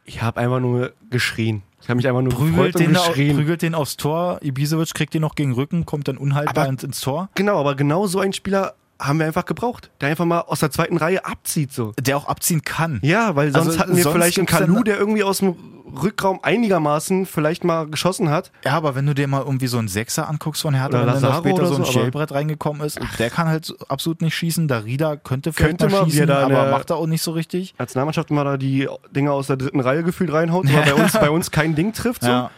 Ich 0.09 0.23
habe 0.23 0.41
einfach 0.41 0.59
nur 0.61 0.93
geschrien. 1.11 1.63
Ich 1.83 1.89
habe 1.89 1.97
mich 1.99 2.09
einfach 2.09 2.23
nur 2.23 2.33
Prügelt 2.33 2.79
den, 2.79 2.95
geschrien. 2.95 3.37
prügelt 3.37 3.63
den 3.63 3.75
aufs 3.75 3.97
Tor, 3.99 4.41
Ibisevic 4.43 4.95
kriegt 4.95 5.13
den 5.15 5.21
noch 5.23 5.35
gegen 5.35 5.53
Rücken, 5.53 5.85
kommt 5.87 6.09
dann 6.09 6.17
unhaltbar 6.17 6.65
Aber- 6.69 6.83
ins, 6.83 7.01
Tor. 7.01 7.29
Genau, 7.35 7.61
aber 7.61 7.75
genau 7.77 8.07
so 8.07 8.19
einen 8.21 8.33
Spieler 8.33 8.75
haben 8.99 9.19
wir 9.21 9.27
einfach 9.27 9.45
gebraucht, 9.45 9.91
der 10.01 10.09
einfach 10.09 10.25
mal 10.25 10.41
aus 10.41 10.61
der 10.61 10.71
zweiten 10.71 10.97
Reihe 10.97 11.25
abzieht 11.25 11.73
so. 11.73 11.93
Der 12.01 12.17
auch 12.17 12.27
abziehen 12.27 12.63
kann. 12.63 12.99
Ja, 13.03 13.37
weil 13.37 13.53
sonst 13.53 13.67
Also 13.69 13.79
hatten 13.81 13.97
wir 13.97 14.03
sonst 14.03 14.15
vielleicht 14.17 14.39
einen 14.39 14.47
Kalu, 14.47 14.83
der 14.83 14.99
irgendwie 14.99 15.23
aus 15.23 15.39
dem 15.39 15.55
Rückraum 16.03 16.41
einigermaßen 16.43 17.27
vielleicht 17.27 17.65
mal 17.65 17.87
geschossen 17.89 18.31
hat. 18.31 18.51
Ja, 18.65 18.73
aber 18.73 18.95
wenn 18.95 19.07
du 19.07 19.15
dir 19.15 19.27
mal 19.29 19.43
irgendwie 19.43 19.67
so 19.67 19.79
einen 19.79 19.89
Sechser 19.89 20.29
anguckst 20.29 20.63
von 20.63 20.75
Hertha, 20.75 21.03
Oder 21.03 21.15
wenn 21.15 21.23
dann 21.23 21.35
später 21.39 21.67
so 21.67 21.77
ein 21.77 21.85
so, 21.85 21.93
Schellbrett 21.93 22.33
reingekommen 22.33 22.83
ist, 22.83 22.99
der 23.19 23.31
kann 23.31 23.49
halt 23.49 23.65
so 23.65 23.75
absolut 23.89 24.23
nicht 24.23 24.35
schießen. 24.35 24.69
Darida 24.69 25.17
könnte 25.17 25.53
vielleicht 25.53 25.79
Könnte 25.79 25.95
mal 25.95 26.05
schießen, 26.05 26.31
aber 26.31 26.49
der- 26.49 26.71
macht 26.71 26.91
er 26.91 26.97
auch 26.97 27.07
nicht 27.07 27.23
so 27.23 27.33
richtig. 27.33 27.75
Nationalmannschaft 27.79 28.31
mal 28.31 28.45
da 28.45 28.57
die 28.57 28.89
Dinger 29.15 29.33
aus 29.33 29.47
der 29.49 29.57
dritten 29.57 29.81
Reihe 29.81 30.03
gefühlt 30.03 30.33
reinhaut, 30.33 30.67
aber 30.69 30.83
bei 30.83 30.95
uns, 30.95 31.13
bei 31.19 31.31
uns 31.31 31.51
kein 31.51 31.75
Ding 31.75 31.93
trifft. 31.93 32.23
So. 32.23 32.29
Ja. 32.29 32.51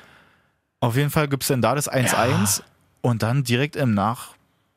Auf 0.80 0.96
jeden 0.96 1.10
Fall 1.10 1.28
gibt's 1.28 1.48
dann 1.48 1.60
da 1.62 1.74
das 1.74 1.90
1-1 1.90 2.62
und 3.02 3.22
dann 3.22 3.44
direkt 3.44 3.76
im 3.76 3.92
Nach, 3.94 4.28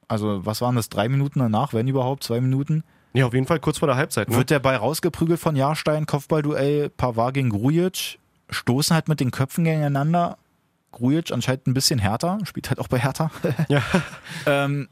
also 0.07 0.45
was 0.45 0.61
waren 0.61 0.75
das, 0.75 0.89
drei 0.89 1.07
Minuten 1.09 1.39
danach, 1.39 1.73
wenn 1.73 1.87
überhaupt, 1.87 2.23
zwei 2.23 2.41
Minuten, 2.41 2.83
Ja, 3.13 3.25
auf 3.25 3.33
jeden 3.33 3.45
Fall 3.47 3.59
kurz 3.59 3.77
vor 3.77 3.87
der 3.87 3.95
Halbzeit. 3.95 4.29
Ne? 4.29 4.35
wird 4.35 4.49
der 4.49 4.59
Ball 4.59 4.75
rausgeprügelt 4.75 5.39
von 5.39 5.55
Jahrstein, 5.55 6.05
Kopfballduell, 6.05 6.89
Pavard 6.89 7.33
gegen 7.35 7.49
Grujic, 7.51 8.19
stoßen 8.49 8.93
halt 8.93 9.07
mit 9.07 9.19
den 9.19 9.31
Köpfen 9.31 9.63
gegeneinander. 9.63 10.37
Grujic 10.91 11.31
anscheinend 11.31 11.67
ein 11.67 11.73
bisschen 11.73 11.97
härter, 11.99 12.37
spielt 12.43 12.69
halt 12.69 12.79
auch 12.79 12.87
bei 12.87 12.99
Hertha. 12.99 13.31
Ja. 13.69 13.81
ähm, 14.45 14.87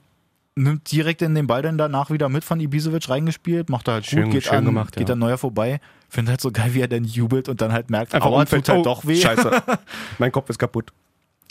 nimmt 0.56 0.92
direkt 0.92 1.22
in 1.22 1.34
den 1.36 1.48
Ball 1.48 1.62
dann 1.62 1.78
danach 1.78 2.10
wieder 2.10 2.28
mit 2.28 2.44
von 2.44 2.60
Ibisevic 2.60 3.10
reingespielt, 3.10 3.70
macht 3.70 3.88
er 3.88 3.96
halt 3.96 4.06
Schön- 4.06 4.24
gut, 4.26 4.34
geht, 4.34 4.44
schön 4.46 4.56
an, 4.56 4.66
gemacht, 4.66 4.96
geht 4.96 5.08
ja. 5.10 5.14
an 5.14 5.20
Neuer 5.20 5.38
vorbei. 5.38 5.80
Finde 6.10 6.32
halt 6.32 6.42
so 6.42 6.52
geil, 6.52 6.74
wie 6.74 6.82
er 6.82 6.88
dann 6.90 7.06
jubelt 7.06 7.48
und 7.48 7.62
dann 7.62 7.72
halt 7.72 7.90
merkt, 7.90 8.14
Einfach 8.14 8.28
aua, 8.30 8.44
tut 8.46 8.68
halt 8.68 8.80
Oh, 8.80 8.84
doch 8.84 9.06
weh. 9.06 9.16
Scheiße. 9.22 9.50
mein 10.18 10.32
Kopf 10.32 10.50
ist 10.50 10.60
kaputt. 10.60 10.92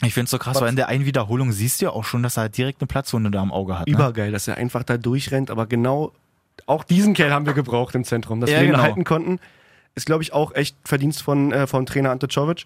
Ich 0.03 0.13
finde 0.13 0.25
es 0.25 0.31
so 0.31 0.37
krass, 0.37 0.59
weil 0.61 0.69
in 0.69 0.75
der 0.75 0.87
einen 0.87 1.05
Wiederholung 1.05 1.51
siehst 1.51 1.79
du 1.81 1.85
ja 1.85 1.91
auch 1.91 2.03
schon, 2.03 2.21
dass 2.23 2.37
er 2.37 2.41
halt 2.41 2.57
direkt 2.57 2.81
eine 2.81 2.87
Platzwunde 2.87 3.31
da 3.31 3.41
am 3.41 3.51
Auge 3.51 3.79
hat. 3.79 3.87
Ne? 3.87 3.93
Übergeil, 3.93 4.31
dass 4.31 4.47
er 4.47 4.57
einfach 4.57 4.83
da 4.83 4.97
durchrennt, 4.97 5.49
aber 5.51 5.65
genau 5.67 6.11
auch 6.67 6.83
diesen 6.83 7.13
Kerl 7.13 7.31
haben 7.31 7.45
wir 7.45 7.53
gebraucht 7.53 7.95
im 7.95 8.03
Zentrum, 8.03 8.39
dass 8.41 8.49
Ja, 8.51 8.57
wir 8.57 8.65
ihn 8.65 8.71
genau. 8.71 8.83
halten 8.83 9.03
konnten. 9.03 9.39
Ist, 9.95 10.05
glaube 10.05 10.23
ich, 10.23 10.33
auch 10.33 10.53
echt 10.55 10.75
Verdienst 10.85 11.21
von, 11.21 11.51
äh, 11.51 11.67
vom 11.67 11.85
Trainer 11.85 12.11
Ante 12.11 12.27
Czovic, 12.27 12.65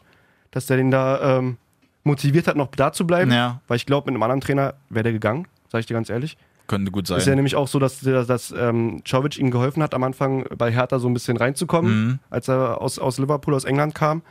dass 0.51 0.65
der 0.67 0.77
den 0.77 0.91
da 0.91 1.38
ähm, 1.39 1.57
motiviert 2.03 2.47
hat, 2.47 2.55
noch 2.55 2.67
da 2.67 2.91
zu 2.91 3.07
bleiben. 3.07 3.31
Ja. 3.31 3.61
Weil 3.67 3.77
ich 3.77 3.85
glaube, 3.85 4.05
mit 4.05 4.15
einem 4.15 4.23
anderen 4.23 4.41
Trainer 4.41 4.75
wäre 4.89 5.03
der 5.03 5.11
gegangen, 5.13 5.47
sage 5.71 5.79
ich 5.81 5.85
dir 5.88 5.95
ganz 5.95 6.09
ehrlich. 6.09 6.38
Könnte 6.67 6.91
gut 6.91 7.05
sein. 7.07 7.17
Ist 7.17 7.27
ja 7.27 7.35
nämlich 7.35 7.55
auch 7.55 7.67
so, 7.67 7.77
dass, 7.79 7.99
dass, 7.99 8.27
dass 8.27 8.51
ähm, 8.57 9.01
Czovic 9.05 9.38
ihm 9.38 9.51
geholfen 9.51 9.81
hat, 9.83 9.93
am 9.93 10.03
Anfang 10.03 10.45
bei 10.57 10.71
Hertha 10.71 10.97
so 10.99 11.07
ein 11.07 11.13
bisschen 11.13 11.38
reinzukommen, 11.38 12.05
Mhm. 12.07 12.19
als 12.29 12.47
er 12.47 12.81
aus, 12.81 12.97
aus 12.99 13.17
Liverpool, 13.19 13.53
aus 13.53 13.65
England 13.65 13.93
kam. 13.95 14.21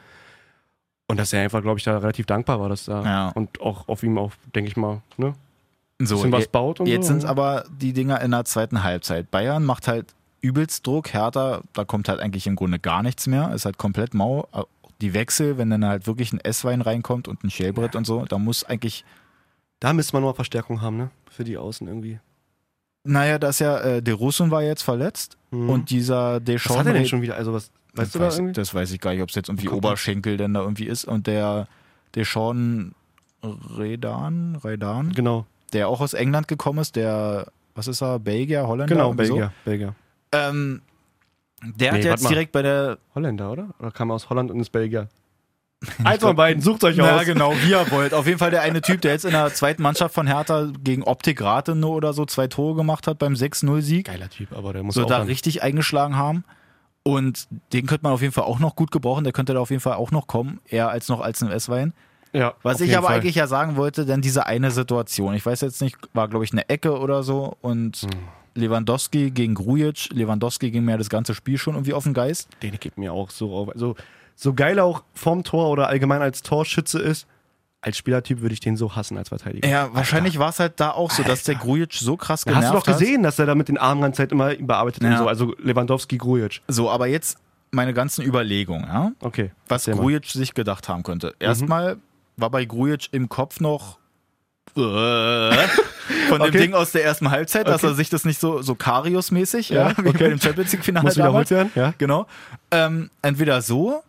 Und 1.07 1.19
dass 1.19 1.33
er 1.33 1.43
einfach, 1.43 1.63
glaube 1.63 1.79
ich, 1.79 1.85
da 1.85 1.99
relativ 1.99 2.27
dankbar 2.27 2.59
war, 2.61 2.69
dass 2.69 2.87
da 2.87 3.03
Ja. 3.05 3.29
und 3.31 3.61
auch 3.61 3.89
auf 3.89 4.03
ihm 4.03 4.17
auch, 4.19 4.33
denke 4.55 4.69
ich 4.71 4.77
mal, 4.77 5.03
ne, 5.17 5.35
so, 6.01 6.17
bisschen 6.17 6.33
was 6.33 6.49
baut 6.49 6.81
und 6.81 6.87
Jetzt 6.87 7.03
so. 7.07 7.09
sind 7.13 7.19
es 7.19 7.25
aber 7.25 7.65
die 7.71 7.93
Dinger 7.93 8.21
in 8.21 8.31
der 8.33 8.45
zweiten 8.45 8.83
Halbzeit. 8.83 9.31
Bayern 9.31 9.65
macht 9.65 9.87
halt 9.87 10.15
übelst 10.45 10.87
Druck, 10.87 11.13
Hertha, 11.13 11.63
da 11.73 11.85
kommt 11.85 12.09
halt 12.09 12.21
eigentlich 12.21 12.47
im 12.47 12.55
Grunde 12.57 12.79
gar 12.79 13.03
nichts 13.03 13.27
mehr, 13.27 13.53
ist 13.55 13.65
halt 13.65 13.79
komplett 13.79 14.15
mau. 14.15 14.47
Die 15.01 15.15
Wechsel, 15.15 15.59
wenn 15.59 15.71
dann 15.71 15.85
halt 15.85 16.07
wirklich 16.07 16.33
ein 16.33 16.41
S-Wein 16.41 16.81
reinkommt 16.83 17.27
und 17.29 17.43
ein 17.45 17.51
Schälbrett 17.51 17.97
und 17.97 18.07
so, 18.07 18.25
da 18.27 18.39
muss 18.39 18.63
eigentlich, 18.65 19.05
Da 19.81 19.93
müsste 19.93 20.13
man 20.15 20.23
noch 20.23 20.31
mal 20.31 20.35
Verstärkung 20.35 20.81
haben, 20.83 20.97
ne? 20.97 21.11
Für 21.31 21.45
die 21.45 21.57
Außen 21.59 21.87
irgendwie. 21.89 22.21
naja, 23.07 23.39
da 23.39 23.49
ist 23.49 23.59
ja, 23.61 23.79
äh, 23.81 24.03
De 24.03 24.15
Russun 24.15 24.51
war 24.51 24.63
jetzt 24.63 24.83
verletzt 24.83 25.37
Mhm. 25.51 25.69
und 25.71 25.91
dieser 25.91 26.35
was 26.37 26.45
Deschamps. 26.45 26.79
hat 26.79 26.87
er 26.87 26.93
denn 26.95 27.07
schon 27.07 27.23
wieder? 27.23 27.35
Also 27.37 27.53
was, 27.53 27.71
weißt 27.95 28.07
das, 28.09 28.13
du 28.13 28.19
da 28.19 28.25
weiß, 28.27 28.35
irgendwie? 28.39 28.53
das 28.55 28.73
weiß 28.75 28.93
ich 28.93 29.01
gar 29.01 29.13
nicht, 29.13 29.23
ob 29.23 29.29
es 29.31 29.35
jetzt 29.35 29.49
irgendwie 29.49 29.67
Komplett. 29.67 29.91
Oberschenkel 29.93 30.37
denn 30.37 30.55
da 30.55 30.61
irgendwie 30.63 30.87
ist 30.87 31.05
und 31.05 31.27
der 31.27 31.67
Deschamps 32.15 32.95
Redan, 33.77 34.57
Redan, 34.65 35.13
Genau, 35.13 35.47
der 35.73 35.89
auch 35.89 36.01
aus 36.01 36.15
England 36.15 36.49
gekommen 36.49 36.79
ist, 36.79 36.97
der, 36.97 37.49
was 37.75 37.89
ist 37.89 38.01
er, 38.03 38.19
Belgier, 38.19 38.67
Holländer? 38.67 38.95
genau, 38.95 39.09
irgendwie 39.09 39.27
so. 39.27 39.35
Belgier, 39.35 39.53
Belgier. 39.65 39.95
Ähm, 40.35 40.83
der 41.63 41.93
Nee, 41.93 41.99
hat 41.99 42.05
jetzt 42.05 42.23
mal. 42.25 42.29
direkt 42.31 42.53
bei 42.53 42.63
der. 42.63 42.99
Holländer, 43.15 43.51
oder? 43.53 43.69
Oder 43.79 43.91
kam 43.91 44.11
er 44.11 44.15
aus 44.15 44.29
Holland 44.31 44.51
und 44.51 44.61
ist 44.61 44.71
Belgier? 44.71 45.09
Eins 46.03 46.23
von 46.23 46.35
beiden, 46.35 46.63
sucht 46.63 46.83
euch 46.85 46.97
Ja, 46.97 47.17
aus. 47.17 47.25
genau, 47.27 47.53
wie 47.63 47.71
ihr 47.71 47.91
wollt. 47.91 48.15
Auf 48.15 48.27
jeden 48.27 48.39
Fall 48.39 48.51
der 48.51 48.63
eine 48.63 48.81
Typ, 48.81 49.03
der 49.03 49.13
jetzt 49.13 49.27
in 49.27 49.33
der 49.33 49.53
zweiten 49.53 49.83
Mannschaft 49.83 50.15
von 50.15 50.27
Hertha 50.27 50.69
gegen 50.83 51.03
Optik 51.03 51.43
Rathenow 51.43 51.95
oder 51.95 52.15
so 52.15 52.25
zwei 52.25 52.47
Tore 52.47 52.75
gemacht 52.75 53.07
hat 53.07 53.19
beim 53.19 53.35
6-0-Sieg. 53.35 54.07
Geiler 54.07 54.31
Typ, 54.31 54.53
aber 54.57 54.73
der 54.73 54.83
muss 54.83 54.95
So 54.95 55.03
auch 55.03 55.07
da 55.07 55.19
dann- 55.19 55.27
richtig 55.27 55.63
eingeschlagen 55.63 56.17
haben. 56.17 56.45
Und 57.03 57.49
den 57.75 57.85
könnte 57.87 58.05
man 58.05 58.13
auf 58.13 58.23
jeden 58.23 58.33
Fall 58.33 58.45
auch 58.45 58.61
noch 58.61 58.77
gut 58.77 58.91
gebrauchen. 58.93 59.25
Der 59.25 59.35
könnte 59.35 59.53
da 59.53 59.61
auf 59.61 59.69
jeden 59.69 59.83
Fall 59.83 59.95
auch 59.97 60.11
noch 60.11 60.27
kommen. 60.27 60.59
Eher 60.67 60.89
als 60.89 61.09
noch 61.11 61.21
als 61.21 61.43
ein 61.43 61.51
S-Wein. 61.51 61.93
Ja, 62.33 62.55
Was 62.63 62.81
ich 62.81 62.97
aber 62.97 63.09
Fall. 63.09 63.17
eigentlich 63.21 63.35
ja 63.35 63.47
sagen 63.47 63.77
wollte, 63.77 64.07
denn 64.07 64.23
diese 64.23 64.47
eine 64.47 64.71
Situation. 64.71 65.35
Ich 65.35 65.45
weiß 65.45 65.61
jetzt 65.61 65.83
nicht, 65.83 65.97
war 66.15 66.29
glaube 66.29 66.47
ich 66.47 66.53
eine 66.53 66.67
Ecke 66.71 66.99
oder 66.99 67.23
so. 67.23 67.59
Und 67.61 67.99
Hm. 67.99 68.11
Lewandowski 68.55 69.31
gegen 69.31 69.55
Grujic. 69.55 70.11
Lewandowski 70.13 70.71
ging 70.71 70.85
mir 70.85 70.97
das 70.99 71.09
ganze 71.11 71.35
Spiel 71.35 71.59
schon 71.59 71.75
irgendwie 71.75 71.93
auf 71.95 72.05
den 72.05 72.15
Geist. 72.15 72.49
Den 72.63 72.79
gibt 72.79 72.99
mir 72.99 73.13
auch 73.13 73.31
so 73.31 73.55
auf. 73.55 73.69
Also, 73.71 73.97
so 74.37 74.55
geil 74.55 74.79
er 74.79 74.85
auch 74.85 75.03
vom 75.15 75.45
Tor 75.45 75.71
oder 75.71 75.89
allgemein 75.89 76.23
als 76.23 76.43
Torschütze 76.43 76.99
ist, 77.01 77.27
als 77.81 77.99
Spielertyp 77.99 78.41
würde 78.41 78.55
ich 78.55 78.61
den 78.61 78.77
so 78.77 78.97
hassen 78.97 79.19
als 79.19 79.29
Verteidiger. 79.29 79.69
Ja, 79.69 79.93
wahrscheinlich 79.93 80.39
war 80.39 80.49
es 80.49 80.59
halt 80.59 80.81
da 80.81 80.91
auch 80.93 81.11
so, 81.11 81.23
dass 81.23 81.45
der 81.45 81.55
Grujic 81.57 81.93
so 81.93 82.17
krass 82.17 82.45
genervt 82.45 82.65
hast 82.65 82.73
du 82.73 82.79
doch 82.79 82.87
hat. 82.87 82.99
gesehen, 82.99 83.23
dass 83.23 83.39
er 83.39 83.47
da 83.47 83.55
mit 83.55 83.69
den 83.69 83.77
Armen 83.77 84.01
ganze 84.01 84.19
Zeit 84.19 84.33
immer 84.33 84.55
bearbeitet 84.55 85.03
Ja. 85.03 85.11
und 85.13 85.19
so. 85.19 85.29
Also 85.29 85.55
Lewandowski, 85.63 86.17
Grujic. 86.17 86.63
So, 86.67 86.91
aber 86.91 87.07
jetzt 87.09 87.37
meine 87.73 87.93
ganzen 87.93 88.25
Überlegungen, 88.25 88.85
ja? 88.87 89.13
Okay. 89.21 89.51
was. 89.69 89.85
Grujic 89.85 90.27
sich 90.27 90.55
gedacht 90.55 90.89
haben 90.89 91.03
könnte. 91.03 91.35
Erstmal 91.39 91.99
war 92.37 92.49
bei 92.51 92.65
Grujic 92.65 93.09
im 93.13 93.29
Kopf 93.29 93.61
noch 93.61 93.99
von 94.75 96.39
dem 96.41 96.49
Okay. 96.49 96.59
Ding 96.59 96.75
aus 96.75 96.93
der 96.93 97.05
ersten 97.05 97.31
Halbzeit, 97.31 97.67
dass 97.69 97.83
Okay. 97.85 97.93
er 97.93 97.95
sich 97.95 98.11
das 98.11 98.25
nicht 98.25 98.41
so, 98.41 98.63
so 98.63 98.75
Karius-mäßig, 98.75 99.71
ja, 99.73 99.91
Ja, 99.91 99.97
wie 100.05 100.09
okay. 100.09 100.25
bei 100.25 100.29
dem 100.31 100.41
Champions 100.41 100.73
League-Finale 100.73 101.15
damals. 101.15 101.51
werden, 101.51 101.71
ja. 101.75 101.95
Genau. 101.99 102.27
Ähm, 102.71 103.11
entweder 103.23 103.63
so, 103.63 104.03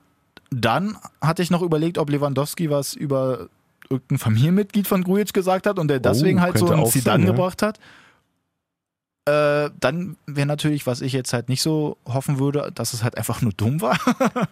dann 0.49 0.97
hatte 1.21 1.41
ich 1.43 1.51
noch 1.51 1.61
überlegt, 1.61 1.97
ob 1.97 2.09
Lewandowski 2.09 2.69
was 2.69 2.93
über 2.93 3.47
irgendein 3.89 4.17
Familienmitglied 4.17 4.87
von 4.87 5.03
Grujic 5.03 5.33
gesagt 5.33 5.67
hat 5.67 5.77
und 5.77 5.87
der 5.87 5.99
deswegen 5.99 6.41
halt 6.41 6.57
so 6.57 6.67
einen 6.71 6.85
Zidane 6.87 7.19
sein, 7.19 7.27
ja. 7.27 7.27
gebracht 7.33 7.61
hat. 7.61 7.79
Äh, 9.27 9.69
dann 9.79 10.17
wäre 10.27 10.47
natürlich, 10.47 10.85
was 10.87 11.01
ich 11.01 11.13
jetzt 11.13 11.33
halt 11.33 11.49
nicht 11.49 11.61
so 11.61 11.97
hoffen 12.07 12.39
würde, 12.39 12.71
dass 12.73 12.93
es 12.93 13.03
halt 13.03 13.17
einfach 13.17 13.41
nur 13.41 13.53
dumm 13.53 13.81
war. 13.81 13.97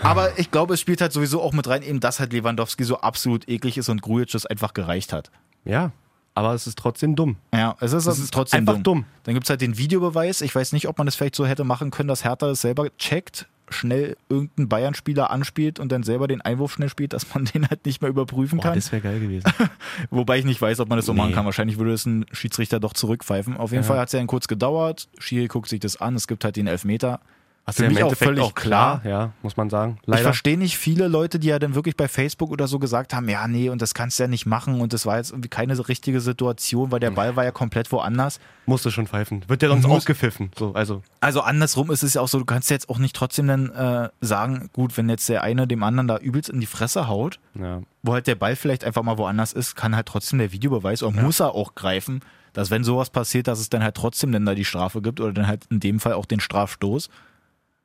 Aber 0.00 0.38
ich 0.38 0.50
glaube, 0.50 0.74
es 0.74 0.80
spielt 0.80 1.00
halt 1.00 1.12
sowieso 1.12 1.40
auch 1.40 1.52
mit 1.52 1.68
rein, 1.68 1.82
eben, 1.82 2.00
dass 2.00 2.18
halt 2.20 2.32
Lewandowski 2.32 2.84
so 2.84 2.98
absolut 3.00 3.48
eklig 3.48 3.78
ist 3.78 3.88
und 3.88 4.02
Grujic 4.02 4.30
das 4.30 4.44
einfach 4.46 4.74
gereicht 4.74 5.12
hat. 5.12 5.30
Ja, 5.64 5.92
aber 6.34 6.52
es 6.52 6.66
ist 6.66 6.76
trotzdem 6.78 7.14
dumm. 7.14 7.36
Ja, 7.54 7.76
es 7.80 7.92
ist, 7.92 8.06
Es 8.06 8.18
ist 8.18 8.34
trotzdem 8.34 8.58
einfach 8.60 8.74
dumm. 8.74 8.82
dumm. 8.82 9.04
Dann 9.22 9.34
gibt 9.34 9.46
es 9.46 9.50
halt 9.50 9.60
den 9.60 9.78
Videobeweis. 9.78 10.40
Ich 10.40 10.52
weiß 10.54 10.72
nicht, 10.72 10.88
ob 10.88 10.98
man 10.98 11.06
das 11.06 11.14
vielleicht 11.14 11.36
so 11.36 11.46
hätte 11.46 11.62
machen 11.64 11.90
können, 11.92 12.08
dass 12.08 12.24
Hertha 12.24 12.48
das 12.48 12.60
selber 12.60 12.88
checkt, 12.98 13.46
schnell 13.70 14.16
irgendeinen 14.28 14.68
Bayern-Spieler 14.68 15.30
anspielt 15.30 15.78
und 15.78 15.92
dann 15.92 16.02
selber 16.02 16.26
den 16.26 16.40
Einwurf 16.42 16.72
schnell 16.74 16.88
spielt, 16.88 17.12
dass 17.12 17.32
man 17.32 17.44
den 17.54 17.68
halt 17.70 17.86
nicht 17.86 18.02
mehr 18.02 18.10
überprüfen 18.10 18.58
Boah, 18.58 18.64
kann. 18.64 18.74
das 18.74 18.90
wäre 18.90 19.00
geil 19.00 19.20
gewesen. 19.20 19.48
Wobei 20.10 20.38
ich 20.40 20.44
nicht 20.44 20.60
weiß, 20.60 20.80
ob 20.80 20.88
man 20.88 20.98
das 20.98 21.06
so 21.06 21.12
Nee. 21.12 21.18
machen 21.18 21.32
kann. 21.34 21.44
Wahrscheinlich 21.46 21.78
würde 21.78 21.92
es 21.92 22.04
ein 22.04 22.26
Schiedsrichter 22.32 22.80
doch 22.80 22.94
zurückpfeifen. 22.94 23.56
Auf 23.56 23.70
jeden 23.70 23.84
Ja. 23.84 23.88
Fall 23.88 23.98
hat 24.00 24.08
es 24.08 24.12
ja 24.12 24.18
dann 24.18 24.26
kurz 24.26 24.48
gedauert. 24.48 25.08
Schiri 25.20 25.46
guckt 25.46 25.68
sich 25.68 25.78
das 25.80 25.96
an. 26.00 26.16
Es 26.16 26.26
gibt 26.26 26.44
halt 26.44 26.56
den 26.56 26.66
Elfmeter. 26.66 27.20
Was 27.66 27.76
Für 27.76 27.84
ja 27.84 27.88
mich 27.88 27.98
auch 27.98 28.08
Endeffekt 28.08 28.28
völlig 28.38 28.54
klar. 28.54 29.00
ja, 29.04 29.32
muss 29.42 29.56
man 29.56 29.70
sagen. 29.70 29.96
Ich 30.02 30.08
Leider. 30.08 30.22
verstehe 30.24 30.58
nicht 30.58 30.76
viele 30.76 31.08
Leute, 31.08 31.38
die 31.38 31.48
ja 31.48 31.58
dann 31.58 31.74
wirklich 31.74 31.96
bei 31.96 32.08
Facebook 32.08 32.50
oder 32.50 32.68
so 32.68 32.78
gesagt 32.78 33.14
haben, 33.14 33.26
ja, 33.26 33.48
nee, 33.48 33.70
und 33.70 33.80
das 33.80 33.94
kannst 33.94 34.18
du 34.18 34.24
ja 34.24 34.28
nicht 34.28 34.44
machen 34.44 34.82
und 34.82 34.92
das 34.92 35.06
war 35.06 35.16
jetzt 35.16 35.30
irgendwie 35.30 35.48
keine 35.48 35.74
so 35.74 35.82
richtige 35.82 36.20
Situation, 36.20 36.92
weil 36.92 37.00
der 37.00 37.10
Ball 37.10 37.36
war 37.36 37.44
ja 37.44 37.52
komplett 37.52 37.90
woanders. 37.90 38.38
Musste 38.66 38.90
schon 38.90 39.06
pfeifen. 39.06 39.44
Wird 39.48 39.62
ja 39.62 39.68
sonst 39.70 39.86
Muss- 39.86 39.96
ausgepfiffen. 39.98 40.50
So, 40.58 40.74
also, 40.74 41.02
Also 41.20 41.40
andersrum 41.40 41.90
ist 41.90 42.02
es 42.02 42.12
ja 42.14 42.20
auch 42.20 42.28
so, 42.28 42.38
du 42.38 42.44
kannst 42.44 42.68
jetzt 42.70 42.90
auch 42.90 42.98
nicht 42.98 43.16
trotzdem 43.16 43.46
dann 43.46 43.70
äh, 43.70 44.10
sagen, 44.20 44.68
gut, 44.74 44.98
wenn 44.98 45.08
jetzt 45.08 45.26
der 45.30 45.42
eine 45.42 45.66
dem 45.66 45.82
anderen 45.82 46.06
da 46.06 46.18
übelst 46.18 46.50
in 46.50 46.60
die 46.60 46.66
Fresse 46.66 47.08
haut, 47.08 47.38
ja. 47.54 47.80
wo 48.02 48.12
halt 48.12 48.26
der 48.26 48.34
Ball 48.34 48.56
vielleicht 48.56 48.84
einfach 48.84 49.02
mal 49.02 49.16
woanders 49.16 49.54
ist, 49.54 49.74
kann 49.74 49.96
halt 49.96 50.04
trotzdem 50.06 50.38
der 50.38 50.52
Videobeweis 50.52 51.02
oder 51.02 51.22
muss 51.22 51.40
er 51.40 51.54
auch 51.54 51.74
greifen, 51.74 52.20
dass 52.52 52.70
wenn 52.70 52.84
sowas 52.84 53.08
passiert, 53.08 53.48
dass 53.48 53.58
es 53.58 53.70
dann 53.70 53.82
halt 53.82 53.94
trotzdem 53.96 54.32
dann 54.32 54.44
da 54.44 54.54
die 54.54 54.66
Strafe 54.66 55.00
gibt 55.00 55.20
oder 55.20 55.32
dann 55.32 55.46
halt 55.46 55.62
in 55.70 55.80
dem 55.80 55.98
Fall 55.98 56.12
auch 56.12 56.26
den 56.26 56.40
Strafstoß. 56.40 57.08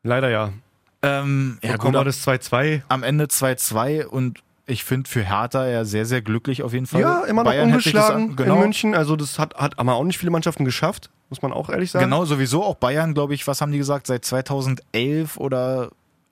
Leider 0.04 0.30
ja. 0.30 0.52
Ähm, 1.02 1.60
ja, 1.62 1.70
Ja, 1.70 1.76
gut, 1.76 1.82
kommen 1.82 1.94
wir 1.96 2.00
am, 2.00 2.06
das 2.06 2.26
2-2. 2.28 2.82
am 2.90 3.04
Ende 3.04 3.26
2-2 3.26 4.06
und 4.06 4.40
ich 4.66 4.84
finde 4.84 5.10
für 5.10 5.24
Hertha 5.24 5.68
ja 5.68 5.84
sehr, 5.84 6.06
sehr 6.06 6.22
glücklich 6.22 6.62
auf 6.62 6.74
jeden 6.74 6.86
Fall. 6.86 7.02
Ja, 7.02 7.24
immer 7.26 7.44
noch 7.44 7.52
Bayern 7.52 7.70
hätte 7.70 7.88
ich 7.90 7.94
das 7.94 8.10
ungeschlagen 8.12 8.36
genau, 8.36 8.56
in 8.56 8.62
München. 8.62 8.94
Also 8.96 9.16
das 9.16 9.40
hat, 9.40 9.56
hat 9.56 9.78
haben 9.78 9.90
auch 9.90 10.04
nicht 10.04 10.20
viele 10.20 10.32
Mannschaften 10.32 10.64
geschafft, 10.66 11.10
muss 11.30 11.42
man 11.42 11.52
auch 11.52 11.70
ehrlich 11.70 11.92
sagen. 11.92 12.06
Genau, 12.06 12.26
sowieso 12.26 12.64
auch 12.64 12.76
Bayern, 12.76 13.14
glaube 13.14 13.34
ich, 13.34 13.48
was 13.48 13.62
haben 13.62 13.72
die 13.72 13.78
gesagt, 13.80 14.06
seit 14.08 14.26
2011 14.26 15.38
oder 15.38 15.90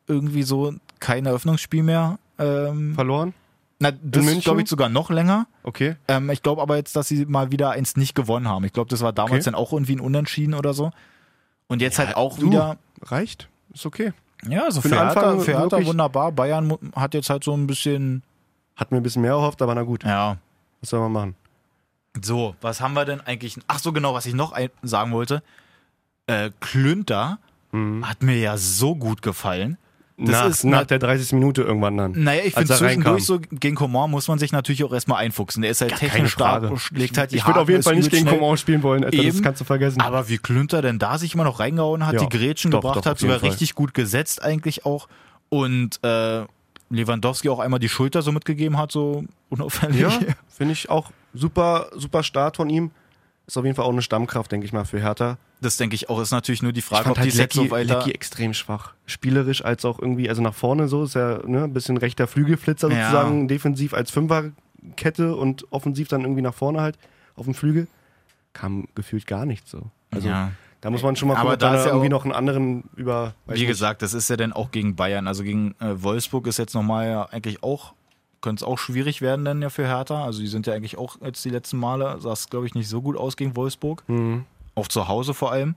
irgendwie 0.07 0.43
so 0.43 0.73
kein 0.99 1.25
Eröffnungsspiel 1.25 1.83
mehr. 1.83 2.19
Ähm, 2.37 2.93
Verloren. 2.93 3.33
na, 3.79 3.91
das 3.91 4.23
München? 4.23 4.41
glaube 4.41 4.61
ich 4.61 4.69
sogar 4.69 4.89
noch 4.89 5.09
länger. 5.09 5.47
Okay. 5.63 5.95
Ähm, 6.07 6.29
ich 6.29 6.43
glaube 6.43 6.61
aber 6.61 6.75
jetzt, 6.77 6.95
dass 6.95 7.07
sie 7.07 7.25
mal 7.25 7.51
wieder 7.51 7.71
eins 7.71 7.95
nicht 7.97 8.13
gewonnen 8.13 8.47
haben. 8.47 8.63
Ich 8.65 8.73
glaube, 8.73 8.89
das 8.89 9.01
war 9.01 9.13
damals 9.13 9.33
Okay. 9.33 9.43
dann 9.45 9.55
auch 9.55 9.73
irgendwie 9.73 9.95
ein 9.95 9.99
Unentschieden 9.99 10.53
oder 10.53 10.73
so. 10.73 10.91
Und 11.67 11.81
jetzt 11.81 11.97
halt 11.97 12.15
auch 12.15 12.37
du, 12.37 12.47
wieder. 12.51 12.77
Reicht. 13.01 13.49
Ist 13.77 13.85
okay. 13.85 14.11
Ja, 14.49 14.63
also 14.63 14.81
für 14.81 14.99
Anfang 14.99 15.39
für 15.41 15.55
Hertha 15.55 15.85
wunderbar. 15.85 16.31
Bayern 16.31 16.75
hat 16.95 17.13
jetzt 17.13 17.29
halt 17.29 17.43
so 17.43 17.53
ein 17.55 17.67
bisschen. 17.67 18.23
Hat 18.75 18.91
mir 18.91 18.97
ein 18.97 19.03
bisschen 19.03 19.21
mehr 19.21 19.31
erhofft, 19.31 19.61
aber 19.61 19.75
na 19.75 19.83
gut. 19.83 20.03
Ja. 20.03 20.37
Was 20.81 20.89
soll 20.89 20.99
man 21.01 21.11
machen? 21.11 21.35
So, 22.23 22.55
was 22.61 22.81
haben 22.81 22.93
wir 22.93 23.05
denn 23.05 23.21
eigentlich? 23.21 23.59
Ach 23.67 23.77
so, 23.77 23.91
genau, 23.93 24.15
was 24.15 24.25
ich 24.25 24.33
noch 24.33 24.57
sagen 24.81 25.11
wollte. 25.11 25.43
Äh, 26.25 26.49
Klünter 26.59 27.37
Mhm. 27.71 28.07
hat 28.07 28.23
mir 28.23 28.37
ja 28.39 28.57
so 28.57 28.95
gut 28.95 29.21
gefallen. 29.21 29.77
Das 30.19 30.29
nach, 30.29 30.45
ist 30.49 30.63
nach 30.63 30.79
na- 30.79 30.85
der 30.85 30.97
30. 30.97 31.33
Minute 31.33 31.61
irgendwann 31.61 31.95
dann. 31.95 32.11
Naja, 32.13 32.41
ich 32.43 32.55
finde 32.55 32.73
er 32.73 32.81
reinkam. 32.81 33.17
zwischendurch 33.19 33.25
so, 33.25 33.57
gegen 33.59 33.75
Coman 33.75 34.09
muss 34.09 34.27
man 34.27 34.39
sich 34.39 34.51
natürlich 34.51 34.83
auch 34.83 34.91
erstmal 34.91 35.19
einfuchsen. 35.23 35.61
Der 35.61 35.69
ist 35.69 35.81
halt 35.81 35.91
Ja, 35.91 35.97
technisch 35.97 36.31
stark, 36.31 36.63
Frage. 36.63 36.77
schlägt 36.79 37.17
halt 37.19 37.31
die 37.31 37.35
ich 37.35 37.45
würde 37.45 37.59
auf 37.59 37.69
jeden 37.69 37.83
Fall 37.83 37.95
nicht 37.95 38.09
gegen 38.09 38.27
schnell. 38.27 38.39
Coman 38.39 38.57
spielen 38.57 38.81
wollen, 38.81 39.03
Alter. 39.03 39.15
Das 39.17 39.25
Eben. 39.27 39.41
kannst 39.43 39.61
du 39.61 39.65
vergessen. 39.65 40.01
Aber 40.01 40.27
wie 40.27 40.39
Klünter 40.39 40.81
denn 40.81 40.97
da 40.97 41.19
sich 41.19 41.35
immer 41.35 41.43
noch 41.43 41.59
reingehauen 41.59 42.05
hat, 42.07 42.15
Ja, 42.15 42.25
die 42.25 42.29
Grätschen 42.35 42.71
doch, 42.71 42.81
gebracht 42.81 42.97
doch, 42.97 43.05
hat, 43.05 43.19
sogar 43.19 43.39
Fall. 43.39 43.49
richtig 43.49 43.75
gut 43.75 43.93
gesetzt 43.93 44.41
eigentlich 44.41 44.85
auch. 44.87 45.07
Und 45.49 45.99
äh, 46.03 46.45
Lewandowski 46.89 47.49
auch 47.49 47.59
einmal 47.59 47.79
die 47.79 47.89
Schulter 47.89 48.21
so 48.21 48.31
mitgegeben 48.31 48.77
hat, 48.77 48.91
so 48.91 49.23
unauffällig. 49.49 49.99
ja, 50.01 50.09
finde 50.49 50.73
ich 50.73 50.89
auch 50.89 51.11
super, 51.33 51.89
super 51.95 52.23
Start 52.23 52.57
von 52.57 52.69
ihm. 52.69 52.91
Ist 53.47 53.57
auf 53.57 53.63
jeden 53.63 53.75
Fall 53.77 53.85
auch 53.85 53.91
eine 53.91 54.01
Stammkraft, 54.01 54.51
denke 54.51 54.65
ich 54.65 54.73
mal, 54.73 54.83
für 54.83 54.99
Hertha. 54.99 55.37
Das 55.61 55.77
denke 55.77 55.95
ich 55.95 56.09
auch. 56.09 56.19
Ist 56.19 56.31
natürlich 56.31 56.61
nur 56.61 56.73
die 56.73 56.79
Ich 56.79 56.85
Frage, 56.85 57.05
fand 57.05 57.17
ob 57.17 57.23
die 57.23 57.29
halt 57.29 57.35
jetzt 57.35 57.55
Lecky, 57.55 57.69
so 57.69 57.71
weiter... 57.71 57.99
Lecky 57.99 58.11
extrem 58.11 58.53
schwach. 58.53 58.93
Spielerisch 59.05 59.63
als 59.63 59.85
auch 59.85 59.99
irgendwie, 59.99 60.27
also 60.27 60.41
nach 60.41 60.53
vorne 60.53 60.89
so, 60.89 61.05
ist 61.05 61.15
ja 61.15 61.39
ne, 61.47 61.63
ein 61.63 61.73
bisschen 61.73 61.95
rechter 61.95 62.27
Flügelflitzer 62.27 62.91
Ja. 62.91 63.09
sozusagen, 63.09 63.47
defensiv 63.47 63.93
als 63.93 64.11
Fünferkette 64.11 65.33
und 65.35 65.65
offensiv 65.71 66.09
dann 66.09 66.21
irgendwie 66.21 66.41
nach 66.41 66.53
vorne 66.53 66.81
halt 66.81 66.97
auf 67.35 67.45
dem 67.45 67.53
Flügel. 67.53 67.87
Kam 68.51 68.89
gefühlt 68.95 69.25
gar 69.27 69.45
nichts 69.45 69.71
so. 69.71 69.81
Also 70.11 70.27
ja. 70.27 70.51
da 70.81 70.89
muss 70.89 71.01
man 71.03 71.15
schon 71.15 71.29
mal 71.29 71.35
gucken, 71.35 71.53
ob 71.53 71.59
da 71.59 71.75
ja 71.75 71.85
irgendwie 71.85 72.09
noch 72.09 72.25
einen 72.25 72.33
anderen 72.33 72.83
über. 72.97 73.33
Wie 73.45 73.65
gesagt, 73.65 74.01
das 74.01 74.13
ist 74.13 74.29
ja 74.29 74.35
dann 74.35 74.51
auch 74.51 74.71
gegen 74.71 74.95
Bayern. 74.97 75.25
Also 75.27 75.43
gegen 75.43 75.73
äh, 75.79 76.01
Wolfsburg 76.03 76.47
ist 76.47 76.57
jetzt 76.57 76.73
nochmal 76.73 77.07
ja 77.07 77.23
eigentlich 77.25 77.63
auch, 77.63 77.93
könnte 78.41 78.63
es 78.63 78.67
auch 78.67 78.77
schwierig 78.77 79.21
werden 79.21 79.45
dann 79.45 79.61
ja 79.61 79.69
für 79.69 79.87
Hertha. 79.87 80.23
Also 80.25 80.39
die 80.39 80.47
sind 80.47 80.67
ja 80.67 80.73
eigentlich 80.73 80.97
auch 80.97 81.17
jetzt 81.21 81.43
die 81.45 81.49
letzten 81.49 81.77
Male, 81.77 82.19
sah 82.19 82.33
es 82.33 82.49
glaube 82.49 82.65
ich 82.67 82.75
nicht 82.75 82.89
so 82.89 83.01
gut 83.01 83.17
aus 83.17 83.37
gegen 83.37 83.55
Wolfsburg. 83.55 84.03
Mhm. 84.07 84.45
Auch 84.75 84.87
zu 84.87 85.07
Hause 85.07 85.33
vor 85.33 85.51
allem. 85.51 85.75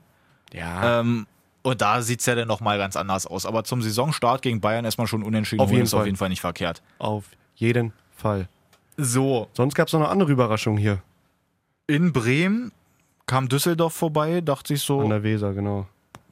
Ja, 0.53 0.99
Ähm, 0.99 1.27
und 1.63 1.81
da 1.81 2.01
sieht 2.01 2.19
es 2.21 2.25
ja 2.25 2.35
dann 2.35 2.47
nochmal 2.47 2.77
ganz 2.77 2.95
anders 2.95 3.27
aus. 3.27 3.45
Aber 3.45 3.63
zum 3.63 3.81
Saisonstart 3.81 4.41
gegen 4.41 4.61
Bayern 4.61 4.83
erstmal 4.85 5.07
schon 5.07 5.23
unentschieden. 5.23 5.61
Auf 5.61 5.69
jeden 5.71 5.83
ist 5.83 5.93
auf 5.93 5.99
Fall. 5.99 6.07
jeden 6.07 6.17
Fall 6.17 6.29
nicht 6.29 6.41
verkehrt. 6.41 6.81
auf 6.99 7.25
jeden 7.55 7.93
Fall. 8.15 8.47
So, 8.97 9.47
Sonst 9.53 9.75
gab 9.75 9.87
es 9.87 9.93
noch 9.93 10.01
eine 10.01 10.09
andere 10.09 10.31
Überraschung 10.31 10.77
hier 10.77 11.01
in 11.91 12.13
Bremen 12.13 12.71
kam 13.25 13.49
Düsseldorf 13.49 13.93
vorbei, 13.93 14.41
dachte 14.41 14.73
ich 14.73 14.81
an 14.81 14.85
so, 14.85 15.07
der 15.07 15.23
Weser, 15.23 15.53
genau. 15.53 15.87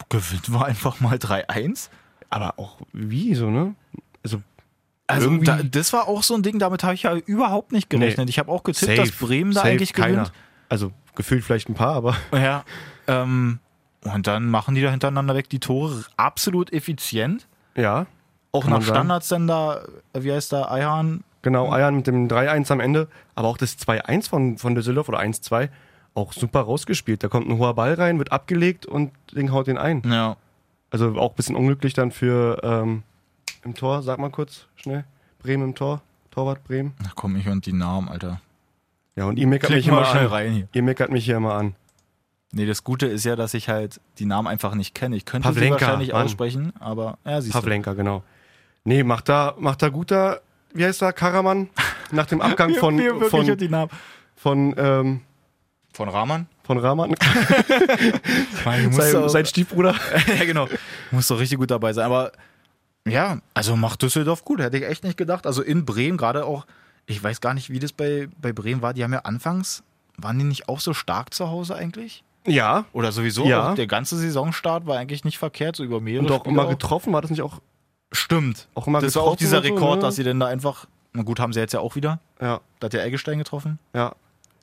gewinnen 0.09 0.41
wir 0.47 0.65
einfach 0.65 0.99
mal 0.99 1.17
3-1. 1.17 1.89
Aber 2.29 2.57
auch 2.57 2.77
wie 2.93 3.35
so, 3.35 3.49
ne? 3.49 3.75
Also 4.23 4.41
Also 5.09 5.37
da, 5.37 5.63
das 5.63 5.91
war 5.91 6.07
auch 6.07 6.23
so 6.23 6.35
ein 6.35 6.43
Ding, 6.43 6.59
damit 6.59 6.83
habe 6.83 6.93
ich 6.93 7.03
ja 7.03 7.15
überhaupt 7.15 7.71
nicht 7.71 7.89
gerechnet. 7.89 8.27
Nee. 8.27 8.29
Ich 8.29 8.39
habe 8.39 8.51
auch 8.51 8.63
getippt, 8.63 8.95
safe, 8.95 9.09
dass 9.09 9.11
Bremen 9.17 9.51
da 9.51 9.61
safe 9.61 9.71
eigentlich 9.71 9.93
keiner. 9.93 10.11
gewinnt. 10.11 10.31
Also 10.69 10.91
gefühlt 11.15 11.43
vielleicht 11.43 11.67
ein 11.69 11.73
paar, 11.73 11.95
aber 11.95 12.15
Ja. 12.33 12.63
Ähm, 13.07 13.59
und 14.03 14.27
dann 14.27 14.49
machen 14.49 14.75
die 14.75 14.81
da 14.81 14.91
hintereinander 14.91 15.35
weg 15.35 15.49
die 15.49 15.59
Tore 15.59 16.05
absolut 16.17 16.71
effizient. 16.71 17.47
ja. 17.75 18.05
Auch 18.51 18.63
nach 18.63 18.71
man 18.71 18.81
sagen. 18.81 18.95
Standards 18.95 19.27
dann 19.27 19.47
da, 19.47 19.81
wie 20.17 20.31
heißt 20.31 20.51
da, 20.51 20.71
Eihan? 20.71 21.23
Genau, 21.43 21.71
Eiern 21.71 21.95
mit 21.95 22.07
dem 22.07 22.27
3-1 22.27 22.71
am 22.71 22.79
Ende, 22.79 23.07
aber 23.35 23.47
auch 23.47 23.57
das 23.57 23.77
2-1 23.77 24.27
von, 24.27 24.57
von 24.57 24.73
Düsseldorf 24.73 25.07
oder 25.07 25.19
1-2 25.19 25.69
auch 26.15 26.33
super 26.33 26.61
rausgespielt. 26.61 27.23
Da 27.23 27.27
kommt 27.27 27.47
ein 27.47 27.57
hoher 27.59 27.75
Ball 27.75 27.93
rein, 27.93 28.17
wird 28.17 28.31
abgelegt 28.31 28.85
und 28.87 29.11
Ding 29.33 29.51
haut 29.51 29.67
den 29.67 29.77
ein. 29.77 30.01
Ja. 30.05 30.35
Also 30.89 31.15
auch 31.17 31.31
ein 31.31 31.35
bisschen 31.35 31.55
unglücklich 31.55 31.93
dann 31.93 32.11
für 32.11 32.59
ähm, 32.63 33.03
im 33.63 33.75
Tor, 33.75 34.01
sag 34.03 34.19
mal 34.19 34.29
kurz 34.29 34.65
schnell. 34.75 35.05
Bremen 35.39 35.63
im 35.63 35.75
Tor, 35.75 36.01
Torwart 36.31 36.63
Bremen. 36.63 36.93
Ach 37.07 37.13
komm, 37.15 37.35
ich 37.35 37.47
und 37.47 37.65
die 37.65 37.73
Namen, 37.73 38.09
Alter. 38.09 38.41
Ja, 39.15 39.25
und 39.25 39.37
ihr 39.37 39.47
meckert 39.47 39.67
Klick 39.69 39.77
mich 39.79 39.87
immer 39.87 40.05
schnell 40.05 40.25
an. 40.25 40.31
rein 40.31 40.51
hier. 40.53 40.67
Ihr 40.73 40.83
meckert 40.83 41.11
mich 41.11 41.25
hier 41.25 41.37
immer 41.37 41.53
an. 41.53 41.75
Nee, 42.51 42.65
das 42.65 42.83
Gute 42.83 43.05
ist 43.05 43.25
ja, 43.25 43.35
dass 43.35 43.53
ich 43.53 43.69
halt 43.69 44.01
die 44.17 44.25
Namen 44.25 44.47
einfach 44.47 44.73
nicht 44.73 44.95
kenne. 44.95 45.15
Ich 45.15 45.25
könnte 45.25 45.47
Pavlenka, 45.47 45.77
sie 45.77 45.81
wahrscheinlich 45.85 46.11
Mann. 46.13 46.25
aussprechen, 46.25 46.73
aber 46.79 47.17
ja, 47.25 47.41
siehst 47.41 47.53
Pavlenka, 47.53 47.93
genau. 47.93 48.23
Nee, 48.85 49.03
macht 49.03 49.29
da, 49.29 49.53
macht 49.59 49.81
da 49.81 49.89
guter, 49.89 50.41
wie 50.73 50.83
heißt 50.85 51.01
er, 51.03 51.13
Karaman? 51.13 51.69
Nach 52.11 52.25
dem 52.25 52.41
Abgang 52.41 52.69
du. 52.73 52.79
von, 52.79 52.95
Mir 52.95 53.19
wirklich 53.19 53.29
von, 53.29 53.69
Namen. 53.69 53.91
von, 54.35 54.73
ähm, 54.77 55.21
Von 55.93 56.09
Rahman? 56.09 56.47
von 56.63 56.77
Rahman, 56.77 57.15
Mein, 58.65 58.91
sein, 58.93 59.29
sein 59.29 59.45
Stiefbruder. 59.45 59.95
ja, 60.39 60.45
genau. 60.45 60.67
Muss 61.11 61.27
doch 61.27 61.39
richtig 61.39 61.57
gut 61.57 61.71
dabei 61.71 61.93
sein. 61.93 62.05
Aber 62.05 62.31
ja, 63.09 63.39
also 63.53 63.75
macht 63.75 64.01
Düsseldorf 64.01 64.43
gut. 64.45 64.59
Hätte 64.59 64.77
ich 64.77 64.85
echt 64.85 65.03
nicht 65.03 65.17
gedacht. 65.17 65.45
Also 65.47 65.61
in 65.61 65.85
Bremen 65.85 66.17
gerade 66.17 66.45
auch, 66.45 66.65
ich 67.05 67.21
weiß 67.23 67.41
gar 67.41 67.53
nicht, 67.53 67.69
wie 67.69 67.79
das 67.79 67.91
bei, 67.93 68.27
bei 68.41 68.53
Bremen 68.53 68.81
war. 68.81 68.93
Die 68.93 69.03
haben 69.03 69.13
ja 69.13 69.19
anfangs, 69.19 69.83
waren 70.17 70.37
die 70.37 70.45
nicht 70.45 70.69
auch 70.69 70.79
so 70.79 70.93
stark 70.93 71.33
zu 71.33 71.49
Hause 71.49 71.75
eigentlich? 71.75 72.23
Ja, 72.47 72.85
Oder 72.93 73.11
sowieso 73.11 73.45
Ja. 73.45 73.71
auch 73.71 73.75
der 73.75 73.85
ganze 73.87 74.17
Saisonstart 74.17 74.85
war 74.87 74.97
eigentlich 74.97 75.23
nicht 75.25 75.37
verkehrt, 75.37 75.75
so 75.75 75.83
über 75.83 75.99
mehrere 76.01 76.25
und 76.25 76.31
auch 76.31 76.39
Spiele 76.39 76.53
immer 76.53 76.65
auch. 76.65 76.69
getroffen, 76.69 77.11
war 77.13 77.21
das 77.21 77.29
nicht 77.31 77.41
auch? 77.41 77.59
Stimmt. 78.11 78.67
Auch 78.75 78.87
immer 78.87 79.01
das 79.01 79.15
war 79.15 79.23
auch 79.23 79.35
dieser 79.35 79.57
und 79.57 79.67
so, 79.67 79.73
Rekord, 79.73 79.95
ne? 79.97 80.01
dass 80.03 80.15
sie 80.15 80.23
denn 80.23 80.39
da 80.39 80.47
einfach, 80.47 80.85
na 81.13 81.21
gut, 81.23 81.39
haben 81.39 81.53
sie 81.53 81.59
jetzt 81.59 81.73
ja 81.73 81.79
auch 81.81 81.95
wieder. 81.95 82.19
Ja, 82.41 82.61
Da 82.79 82.85
hat 82.85 82.93
der 82.93 83.03
Eggestein 83.05 83.37
getroffen. 83.37 83.77
ja. 83.93 84.13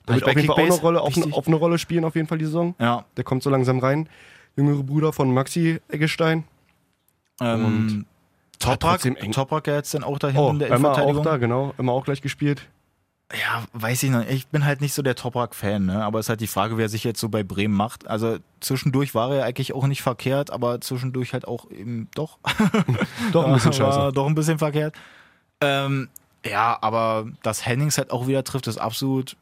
Ich 0.09 0.13
wird 0.13 0.23
bei 0.25 0.31
auf 0.31 0.35
jeden 0.37 0.47
Fall 0.47 0.55
auch 0.55 0.71
eine 0.71 0.79
Rolle, 0.79 1.01
auf, 1.01 1.33
auf 1.33 1.47
eine 1.47 1.55
Rolle 1.57 1.77
spielen, 1.77 2.05
auf 2.05 2.15
jeden 2.15 2.29
Fall 2.29 2.37
die 2.37 2.45
Saison. 2.45 2.75
Ja. 2.79 3.03
Der 3.17 3.25
kommt 3.25 3.43
so 3.43 3.49
langsam 3.49 3.79
rein. 3.79 4.07
Jüngere 4.55 4.81
Bruder 4.81 5.11
von 5.11 5.33
Maxi 5.33 5.81
Eggestein. 5.89 6.45
Ähm, 7.41 8.05
Toprak. 8.59 9.01
Toprak 9.31 9.67
ja 9.67 9.75
jetzt 9.75 9.93
dann 9.93 10.03
auch 10.03 10.19
dahin 10.19 10.37
Oh, 10.37 10.49
in 10.49 10.59
der 10.59 10.67
immer 10.69 10.75
auch 10.91 10.97
Innenverteidigung. 10.97 11.23
da, 11.23 11.37
genau. 11.37 11.73
Immer 11.77 11.91
auch 11.93 12.05
gleich 12.05 12.21
gespielt. 12.21 12.67
Ja, 13.33 13.65
weiß 13.73 14.03
ich 14.03 14.09
noch. 14.09 14.19
nicht. 14.19 14.31
Ich 14.31 14.47
bin 14.47 14.63
halt 14.63 14.79
nicht 14.79 14.93
so 14.93 15.01
der 15.01 15.15
Toprak-Fan, 15.15 15.85
ne? 15.85 16.03
aber 16.03 16.19
es 16.19 16.27
ist 16.27 16.29
halt 16.29 16.39
die 16.39 16.47
Frage, 16.47 16.77
wer 16.77 16.87
sich 16.87 17.03
jetzt 17.03 17.19
so 17.19 17.27
bei 17.27 17.43
Bremen 17.43 17.73
macht. 17.75 18.07
Also 18.07 18.37
zwischendurch 18.61 19.13
war 19.15 19.33
er 19.35 19.43
eigentlich 19.43 19.73
auch 19.73 19.85
nicht 19.85 20.01
verkehrt, 20.01 20.49
aber 20.49 20.79
zwischendurch 20.79 21.33
halt 21.33 21.45
auch 21.45 21.69
eben 21.69 22.07
doch. 22.15 22.37
Doch 23.33 23.45
ein 23.45 23.53
bisschen 23.53 23.73
scheiße. 23.73 24.13
Doch 24.13 24.27
ein 24.27 24.35
bisschen 24.35 24.59
verkehrt. 24.59 24.95
Ähm, 25.59 26.07
ja, 26.45 26.77
aber 26.81 27.27
dass 27.43 27.65
Hennings 27.65 27.97
halt 27.97 28.11
auch 28.11 28.27
wieder 28.27 28.43
trifft, 28.45 28.67
ist 28.67 28.77
absolut 28.77 29.35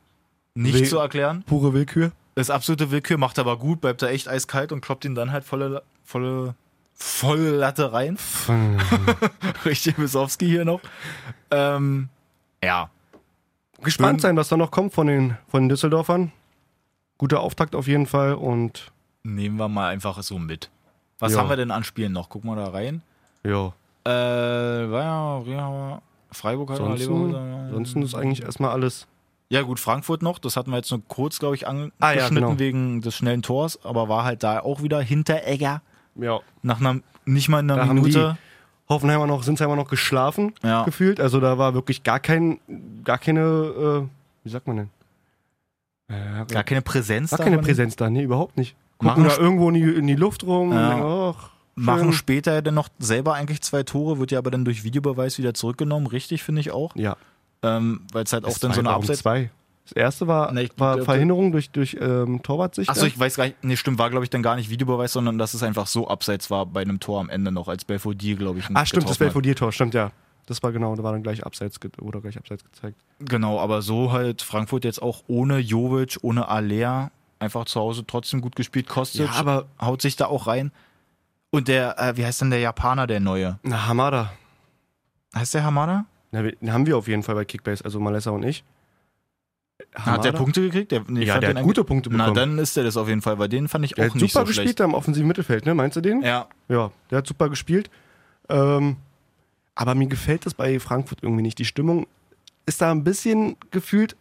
nicht 0.56 0.74
Will- 0.74 0.88
zu 0.90 0.98
erklären. 0.98 1.44
Pure 1.46 1.74
Willkür. 1.74 2.12
Das 2.34 2.48
ist 2.48 2.52
absolute 2.52 2.90
Willkür, 2.92 3.18
macht 3.18 3.38
aber 3.40 3.58
gut, 3.58 3.82
bleibt 3.82 4.02
da 4.02 4.08
echt 4.10 4.28
eiskalt 4.28 4.72
und 4.72 4.82
kloppt 4.82 5.06
ihn 5.06 5.14
dann 5.16 5.32
halt 5.32 5.44
volle, 5.46 5.84
volle, 6.04 6.56
volle 6.96 7.52
Latte 7.52 7.92
rein. 7.94 8.18
Richtig 9.66 9.98
Wisowski 10.00 10.46
hier 10.48 10.66
noch. 10.66 10.82
Ähm, 11.52 12.10
ja, 12.64 12.90
Gespannt 13.82 14.22
sein, 14.22 14.36
was 14.38 14.48
da 14.50 14.58
noch 14.58 14.72
kommt 14.72 14.94
von 14.94 15.06
den, 15.08 15.38
von 15.48 15.64
den 15.64 15.70
Düsseldorfern. 15.70 16.32
Guter 17.18 17.42
Auftakt 17.42 17.76
auf 17.76 17.88
jeden 17.88 18.08
Fall 18.08 18.34
und 18.34 18.92
nehmen 19.24 19.58
wir 19.58 19.68
mal 19.68 19.90
einfach 19.90 20.22
so 20.24 20.40
mit. 20.40 20.70
Was 21.20 21.34
Ja. 21.34 21.40
haben 21.40 21.50
wir 21.50 21.56
denn 21.56 21.72
an 21.72 21.84
Spielen 21.84 22.12
noch? 22.14 22.30
Gucken 22.30 22.50
wir 22.50 22.56
da 22.56 22.70
rein. 22.70 23.02
ja. 23.44 23.74
Äh, 24.08 24.12
war 24.92 25.48
ja, 25.48 26.02
Freiburg 26.32 26.70
hat 26.70 26.78
Leverkusen. 26.80 27.36
ansonsten 27.36 28.02
ist 28.04 28.14
eigentlich 28.14 28.44
erstmal 28.44 28.70
alles. 28.72 29.08
Ja, 29.50 29.64
gut, 29.64 29.80
Frankfurt 29.80 30.22
noch. 30.22 30.38
Das 30.38 30.56
hatten 30.58 30.70
wir 30.70 30.78
jetzt 30.78 30.92
nur 30.92 31.02
kurz, 31.08 31.40
glaube 31.40 31.56
ich, 31.56 31.68
angeschnitten 31.68 31.96
Ah, 32.00 32.14
ja, 32.14 32.30
genau. 32.30 32.60
wegen 32.60 33.02
des 33.02 33.16
schnellen 33.16 33.42
Tors, 33.42 33.84
aber 33.84 34.08
war 34.08 34.24
halt 34.24 34.44
da 34.44 34.60
auch 34.60 34.84
wieder 34.84 35.02
hinter 35.02 35.46
Egger 35.48 35.82
Ja. 36.16 36.40
nach 36.62 36.80
einer 36.80 37.00
Nicht 37.26 37.50
mal 37.50 37.60
in 37.60 37.72
einer 37.72 37.86
Da 37.86 37.94
Minute. 37.94 38.38
Hoffenheimer 38.88 39.26
noch, 39.26 39.42
Sinsheimer 39.42 39.76
noch 39.76 39.90
geschlafen, 39.90 40.54
Ja. 40.64 40.84
gefühlt. 40.84 41.20
Also 41.20 41.40
da 41.40 41.58
war 41.58 41.74
wirklich 41.74 42.04
gar 42.04 42.20
kein, 42.20 42.60
gar 43.04 43.18
keine, 43.18 43.42
äh, 43.42 44.08
wie 44.44 44.50
sagt 44.50 44.68
man 44.68 44.78
denn? 44.78 44.90
Äh, 46.08 46.46
Gar 46.54 46.64
keine 46.64 46.84
Präsenz 46.84 47.32
gar 47.32 47.38
da 47.40 47.44
keine 47.46 47.56
von- 47.58 47.66
Präsenz 47.66 47.96
da, 47.96 48.10
nee, 48.12 48.22
überhaupt 48.22 48.58
nicht. 48.58 48.76
Gucken 49.00 49.24
Machen 49.24 49.24
da 49.28 49.38
irgendwo 49.44 49.70
in 49.70 49.74
die, 49.74 49.82
in 49.82 50.06
die 50.06 50.14
Luft 50.16 50.44
rum 50.44 50.72
Ja. 50.72 50.90
denken, 50.90 51.04
ach, 51.04 51.50
Machen 51.78 52.14
später 52.14 52.54
ja 52.54 52.62
dann 52.62 52.76
noch 52.76 52.88
selber 53.00 53.34
eigentlich 53.34 53.62
zwei 53.62 53.84
Tore, 53.84 54.18
wird 54.20 54.32
ja 54.32 54.38
aber 54.38 54.50
dann 54.52 54.64
durch 54.64 54.84
Videobeweis 54.86 55.38
wieder 55.40 55.54
zurückgenommen. 55.54 56.08
Richtig, 56.08 56.42
finde 56.44 56.62
ich 56.62 56.72
auch. 56.72 56.96
Ja. 56.96 57.18
Ähm, 57.64 58.02
Weil 58.14 58.24
es 58.24 58.32
halt 58.34 58.46
auch 58.46 58.50
Es 58.50 58.60
dann 58.60 58.72
so 58.72 58.80
eine 58.80 58.92
Abseits. 58.92 59.20
zwei. 59.22 59.50
Das 59.86 59.92
erste 59.94 60.28
war, 60.28 60.52
Nee, 60.52 60.64
ich 60.64 60.72
war 60.78 60.96
glaub, 60.96 61.06
Verhinderung 61.06 61.52
durch, 61.52 61.70
durch 61.70 61.96
ähm, 62.02 62.42
Torwartsicht. 62.42 62.90
Achso, 62.90 63.06
ich 63.06 63.18
weiß 63.20 63.36
gar 63.38 63.46
nicht. 63.46 63.64
Nee, 63.64 63.78
stimmt, 63.78 64.00
war 64.00 64.10
glaube 64.10 64.26
ich 64.26 64.30
dann 64.32 64.42
gar 64.44 64.56
nicht 64.56 64.70
Videobeweis, 64.70 65.14
sondern 65.14 65.38
dass 65.38 65.54
es 65.54 65.62
einfach 65.64 65.86
so 65.88 66.08
abseits 66.08 66.50
war 66.50 66.66
bei 66.66 66.82
einem 66.82 67.00
Tor 67.00 67.20
am 67.20 67.30
Ende 67.30 67.52
noch, 67.52 67.68
als 67.68 67.86
Belfodil, 67.86 68.36
glaube 68.36 68.60
ich. 68.60 68.66
ah, 68.74 68.86
stimmt, 68.86 69.08
das. 69.10 69.18
Belfodil-Tor, 69.20 69.72
stimmt, 69.72 69.94
ja. 69.94 70.12
Das 70.48 70.62
war 70.64 70.72
genau, 70.72 70.96
da 70.96 71.04
war 71.04 71.12
dann 71.12 71.24
gleich 71.24 71.46
abseits, 71.46 71.80
ge- 71.80 71.90
oder 72.02 72.22
gleich 72.22 72.38
abseits 72.38 72.64
gezeigt. 72.64 72.98
Genau, 73.20 73.60
aber 73.60 73.82
so 73.82 74.12
halt 74.12 74.42
Frankfurt 74.44 74.84
jetzt 74.86 75.02
auch 75.02 75.24
ohne 75.28 75.58
Jovic, 75.60 76.18
ohne 76.22 76.48
Alea, 76.50 77.10
einfach 77.40 77.66
zu 77.66 77.80
Hause 77.80 78.06
trotzdem 78.08 78.42
gut 78.42 78.56
gespielt. 78.56 78.88
Kostic 78.88 79.22
Ja, 79.22 79.32
aber 79.34 79.66
haut 79.82 80.02
sich 80.02 80.16
da 80.16 80.26
auch 80.26 80.46
rein. 80.48 80.72
Und 81.52 81.68
der, 81.68 82.00
äh, 82.00 82.18
wie 82.18 82.26
heißt 82.26 82.42
denn 82.42 82.50
der 82.50 82.60
Japaner, 82.60 83.08
der 83.08 83.20
Neue? 83.20 83.60
na, 83.64 83.88
Hamada. 83.88 84.32
Heißt 85.36 85.54
der 85.54 85.64
Hamada? 85.64 86.06
Na, 86.32 86.44
wir- 86.44 86.56
den 86.56 86.72
haben 86.74 86.86
wir 86.86 86.98
auf 86.98 87.08
jeden 87.08 87.24
Fall 87.24 87.36
bei 87.36 87.46
Kickbase, 87.46 87.84
also 87.86 88.00
Malessa 88.00 88.32
und 88.32 88.44
ich. 88.44 88.64
Hat 89.94 90.24
der 90.26 90.32
Punkte 90.32 90.62
gekriegt? 90.62 90.92
Der, 90.92 91.04
nee, 91.08 91.22
ich 91.22 91.28
Ja, 91.28 91.34
fand 91.34 91.44
der 91.44 91.56
hat 91.56 91.64
gute 91.64 91.84
Punkte 91.84 92.10
Na, 92.12 92.18
bekommen. 92.30 92.36
dann 92.36 92.58
ist 92.60 92.76
der 92.76 92.84
das 92.84 92.98
auf 92.98 93.08
jeden 93.08 93.22
Fall, 93.22 93.38
weil 93.40 93.50
den 93.50 93.68
fand 93.68 93.86
ich 93.86 93.94
der 93.94 94.06
auch 94.06 94.10
hat 94.10 94.16
nicht 94.22 94.32
super 94.34 94.46
so 94.46 94.48
gespielt 94.48 94.66
schlecht. 94.68 94.80
da 94.80 94.86
im 94.86 94.94
offensiven 94.94 95.28
Mittelfeld, 95.28 95.66
ne? 95.66 95.74
Meinst 95.76 95.96
du 95.98 96.02
den? 96.02 96.22
Ja, 96.22 96.48
Ja, 96.70 96.92
der 97.12 97.20
hat 97.20 97.28
super 97.28 97.50
gespielt. 97.50 97.90
Ähm, 98.50 98.98
aber 99.76 99.96
mir 99.96 100.08
gefällt 100.08 100.46
das 100.46 100.54
bei 100.54 100.80
Frankfurt 100.80 101.20
irgendwie 101.22 101.42
nicht. 101.44 101.58
Die 101.60 101.66
Stimmung 101.66 102.08
ist 102.66 102.82
da 102.82 102.92
ein 102.92 103.04
bisschen 103.04 103.56
gefühlt 103.72 104.16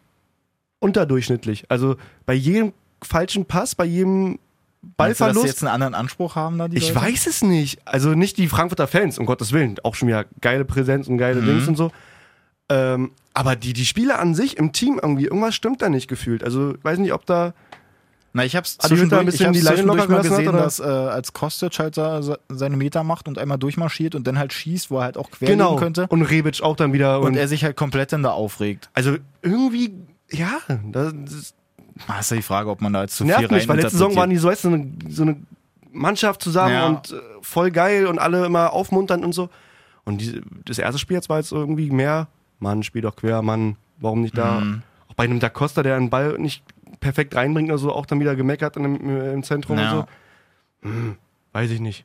unterdurchschnittlich. 0.81 1.65
Also 1.71 1.97
bei 2.27 2.35
jedem 2.35 2.73
falschen 3.03 3.45
Pass, 3.47 3.75
bei 3.75 3.85
jedem 3.85 4.25
Meinst 4.27 4.39
du, 4.39 4.87
dass 4.87 4.97
Ballverlust. 4.97 5.41
sie 5.43 5.47
jetzt 5.49 5.63
einen 5.63 5.73
anderen 5.73 5.95
Anspruch 5.95 6.37
haben 6.37 6.59
da, 6.59 6.69
die 6.69 6.77
Ich 6.77 6.93
Leute? 6.93 7.07
weiß 7.07 7.27
es 7.27 7.43
nicht. 7.43 7.79
Also 7.87 8.11
nicht 8.15 8.37
die 8.37 8.49
Frankfurter 8.49 8.87
Fans, 8.87 9.19
um 9.19 9.25
Gottes 9.25 9.53
Willen. 9.53 9.77
Auch 9.83 9.95
schon 9.95 10.09
wieder 10.09 10.27
geile 10.43 10.65
Präsenz 10.67 11.09
und 11.09 11.17
geile 11.17 11.41
Mhm. 11.41 11.47
Dings 11.47 11.69
und 11.69 11.77
so. 11.77 11.91
Ähm, 12.69 13.13
aber 13.35 13.57
die, 13.57 13.73
die 13.73 13.85
Spieler 13.85 14.19
an 14.21 14.35
sich 14.35 14.57
im 14.57 14.73
Team 14.73 14.99
irgendwie, 15.03 15.25
irgendwas 15.25 15.55
stimmt 15.55 15.83
da 15.83 15.89
nicht 15.89 16.09
gefühlt. 16.09 16.43
Also 16.45 16.75
ich 16.77 16.85
weiß 16.85 16.99
nicht, 16.99 17.13
ob 17.13 17.27
da. 17.27 17.53
Na, 18.37 18.45
ich 18.45 18.57
hab's 18.57 18.79
zwischendurch, 18.79 19.21
ein 19.21 19.27
bisschen 19.27 19.41
ich 19.43 19.47
hab's 19.49 19.59
die 19.59 19.65
zwischendurch 19.65 20.09
mal 20.09 20.17
hat, 20.19 20.23
gesehen, 20.25 20.49
oder? 20.49 20.59
dass 20.59 20.81
äh, 20.81 20.83
als 20.85 21.33
Kostic 21.35 21.79
halt 21.79 21.97
da 21.97 22.21
se- 22.21 22.41
seine 22.49 22.77
Meter 22.77 23.05
macht 23.05 23.29
und 23.29 23.39
einmal 23.39 23.59
durchmarschiert 23.59 24.17
und 24.17 24.27
dann 24.27 24.39
halt 24.39 24.53
schießt, 24.53 24.91
wo 24.91 24.99
er 24.99 25.05
halt 25.05 25.17
auch 25.17 25.31
quer 25.31 25.47
genau. 25.49 25.77
könnte. 25.77 26.07
Und 26.09 26.23
Rebic 26.23 26.61
auch 26.63 26.75
dann 26.75 26.93
wieder. 26.93 27.21
Und, 27.21 27.27
Und, 27.27 27.37
er 27.37 27.47
sich 27.47 27.63
halt 27.63 27.77
komplett 27.77 28.13
dann 28.13 28.25
da 28.25 28.31
aufregt. 28.31 28.91
also 28.93 29.17
irgendwie, 29.43 29.95
ja, 30.31 30.59
das, 30.91 31.13
das 31.27 31.55
Ah, 32.09 32.19
ist 32.19 32.31
ja 32.33 32.37
die 32.39 32.43
Frage, 32.43 32.71
ob 32.71 32.81
man 32.81 32.93
da 32.93 33.03
jetzt 33.03 33.17
zu 33.17 33.23
viel 33.25 33.37
nervt 33.37 33.53
mich, 33.53 33.69
weil 33.69 33.77
letzte 33.77 33.93
Saison 33.93 34.17
waren 34.17 34.29
die 34.31 34.37
so, 34.37 34.49
weißt 34.49 34.63
so 34.63 34.69
eine, 34.69 34.91
so 35.09 35.23
eine 35.23 35.37
Mannschaft 35.93 36.43
zusammen 36.43 36.75
Ja. 36.75 36.87
und 36.89 37.13
äh, 37.13 37.21
voll 37.41 37.71
geil 37.71 38.07
und 38.09 38.19
alle 38.19 38.45
immer 38.47 38.73
aufmunternd 38.73 39.25
und 39.25 39.33
so. 39.33 39.49
Und 40.05 40.21
die, 40.21 40.43
das 40.65 40.79
erste 40.81 40.99
Spiel 40.99 41.15
jetzt 41.15 41.29
war 41.29 41.39
jetzt 41.39 41.53
irgendwie 41.53 41.91
mehr, 41.91 42.27
Mann, 42.59 42.83
spiel 42.83 43.03
doch 43.03 43.17
quer, 43.17 43.43
Mann, 43.43 43.77
warum 43.99 44.23
nicht 44.23 44.37
da? 44.37 44.61
Mhm. 44.61 44.83
Auch 45.09 45.15
bei 45.15 45.25
einem 45.25 45.41
Da 45.41 45.49
Costa, 45.49 45.83
der 45.83 45.97
einen 45.97 46.11
Ball 46.11 46.39
nicht 46.39 46.63
perfekt 47.01 47.35
reinbringt 47.37 47.69
oder 47.71 47.79
so, 47.79 47.93
auch 47.93 48.07
dann 48.07 48.21
wieder 48.21 48.35
gemeckert 48.37 48.77
in 48.77 48.83
dem, 48.85 49.33
im 49.35 49.43
Zentrum 49.43 49.79
Ja. 49.79 49.93
und 49.93 49.97
so. 50.83 50.89
Hm, 50.89 51.17
weiß 51.53 51.71
ich 51.71 51.81
nicht. 51.81 52.05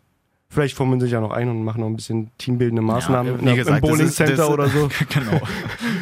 Vielleicht 0.52 0.76
formen 0.76 1.00
sich 1.00 1.12
ja 1.12 1.22
noch 1.22 1.32
ein 1.32 1.48
und 1.48 1.64
machen 1.64 1.82
noch 1.82 1.88
ein 1.88 1.96
bisschen 1.96 2.32
teambildende 2.40 2.82
Maßnahmen 2.82 3.46
Ja, 3.46 3.52
wie 3.52 3.56
gesagt, 3.56 3.84
im 3.84 3.90
Bowling 3.90 4.10
Center 4.10 4.36
das- 4.36 4.50
oder 4.50 4.68
so. 4.68 4.90
genau. 5.10 5.40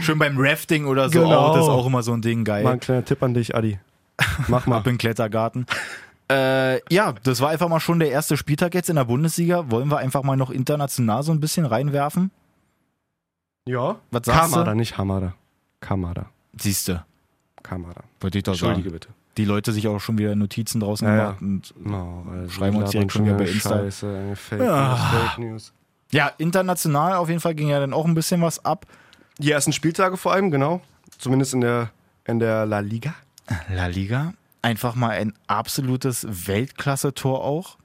Schön 0.01 0.17
beim 0.17 0.35
Rafting 0.37 0.85
oder 0.85 1.09
so 1.09 1.19
Genau. 1.19 1.37
auch, 1.37 1.53
das 1.55 1.63
ist 1.63 1.69
auch 1.69 1.85
immer 1.85 2.01
so 2.01 2.13
ein 2.13 2.21
Ding 2.21 2.45
geil. 2.45 2.63
Mal 2.63 2.73
ein 2.73 2.79
kleiner 2.79 3.03
Tipp 3.03 3.21
an 3.23 3.33
dich, 3.33 3.55
Adi. 3.55 3.77
Mach 4.47 4.65
mal. 4.65 4.77
Ab 4.77 4.87
in 4.87 4.93
den 4.93 4.97
Klettergarten. 4.99 5.65
Äh, 6.31 6.79
ja, 6.93 7.13
das 7.23 7.41
war 7.41 7.49
einfach 7.49 7.67
mal 7.69 7.79
schon 7.81 7.99
der 7.99 8.09
erste 8.09 8.37
Spieltag 8.37 8.73
jetzt 8.73 8.89
in 8.89 8.95
der 8.95 9.05
Bundesliga. 9.05 9.69
Wollen 9.69 9.89
wir 9.91 9.97
einfach 9.97 10.23
mal 10.23 10.37
noch 10.37 10.49
international 10.49 11.23
so 11.23 11.31
ein 11.33 11.39
bisschen 11.41 11.65
reinwerfen? 11.65 12.31
Ja. 13.67 13.95
Was 14.11 14.25
sagst 14.25 14.51
Kamada, 14.53 14.71
du? 14.71 14.77
nicht 14.77 14.97
Hamada. 14.97 15.33
Kamada. 15.81 16.25
Siehste, 16.59 17.05
Kamada. 17.63 18.01
wollte 18.19 18.37
ich 18.39 18.43
doch 18.43 18.53
Entschuldige 18.53 18.89
sagen. 18.89 18.93
bitte. 18.93 19.09
Die 19.37 19.45
Leute 19.45 19.71
sich 19.71 19.87
auch 19.87 19.99
schon 19.99 20.17
wieder 20.17 20.35
Notizen 20.35 20.79
draußen 20.79 21.07
Ja, 21.07 21.15
gemacht. 21.33 21.41
Und, 21.41 21.73
No, 21.85 22.25
also 22.31 22.49
Schreiben 22.51 22.77
uns 22.77 22.89
direkt 22.89 23.11
schon 23.11 23.25
wieder 23.25 23.35
bei 23.37 23.45
Insta. 23.45 23.69
Scheiße, 23.77 24.35
Fake, 24.35 24.61
Ja. 24.61 24.89
News, 24.89 24.99
Fake 25.11 25.37
News. 25.37 25.73
ja, 26.11 26.31
international 26.39 27.13
auf 27.13 27.29
jeden 27.29 27.39
Fall 27.41 27.53
ging 27.53 27.67
ja 27.67 27.79
dann 27.79 27.93
auch 27.93 28.05
ein 28.05 28.15
bisschen 28.15 28.41
was 28.41 28.65
ab. 28.65 28.87
Die 29.37 29.51
ersten 29.51 29.73
Spieltage 29.73 30.17
vor 30.17 30.33
allem, 30.33 30.49
genau. 30.49 30.81
Zumindest 31.19 31.53
in 31.53 31.61
der, 31.61 31.91
in 32.25 32.39
der 32.39 32.65
La 32.65 32.79
Liga. 32.79 33.13
La 33.69 33.85
Liga. 33.85 34.33
Einfach 34.63 34.95
mal 34.95 35.11
ein 35.11 35.33
absolutes 35.45 36.25
Weltklasse-Tor 36.47 37.43
auch. 37.43 37.77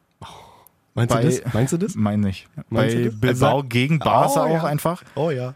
Meinst 0.95 1.14
Bei- 1.14 1.22
du 1.22 1.28
das? 1.28 1.55
Meinst 1.55 1.72
du 1.74 1.76
das? 1.78 1.95
Meine 1.95 2.28
ich. 2.30 2.47
Meinst 2.70 2.97
Bei 2.97 3.03
du? 3.05 3.12
Bilbao 3.12 3.62
gegen 3.62 3.99
Barca 3.99 4.45
Oh, 4.45 4.49
ja. 4.49 4.59
auch 4.61 4.64
einfach. 4.64 5.03
Oh 5.14 5.30
ja. 5.30 5.55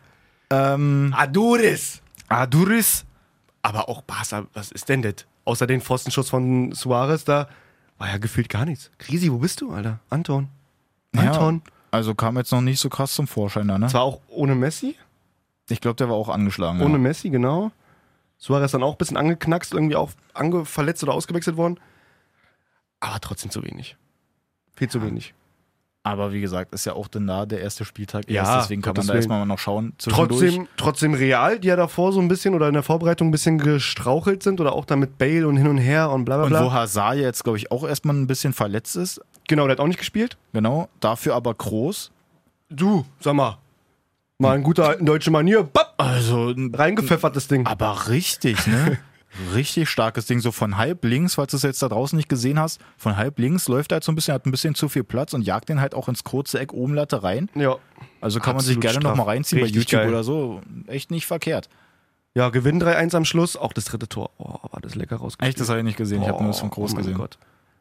Ähm, 0.51 1.15
Aduris. 1.17 2.03
Aduris. 2.29 3.05
Aber 3.63 3.89
auch 3.89 4.03
Barca, 4.03 4.47
was 4.53 4.71
ist 4.73 4.89
denn 4.89 5.03
das? 5.03 5.27
Außer 5.45 5.67
den 5.67 5.81
Pfostenschuss 5.81 6.31
von 6.31 6.73
Suarez, 6.73 7.25
da 7.25 7.49
war 7.99 8.09
ja 8.09 8.19
gefühlt 8.19 8.49
gar 8.49 8.65
nichts. 8.65 8.91
Krisi, 8.99 9.31
wo 9.31 9.39
bist 9.39 9.61
du, 9.61 9.73
Alter? 9.73 10.01
Anton. 10.11 10.49
Ja. 11.15 11.33
Anton. 11.33 11.63
Also 11.91 12.15
kam 12.15 12.37
jetzt 12.37 12.53
noch 12.53 12.61
nicht 12.61 12.81
so 12.81 12.89
krass 12.89 13.15
zum 13.15 13.27
Vorschein 13.27 13.69
da, 13.69 13.79
ne? 13.79 13.87
Zwar 13.87 14.03
auch 14.03 14.21
ohne 14.29 14.55
Messi. 14.55 14.97
Ich 15.69 15.81
glaube, 15.81 15.97
der 15.97 16.09
war 16.09 16.17
auch 16.17 16.29
angeschlagen. 16.29 16.81
Ohne 16.81 16.95
ja. 16.95 16.99
Messi, 16.99 17.31
genau. 17.31 17.73
Suarez 18.39 18.73
dann 18.73 18.83
auch 18.83 18.93
ein 18.93 18.99
bisschen 18.99 19.17
angeknackst, 19.17 19.73
irgendwie 19.73 19.97
auch 19.97 20.11
verletzt 20.65 21.03
oder 21.03 21.15
ausgewechselt 21.15 21.57
worden. 21.57 21.81
Aber 23.01 23.21
trotzdem 23.21 23.51
zu 23.51 23.65
wenig. 23.65 23.97
Viel 24.75 24.89
zu 24.89 25.03
wenig. 25.03 25.35
Aber 26.07 26.33
wie 26.33 26.41
gesagt, 26.41 26.73
ist 26.73 26.85
ja 26.87 26.93
auch 26.93 27.09
dann 27.09 27.27
da 27.27 27.47
der 27.47 27.61
erste 27.61 27.85
Spieltag 27.85 28.31
Ja, 28.31 28.43
erst, 28.45 28.65
deswegen 28.65 28.81
kann 28.83 28.95
man 28.97 29.07
da 29.07 29.15
erstmal 29.15 29.45
noch 29.45 29.59
schauen. 29.59 29.93
Trotzdem, 29.99 30.69
trotzdem 30.77 31.15
real, 31.15 31.59
die 31.59 31.67
ja 31.69 31.75
davor 31.77 32.13
so 32.13 32.21
ein 32.21 32.29
bisschen 32.29 32.55
oder 32.55 32.69
in 32.69 32.75
der 32.75 32.85
Vorbereitung 32.85 33.29
ein 33.29 33.31
bisschen 33.33 33.59
gestrauchelt 33.59 34.43
sind 34.43 34.61
oder 34.61 34.73
auch 34.73 34.85
da 34.85 34.95
mit 34.95 35.19
Bale 35.19 35.49
und 35.49 35.57
hin 35.57 35.67
und 35.67 35.79
her 35.79 36.11
und 36.11 36.25
bla 36.25 36.37
bla 36.37 36.45
Und 36.45 36.51
bla. 36.51 36.65
wo 36.65 36.73
Hazard 36.73 37.17
jetzt, 37.17 37.43
glaube 37.43 37.59
ich, 37.59 37.73
auch 37.73 37.83
erstmal 37.87 38.15
ein 38.15 38.27
bisschen 38.29 38.53
verletzt 38.53 38.95
ist. 38.95 39.21
genau, 39.49 39.65
der 39.67 39.73
hat 39.73 39.81
auch 39.81 39.89
nicht 39.89 39.99
gespielt. 39.99 40.37
Genau. 40.53 40.89
Dafür 41.01 41.35
aber 41.35 41.53
groß. 41.55 42.13
Du, 42.71 43.05
sag 43.21 43.35
mal. 43.35 43.59
Mal 44.39 44.57
in 44.57 44.63
guter 44.63 44.87
alten 44.89 45.07
deutsche 45.07 45.31
Manier, 45.31 45.63
bapp, 45.65 45.95
Also, 45.99 46.53
reingepfeffert 46.73 47.35
das 47.35 47.49
Ding. 47.49 47.67
aber 47.67 48.09
richtig, 48.09 48.67
ne? 48.67 48.99
richtig 49.55 49.89
starkes 49.89 50.27
Ding. 50.27 50.41
So 50.41 50.53
von 50.53 50.77
halb 50.77 51.05
links, 51.05 51.35
falls 51.35 51.51
du 51.51 51.57
es 51.57 51.63
jetzt 51.63 51.83
da 51.83 51.89
draußen 51.89 52.17
nicht 52.17 52.29
gesehen 52.29 52.59
hast, 52.59 52.81
von 52.97 53.17
halb 53.17 53.39
links 53.39 53.69
läuft 53.69 53.93
er 53.93 53.97
halt 53.97 54.05
so 54.05 54.13
ein 54.13 54.15
bisschen, 54.15 54.35
hat 54.35 54.47
ein 54.47 54.51
bisschen 54.51 54.75
zu 54.75 54.89
viel 54.89 55.05
Platz 55.05 55.33
und 55.35 55.43
jagt 55.43 55.69
den 55.69 55.81
halt 55.81 55.95
auch 55.95 56.09
ins 56.09 56.25
kurze 56.25 56.59
Eck 56.59 56.73
oben 56.73 56.95
Latte 56.95 57.23
rein. 57.23 57.49
Ja. 57.55 57.77
Also 58.21 58.41
kann 58.41 58.57
man 58.57 58.65
sich 58.65 58.81
gerne 58.81 59.01
nochmal 59.01 59.27
reinziehen 59.27 59.63
Richtig 59.63 59.75
bei 59.75 59.81
YouTube 59.81 60.01
geil. 60.01 60.09
oder 60.09 60.25
so. 60.25 60.61
Echt 60.87 61.11
nicht 61.11 61.27
verkehrt. 61.27 61.69
Ja, 62.35 62.51
Gewinn 62.51 62.83
3-1 62.83 63.17
am 63.17 63.25
Schluss, 63.25 63.57
auch 63.57 63.73
das 63.73 63.87
dritte 63.87 64.09
Tor. 64.09 64.31
Oh, 64.39 64.59
war 64.71 64.81
das 64.83 64.95
lecker 64.95 65.17
rausgespielt. 65.17 65.49
Echt, 65.49 65.61
das 65.61 65.69
habe 65.71 65.79
ich 65.79 65.85
nicht 65.85 65.97
gesehen. 65.97 66.23
Ich 66.23 66.29
habe 66.29 66.43
nur 66.43 66.53
das 66.53 66.61
von 66.61 66.71
Groß 66.71 66.93
oh 66.93 66.95
mein 66.95 67.05
gesehen. 67.05 67.17
Gott. 67.17 67.39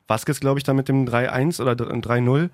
Vasquez, 0.08 0.40
glaube 0.40 0.60
ich, 0.60 0.64
da 0.64 0.74
mit 0.74 0.88
dem 0.88 1.06
3-1 1.06 1.62
oder 1.62 1.74
3-0. 1.74 2.50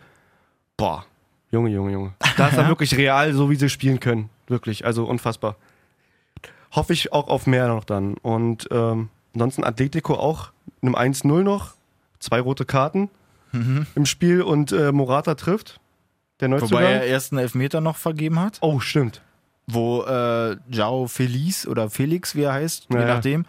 Boah, 0.78 1.06
Junge, 1.52 1.70
Junge, 1.70 1.92
Junge. 1.92 2.14
Da 2.38 2.48
ist 2.48 2.58
er 2.58 2.68
wirklich 2.70 2.96
real, 2.96 3.34
so 3.34 3.50
wie 3.50 3.56
sie 3.56 3.70
spielen 3.70 4.00
können. 4.00 4.30
Wirklich, 4.48 4.86
also 4.86 5.06
unfassbar. 5.06 5.58
Hoffe 6.72 6.94
ich 6.94 7.12
auch 7.14 7.28
auf 7.28 7.48
mehr 7.48 7.68
noch 7.68 7.84
dann. 7.84 8.16
Und 8.16 8.68
ähm, 8.72 9.10
ansonsten 9.34 9.64
Atletico 9.64 10.16
auch, 10.16 10.52
einem 10.82 10.96
1-0 10.96 11.44
noch, 11.44 11.74
zwei 12.20 12.40
rote 12.40 12.66
Karten 12.66 13.10
Mhm. 13.54 13.86
im 13.96 14.06
Spiel 14.06 14.42
und 14.44 14.72
äh, 14.72 14.94
Morata 14.94 15.36
trifft. 15.36 15.82
Der 16.40 16.48
Wobei 16.50 16.60
Neuzugang. 16.62 16.84
er 16.84 17.04
erst 17.04 17.34
einen 17.34 17.40
Elfmeter 17.40 17.82
noch 17.82 17.98
vergeben 17.98 18.40
hat. 18.40 18.58
Oh, 18.62 18.80
stimmt. 18.80 19.22
wo 19.68 20.04
äh, 20.04 20.56
Jao 20.70 21.08
Feliz 21.08 21.68
oder 21.68 21.90
Felix, 21.90 22.34
wie 22.36 22.44
er 22.44 22.54
heißt, 22.54 22.88
je 22.90 22.96
Ja, 22.96 23.02
ja. 23.08 23.14
nachdem, 23.16 23.46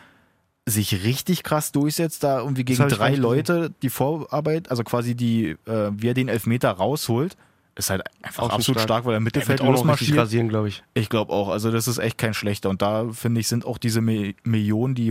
sich 0.67 1.05
richtig 1.05 1.43
krass 1.45 1.71
durchsetzt, 1.73 2.23
da 2.25 2.41
irgendwie 2.41 2.65
gegen 2.65 2.89
drei 2.89 3.15
Leute 3.15 3.73
die 3.83 3.91
Vorarbeit, 3.91 4.71
also 4.71 4.83
quasi 4.85 5.15
die, 5.15 5.51
äh, 5.67 5.91
wie 5.93 6.09
er 6.09 6.15
den 6.15 6.29
Elfmeter 6.29 6.71
rausholt, 6.73 7.37
ist 7.75 7.91
halt 7.91 8.03
einfach 8.23 8.43
Auch 8.45 8.51
absolut 8.51 8.81
stark. 8.81 8.83
stark, 8.89 9.05
weil 9.07 9.15
er 9.15 9.17
im 9.17 9.25
Der 9.25 9.25
Mittelfeld 9.25 9.61
wird 9.61 9.69
auch 9.69 9.85
noch 9.85 10.17
rasieren, 10.17 10.49
glaube 10.49 10.69
ich. 10.69 10.83
Ich 10.95 11.09
glaube 11.09 11.33
auch, 11.33 11.49
also 11.49 11.71
das 11.71 11.89
ist 11.89 11.99
echt 11.99 12.19
kein 12.19 12.35
schlechter. 12.35 12.69
Und 12.71 12.83
da 12.83 13.09
finde 13.13 13.41
ich, 13.41 13.49
sind 13.49 13.65
auch 13.65 13.79
diese 13.79 14.01
Mi 14.01 14.35
Millionen, 14.45 14.95
die 14.95 15.11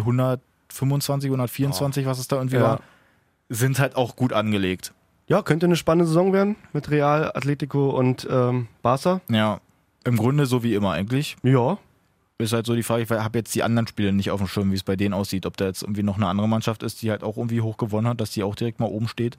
125, 0.70 1.30
124, 1.30 2.06
was 2.06 2.20
es 2.20 2.28
da 2.28 2.38
irgendwie 2.38 2.58
Ja. 2.58 2.62
war, 2.64 2.80
sind 3.50 3.80
halt 3.80 3.96
auch 3.96 4.16
gut 4.16 4.34
angelegt. 4.34 4.94
Ja, 5.28 5.42
könnte 5.42 5.66
eine 5.66 5.76
spannende 5.76 6.06
Saison 6.08 6.34
werden 6.34 6.56
mit 6.74 6.90
Real, 6.90 7.32
Atletico 7.34 7.90
und 7.92 8.28
ähm, 8.30 8.68
Barca. 8.82 9.22
Ja, 9.30 9.60
im 10.04 10.18
Grunde 10.18 10.46
so 10.46 10.62
wie 10.64 10.74
immer 10.74 10.92
eigentlich. 10.92 11.38
Ja, 11.44 11.78
Ist 12.38 12.54
halt 12.54 12.66
so 12.66 12.76
die 12.76 12.84
Frage, 12.84 13.04
ich 13.04 13.10
habe 13.10 13.38
jetzt 13.40 13.54
die 13.56 13.64
anderen 13.64 13.88
Spiele 13.88 14.12
nicht 14.14 14.32
auf 14.32 14.40
dem 14.40 14.48
Schirm, 14.48 14.72
wie 14.72 14.76
es 14.76 14.84
bei 14.84 14.96
denen 14.96 15.14
aussieht. 15.14 15.46
Ob 15.46 15.58
da 15.58 15.66
jetzt 15.66 15.84
irgendwie 15.84 16.04
noch 16.04 16.18
eine 16.18 16.28
andere 16.28 16.48
Mannschaft 16.50 16.84
ist, 16.84 17.02
die 17.02 17.12
halt 17.12 17.24
auch 17.24 17.38
irgendwie 17.38 17.62
hoch 17.62 17.78
gewonnen 17.78 18.08
hat, 18.08 18.20
dass 18.20 18.32
die 18.32 18.44
auch 18.44 18.56
direkt 18.56 18.80
mal 18.80 18.88
oben 18.88 19.08
steht. 19.08 19.38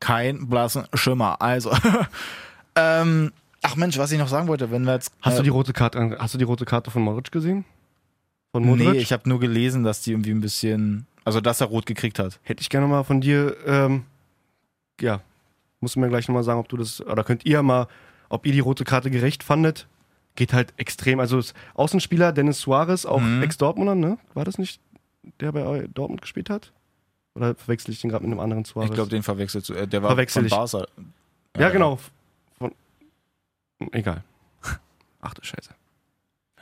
Kein 0.00 0.48
blassen 0.48 0.84
Schimmer. 0.94 1.40
Also, 1.40 1.70
ähm, 2.74 3.32
ach 3.62 3.76
Mensch, 3.76 3.98
was 3.98 4.10
ich 4.12 4.18
noch 4.18 4.28
sagen 4.28 4.48
wollte, 4.48 4.70
wenn 4.70 4.84
wir 4.84 4.94
jetzt. 4.94 5.12
Hast 5.22 5.34
äh, 5.34 5.36
du 5.38 5.42
die 5.44 5.50
rote 5.50 5.72
Karte, 5.72 6.16
hast 6.18 6.34
du 6.34 6.38
die 6.38 6.44
rote 6.44 6.64
Karte 6.64 6.90
von 6.90 7.02
Modric 7.02 7.30
gesehen? 7.30 7.64
Von 8.52 8.64
Modric? 8.64 8.88
Nee, 8.88 8.98
ich 8.98 9.12
habe 9.12 9.28
nur 9.28 9.38
gelesen, 9.40 9.84
dass 9.84 10.02
die 10.02 10.12
irgendwie 10.12 10.30
ein 10.32 10.40
bisschen. 10.40 11.06
Also, 11.24 11.40
dass 11.40 11.60
er 11.60 11.66
rot 11.66 11.86
gekriegt 11.86 12.18
hat. 12.18 12.40
Hätte 12.42 12.62
ich 12.62 12.70
gerne 12.70 12.86
mal 12.86 13.04
von 13.04 13.20
dir, 13.20 13.54
ähm, 13.66 14.04
ja, 15.00 15.20
musst 15.80 15.96
du 15.96 16.00
mir 16.00 16.08
gleich 16.08 16.26
nochmal 16.26 16.44
sagen, 16.44 16.58
ob 16.58 16.68
du 16.68 16.78
das, 16.78 17.00
oder 17.02 17.22
könnt 17.24 17.44
ihr 17.44 17.62
mal, 17.62 17.86
ob 18.30 18.46
ihr 18.46 18.52
die 18.52 18.60
rote 18.60 18.84
Karte 18.84 19.10
gerecht 19.10 19.42
fandet. 19.42 19.86
Geht 20.34 20.52
halt 20.54 20.72
extrem. 20.78 21.20
Also 21.20 21.40
Außenspieler 21.74 22.32
Dennis 22.32 22.60
Suarez, 22.60 23.04
auch 23.04 23.20
Mhm. 23.20 23.42
Ex-Dortmunder, 23.42 23.94
ne? 23.94 24.16
War 24.32 24.44
das 24.44 24.56
nicht, 24.58 24.80
der 25.40 25.52
bei 25.52 25.86
Dortmund 25.92 26.22
gespielt 26.22 26.48
hat? 26.48 26.72
Oder 27.34 27.54
verwechsel 27.54 27.92
ich 27.92 28.00
den 28.00 28.10
gerade 28.10 28.24
mit 28.24 28.32
einem 28.32 28.40
anderen 28.40 28.64
Suarez? 28.64 28.90
Ich 28.90 28.94
glaube, 28.94 29.10
den 29.10 29.22
verwechselst 29.22 29.68
du. 29.68 29.74
Äh, 29.74 29.86
Der 29.86 30.02
war 30.02 30.10
Verwechsel 30.10 30.48
von 30.48 30.64
ich. 30.64 30.72
Barca. 30.72 30.86
Ja, 31.58 31.68
genau. 31.70 31.98
Von, 32.58 32.72
egal. 33.92 34.22
Ach 35.20 35.34
du 35.34 35.42
Scheiße. 35.44 35.70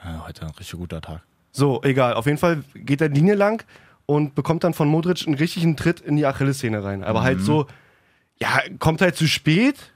Ja, 0.04 0.24
heute 0.26 0.42
ein 0.46 0.50
richtig 0.52 0.78
guter 0.78 1.00
Tag. 1.00 1.22
So, 1.52 1.82
egal. 1.82 2.14
Auf 2.14 2.26
jeden 2.26 2.38
Fall 2.38 2.62
geht 2.74 3.00
er 3.00 3.08
die 3.08 3.20
Linie 3.20 3.34
lang 3.34 3.64
und 4.06 4.34
bekommt 4.34 4.62
dann 4.64 4.74
von 4.74 4.88
Modric 4.88 5.26
einen 5.26 5.36
richtigen 5.36 5.76
Tritt 5.76 6.00
in 6.00 6.16
die 6.16 6.26
Achillessehne 6.26 6.84
rein. 6.84 7.02
Aber 7.02 7.22
halt 7.22 7.38
Mhm. 7.38 7.42
so, 7.44 7.66
ja, 8.40 8.60
kommt 8.78 9.00
halt 9.00 9.16
zu 9.16 9.26
spät, 9.26 9.92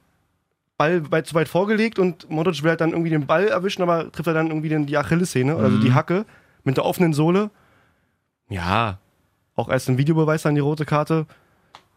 Ball 0.78 1.08
weit, 1.12 1.26
zu 1.28 1.34
weit 1.34 1.48
vorgelegt 1.48 1.98
und 1.98 2.28
Modric 2.30 2.62
will 2.62 2.70
halt 2.70 2.80
dann 2.80 2.90
irgendwie 2.90 3.10
den 3.10 3.26
Ball 3.26 3.46
erwischen, 3.46 3.82
aber 3.82 4.10
trifft 4.10 4.26
er 4.26 4.34
dann 4.34 4.48
irgendwie 4.48 4.68
den, 4.70 4.86
die 4.86 4.96
Achillessehne, 4.96 5.54
also 5.54 5.76
Mhm. 5.76 5.80
die 5.82 5.92
Hacke 5.92 6.24
mit 6.64 6.76
der 6.76 6.84
offenen 6.84 7.12
Sohle. 7.12 7.50
Ja, 8.48 8.98
auch 9.56 9.68
erst 9.68 9.88
ein 9.88 9.98
Videobeweis 9.98 10.42
dann 10.42 10.54
die 10.54 10.60
rote 10.60 10.84
Karte. 10.84 11.26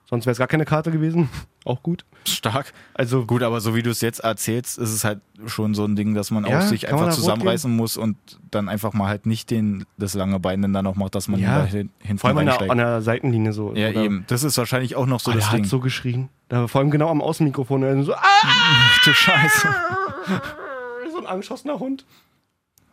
Sonst 0.08 0.28
wäre 0.28 0.34
es 0.34 0.38
gar 0.38 0.48
keine 0.48 0.66
Karte 0.66 0.92
gewesen. 0.92 1.30
auch 1.66 1.82
gut. 1.82 2.06
Stark. 2.28 2.74
Also, 2.94 3.26
Gut, 3.26 3.42
aber 3.42 3.60
so 3.60 3.74
wie 3.74 3.82
du 3.82 3.90
es 3.90 4.02
jetzt 4.02 4.20
erzählst, 4.20 4.78
ist 4.78 4.92
es 4.94 5.04
halt 5.04 5.20
schon 5.48 5.74
so 5.74 5.84
ein 5.84 5.96
Ding, 5.96 6.14
dass 6.14 6.30
man 6.30 6.46
Ja, 6.46 6.60
auch 6.60 6.62
sich 6.62 6.88
einfach 6.92 7.10
zusammenreißen 7.10 7.76
muss 7.76 7.98
und 7.98 8.16
dann 8.52 8.70
einfach 8.70 8.94
mal 8.94 9.08
halt 9.08 9.26
nicht 9.26 9.50
den, 9.50 9.86
das 9.98 10.14
lange 10.14 10.40
Bein 10.40 10.62
dann 10.62 10.74
da 10.74 10.84
noch 10.84 10.96
macht, 10.96 11.16
dass 11.16 11.28
man 11.28 11.40
Ja. 11.40 11.60
da 11.60 11.66
hin, 11.66 11.90
hinten 12.00 12.20
vor 12.20 12.28
allem 12.30 12.38
an 12.38 12.46
der, 12.46 12.70
an 12.72 12.78
der 12.78 13.02
Seitenlinie 13.02 13.52
so. 13.52 13.74
ja, 13.74 13.90
Oder- 13.90 14.04
eben. 14.04 14.26
Das 14.28 14.44
ist 14.44 14.58
wahrscheinlich 14.60 14.96
auch 14.96 15.08
noch 15.08 15.20
so 15.20 15.32
Oh, 15.32 15.34
das 15.34 15.46
der 15.46 15.56
Ding. 15.56 15.64
hat 15.64 15.70
so 15.72 15.80
geschrien. 15.80 16.30
Da, 16.50 16.68
vor 16.68 16.82
allem 16.82 16.92
genau 16.92 17.10
am 17.10 17.22
Außenmikrofon. 17.22 17.82
Er 17.82 18.04
So, 18.04 18.14
ah, 18.14 18.20
Ach 18.22 19.00
du 19.06 19.12
Scheiße. 19.14 19.68
so 21.12 21.18
ein 21.18 21.26
angeschossener 21.26 21.80
Hund. 21.80 22.06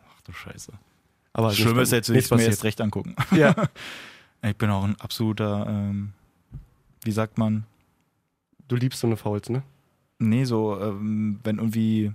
Ach 0.09 0.21
du 0.25 0.31
Scheiße. 0.33 0.71
Aber 1.33 1.49
Das 1.49 1.57
Schlimme 1.57 1.81
ist 1.83 1.91
jetzt, 1.91 2.09
will 2.09 2.17
ich 2.17 2.29
mir 2.31 2.41
jetzt 2.43 2.63
recht 2.63 2.81
angucken. 2.81 3.15
Ja, 3.31 3.53
Ich 4.43 4.55
bin 4.57 4.69
auch 4.69 4.83
ein 4.83 4.95
absoluter, 4.99 5.65
ähm, 5.67 6.13
wie 7.03 7.11
sagt 7.11 7.37
man, 7.37 7.63
du 8.67 8.75
liebst 8.75 8.99
so 8.99 9.07
eine 9.07 9.17
Fouls, 9.17 9.49
ne? 9.49 9.63
nee, 10.19 10.45
so, 10.45 10.79
ähm, 10.79 11.39
wenn 11.43 11.57
irgendwie, 11.57 12.11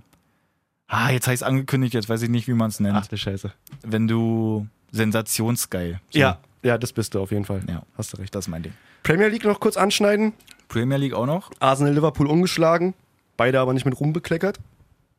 ah, 0.87 1.11
jetzt 1.11 1.27
heißt 1.27 1.43
angekündigt, 1.43 1.93
jetzt 1.93 2.09
weiß 2.09 2.21
ich 2.23 2.29
nicht, 2.29 2.47
wie 2.47 2.53
man 2.53 2.69
es 2.69 2.79
nennt. 2.79 2.95
Ach, 2.95 3.05
du 3.07 3.17
Scheiße. 3.17 3.53
Wenn 3.83 4.07
du 4.07 4.67
sensationsgeil. 4.91 5.99
So, 6.09 6.19
Ja, 6.19 6.39
ja, 6.63 6.77
das 6.77 6.91
bist 6.91 7.13
du 7.13 7.21
auf 7.21 7.31
jeden 7.31 7.45
Fall. 7.45 7.61
Ja, 7.67 7.83
Hast 7.97 8.13
du 8.13 8.17
recht. 8.17 8.33
das 8.33 8.45
ist 8.45 8.49
mein 8.49 8.63
Ding. 8.63 8.73
Premier 9.03 9.27
League 9.27 9.45
noch 9.45 9.59
kurz 9.59 9.77
anschneiden. 9.77 10.33
Premier 10.67 10.97
League 10.97 11.13
auch 11.13 11.25
noch? 11.27 11.51
Arsenal 11.59 11.93
Liverpool 11.93 12.27
umgeschlagen. 12.27 12.93
Beide 13.37 13.59
aber 13.59 13.73
nicht 13.73 13.85
mit 13.85 13.99
Ruhm 13.99 14.11
bekleckert. 14.13 14.59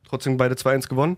Trotzdem 0.07 0.37
beide 0.37 0.55
2-1 0.55 0.87
gewonnen. 0.89 1.17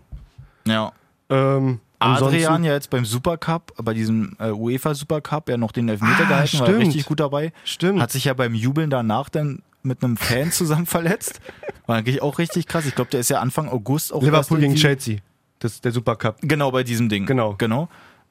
Ja. 0.66 0.92
Ähm, 1.28 1.80
Adrian 2.04 2.64
ja 2.64 2.72
jetzt 2.72 2.90
beim 2.90 3.04
Supercup, 3.04 3.72
bei 3.82 3.94
diesem 3.94 4.36
äh, 4.38 4.50
UEFA 4.50 4.94
Supercup 4.94 5.48
ja 5.48 5.56
noch 5.56 5.72
den 5.72 5.88
Elfmeter 5.88 6.24
Ah, 6.24 6.28
gehalten, 6.28 6.58
war 6.58 6.66
stimmt. 6.66 6.80
richtig 6.82 7.06
gut 7.06 7.20
dabei. 7.20 7.52
Stimmt. 7.64 8.00
Hat 8.00 8.10
sich 8.12 8.24
ja 8.24 8.34
beim 8.34 8.54
Jubeln 8.54 8.90
danach 8.90 9.28
dann 9.28 9.62
mit 9.82 10.02
einem 10.02 10.16
Fan 10.16 10.50
zusammen 10.52 10.86
verletzt. 10.86 11.40
War 11.86 11.96
eigentlich 11.96 12.22
auch 12.22 12.38
richtig 12.38 12.66
krass. 12.66 12.86
Ich 12.86 12.94
glaube, 12.94 13.10
der 13.10 13.20
ist 13.20 13.30
ja 13.30 13.40
Anfang 13.40 13.68
August 13.68 14.12
auch 14.12 14.22
Liverpool 14.22 14.58
gegen 14.60 14.74
Chelsea. 14.76 15.18
Das 15.58 15.80
der 15.80 15.92
Supercup. 15.92 16.36
Genau, 16.42 16.70
bei 16.70 16.82
diesem 16.82 17.08
Ding. 17.08 17.26
Genau. 17.26 17.54
Genau. 17.58 17.88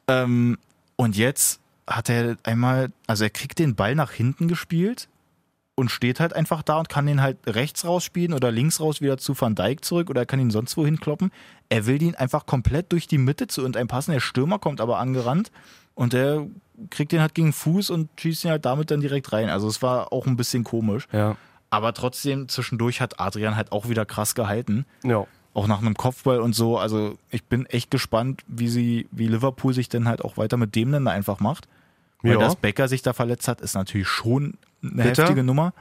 Ähm, 0.07 0.57
und 0.95 1.15
jetzt 1.17 1.59
hat 1.88 2.09
er 2.09 2.38
einmal, 2.43 2.91
also 3.07 3.24
er 3.24 3.30
kriegt 3.30 3.59
den 3.59 3.76
Ball 3.76 3.95
nach 3.95 4.11
hinten 4.11 4.47
gespielt 4.47 5.07
und 5.76 5.89
steht 5.89 6.19
halt 6.19 6.34
einfach 6.36 6.61
da 6.61 6.78
und 6.80 6.89
kann 6.89 7.05
den 7.07 7.21
halt 7.21 7.38
rechts 7.47 7.86
rausspielen 7.86 8.34
oder 8.34 8.51
links 8.51 8.80
raus 8.80 9.01
wieder 9.01 9.17
zu 9.17 9.39
Van 9.39 9.55
Dijk 9.55 9.84
zurück 9.84 10.09
oder 10.09 10.21
er 10.21 10.26
kann 10.26 10.39
ihn 10.39 10.51
sonst 10.51 10.78
wohin 10.78 10.99
kloppen. 10.99 11.32
Er 11.69 11.86
will 11.86 11.97
den 11.97 12.15
einfach 12.15 12.45
komplett 12.45 12.91
durch 12.91 13.07
die 13.07 13.17
Mitte 13.17 13.47
zu 13.47 13.61
irgendeinem 13.61 13.88
passen. 13.88 14.11
Der 14.11 14.19
Stürmer 14.19 14.59
kommt 14.59 14.82
aber 14.82 14.99
angerannt 14.99 15.51
und 15.95 16.13
der 16.13 16.45
kriegt 16.89 17.11
den 17.11 17.21
halt 17.21 17.34
gegen 17.34 17.53
Fuß 17.53 17.89
und 17.89 18.09
schießt 18.19 18.45
ihn 18.45 18.51
halt 18.51 18.65
damit 18.65 18.91
dann 18.91 19.01
direkt 19.01 19.32
rein. 19.34 19.49
Also 19.49 19.67
es 19.67 19.82
war 19.82 20.13
auch 20.13 20.28
ein 20.28 20.38
bisschen 20.38 20.63
komisch. 20.63 21.07
Ja. 21.11 21.38
Aber 21.71 21.93
trotzdem, 21.93 22.47
zwischendurch 22.49 23.01
hat 23.01 23.19
Adrian 23.19 23.55
halt 23.55 23.71
auch 23.71 23.89
wieder 23.89 24.05
krass 24.05 24.36
gehalten 24.36 24.86
Ja. 25.03 25.26
auch 25.55 25.65
nach 25.65 25.82
einem 25.82 25.95
Kopfball 25.95 26.39
und 26.39 26.53
so. 26.53 26.78
Also 26.78 27.17
ich 27.32 27.43
bin 27.45 27.65
echt 27.65 27.89
gespannt, 27.89 28.41
wie 28.47 28.67
sie, 28.67 29.07
wie 29.11 29.28
Liverpool 29.28 29.74
sich 29.74 29.89
denn 29.89 30.07
halt 30.07 30.24
auch 30.24 30.38
weiter 30.38 30.57
mit 30.57 30.76
dem 30.76 30.91
dann 30.91 31.07
einfach 31.07 31.39
macht. 31.39 31.67
Weil 32.24 32.34
Ja. 32.34 32.39
dass 32.39 32.55
Becker 32.55 32.88
sich 32.88 33.01
da 33.03 33.13
verletzt 33.13 33.47
hat, 33.47 33.61
ist 33.61 33.76
natürlich 33.76 34.07
schon 34.07 34.53
eine 34.82 35.03
Bitter. 35.03 35.24
heftige 35.24 35.43
Nummer. 35.43 35.74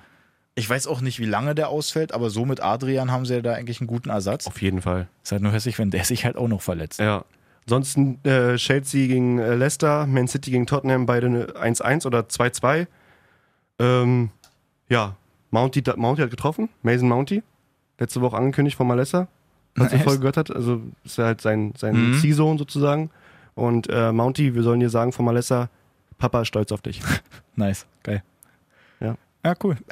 Ich 0.55 0.69
weiß 0.69 0.87
auch 0.87 1.01
nicht, 1.01 1.19
wie 1.19 1.25
lange 1.25 1.55
der 1.55 1.71
ausfällt, 1.71 2.13
aber 2.13 2.29
so 2.29 2.45
mit 2.45 2.63
Adrian 2.63 3.11
haben 3.11 3.25
sie 3.25 3.35
ja 3.37 3.41
da 3.41 3.55
eigentlich 3.55 3.81
einen 3.81 3.87
guten 3.87 4.11
Ersatz. 4.11 4.47
Auf 4.47 4.61
jeden 4.61 4.83
Fall. 4.83 5.09
Ist 5.23 5.33
halt 5.33 5.41
nur 5.43 5.53
hässlich, 5.53 5.79
wenn 5.79 5.91
der 5.91 6.05
sich 6.05 6.27
halt 6.27 6.37
auch 6.37 6.49
noch 6.49 6.61
verletzt. 6.61 6.99
Ja. 7.01 7.25
Ansonsten 7.65 8.19
äh, 8.25 8.57
Chelsea 8.57 9.07
gegen 9.07 9.39
äh, 9.39 9.55
Leicester, 9.55 10.07
Man 10.07 10.29
City 10.29 10.51
gegen 10.51 10.67
Tottenham, 10.67 11.07
beide 11.07 11.29
eine 11.29 11.45
1-1 11.47 12.07
oder 12.07 12.21
2-2. 12.23 12.87
Ähm, 13.79 14.31
ja, 14.89 15.17
Mounty, 15.51 15.83
Mounty 15.97 16.23
hat 16.23 16.31
getroffen, 16.31 16.69
Mason 16.83 17.09
Mounty. 17.09 17.43
Letzte 17.99 18.21
Woche 18.21 18.37
angekündigt 18.37 18.77
von 18.77 18.87
Malessa, 18.89 19.29
falls 19.77 19.93
ihr 19.93 20.01
voll 20.01 20.19
gehört 20.19 20.37
hat. 20.37 20.51
Also 20.55 20.83
ist 21.05 21.19
ja 21.19 21.27
halt 21.27 21.41
sein, 21.41 21.73
sein 21.77 21.95
Mhm. 22.11 22.19
Ziehsohn 22.21 22.59
sozusagen. 22.59 23.11
Und 23.55 23.89
äh, 23.91 24.13
Mounty, 24.13 24.55
wir 24.55 24.63
sollen 24.63 24.81
dir 24.81 24.91
sagen 24.91 25.13
von 25.13 25.25
Malessa, 25.25 25.69
Papa 26.23 26.43
ist 26.43 26.49
stolz 26.49 26.71
auf 26.71 26.83
dich. 26.83 27.01
Nice, 27.57 27.85
geil. 28.05 28.23
Ja. 29.01 29.17
Ja, 29.45 29.55
cool. 29.65 29.77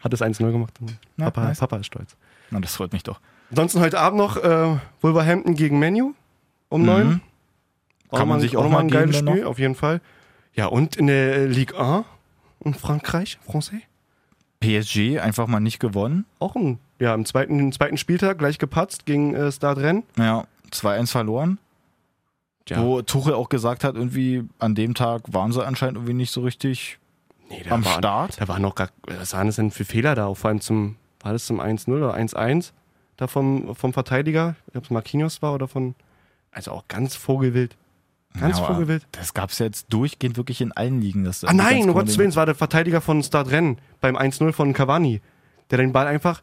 Hat 0.00 0.14
es 0.14 0.22
1-0 0.22 0.50
gemacht. 0.52 0.72
Ja, 1.18 1.24
Papa, 1.24 1.48
nice. 1.48 1.58
Papa 1.58 1.76
ist 1.78 1.86
stolz. 1.86 2.16
Na, 2.50 2.60
das 2.60 2.76
freut 2.76 2.92
mich 2.92 3.02
doch. 3.02 3.20
Ansonsten 3.50 3.80
heute 3.80 3.98
Abend 3.98 4.18
noch 4.18 4.36
äh, 4.36 4.76
Wolverhampton 5.00 5.56
gegen 5.56 5.80
Menu 5.80 6.14
um 6.68 6.84
9. 6.84 7.06
Mhm. 7.06 7.20
Kann 8.12 8.28
man 8.28 8.40
sich 8.40 8.56
auch 8.56 8.62
nochmal 8.62 8.84
mal 8.84 8.86
ein 8.86 8.90
geiles 8.90 9.18
Spiel, 9.18 9.44
auf 9.44 9.58
jeden 9.58 9.74
Fall. 9.74 10.00
Ja, 10.54 10.66
und 10.66 10.96
in 10.96 11.08
der 11.08 11.48
Ligue 11.48 11.76
1 11.78 12.06
in 12.64 12.74
Frankreich, 12.74 13.38
Francais, 13.44 13.82
PSG 14.60 15.18
einfach 15.18 15.48
mal 15.48 15.60
nicht 15.60 15.80
gewonnen. 15.80 16.24
auch 16.38 16.54
ein, 16.54 16.78
ja, 17.00 17.12
im 17.12 17.26
zweiten, 17.26 17.58
im 17.58 17.72
zweiten 17.72 17.96
Spieltag 17.96 18.38
gleich 18.38 18.58
gepatzt 18.58 19.04
gegen 19.04 19.34
äh, 19.34 19.50
Stade 19.50 19.82
Rennes. 19.82 20.04
Ja, 20.16 20.46
2-1 20.70 21.10
verloren. 21.10 21.58
Wo 22.70 23.02
Tuchel 23.02 23.34
auch 23.34 23.48
gesagt 23.48 23.84
hat, 23.84 23.96
irgendwie 23.96 24.44
an 24.58 24.74
dem 24.74 24.94
Tag 24.94 25.22
waren 25.32 25.52
sie 25.52 25.64
anscheinend 25.64 25.96
irgendwie 25.96 26.14
nicht 26.14 26.30
so 26.30 26.42
richtig 26.42 26.98
nee, 27.50 27.62
am 27.68 27.84
war, 27.84 27.98
Start. 27.98 28.40
Da 28.40 28.48
waren 28.48 28.62
noch 28.62 28.74
gar, 28.74 28.88
was 29.06 29.32
waren 29.34 29.46
das 29.46 29.56
denn 29.56 29.70
für 29.70 29.84
Fehler 29.84 30.14
da? 30.14 30.26
Auch 30.26 30.36
vor 30.36 30.48
allem 30.48 30.60
zum, 30.60 30.96
war 31.20 31.32
das 31.32 31.46
zum 31.46 31.60
1-0 31.60 31.90
oder 31.90 32.14
1-1 32.14 32.72
da 33.16 33.26
vom, 33.26 33.74
vom 33.74 33.92
Verteidiger? 33.92 34.56
Ob 34.74 34.84
es 34.84 34.90
Marquinhos 34.90 35.42
war 35.42 35.54
oder 35.54 35.68
von, 35.68 35.94
also 36.50 36.70
auch 36.70 36.84
ganz 36.88 37.16
vogelwild. 37.16 37.76
Ganz 38.38 38.58
Ja, 38.58 38.64
vogelwild. 38.64 39.06
Das 39.12 39.34
gab 39.34 39.50
es 39.50 39.58
jetzt 39.58 39.92
durchgehend 39.92 40.36
wirklich 40.36 40.60
in 40.60 40.72
allen 40.72 41.00
Ligen. 41.00 41.24
Dass 41.24 41.44
Ah 41.44 41.52
nein, 41.52 41.88
um 41.88 41.94
Gottes 41.94 42.16
Willen, 42.16 42.30
es 42.30 42.36
war 42.36 42.46
der 42.46 42.54
Verteidiger 42.54 43.00
von 43.00 43.22
Stade 43.22 43.50
Rennes 43.50 43.76
beim 44.00 44.16
1-0 44.16 44.52
von 44.52 44.72
Cavani, 44.72 45.20
der 45.70 45.78
den 45.78 45.92
Ball 45.92 46.06
einfach, 46.06 46.42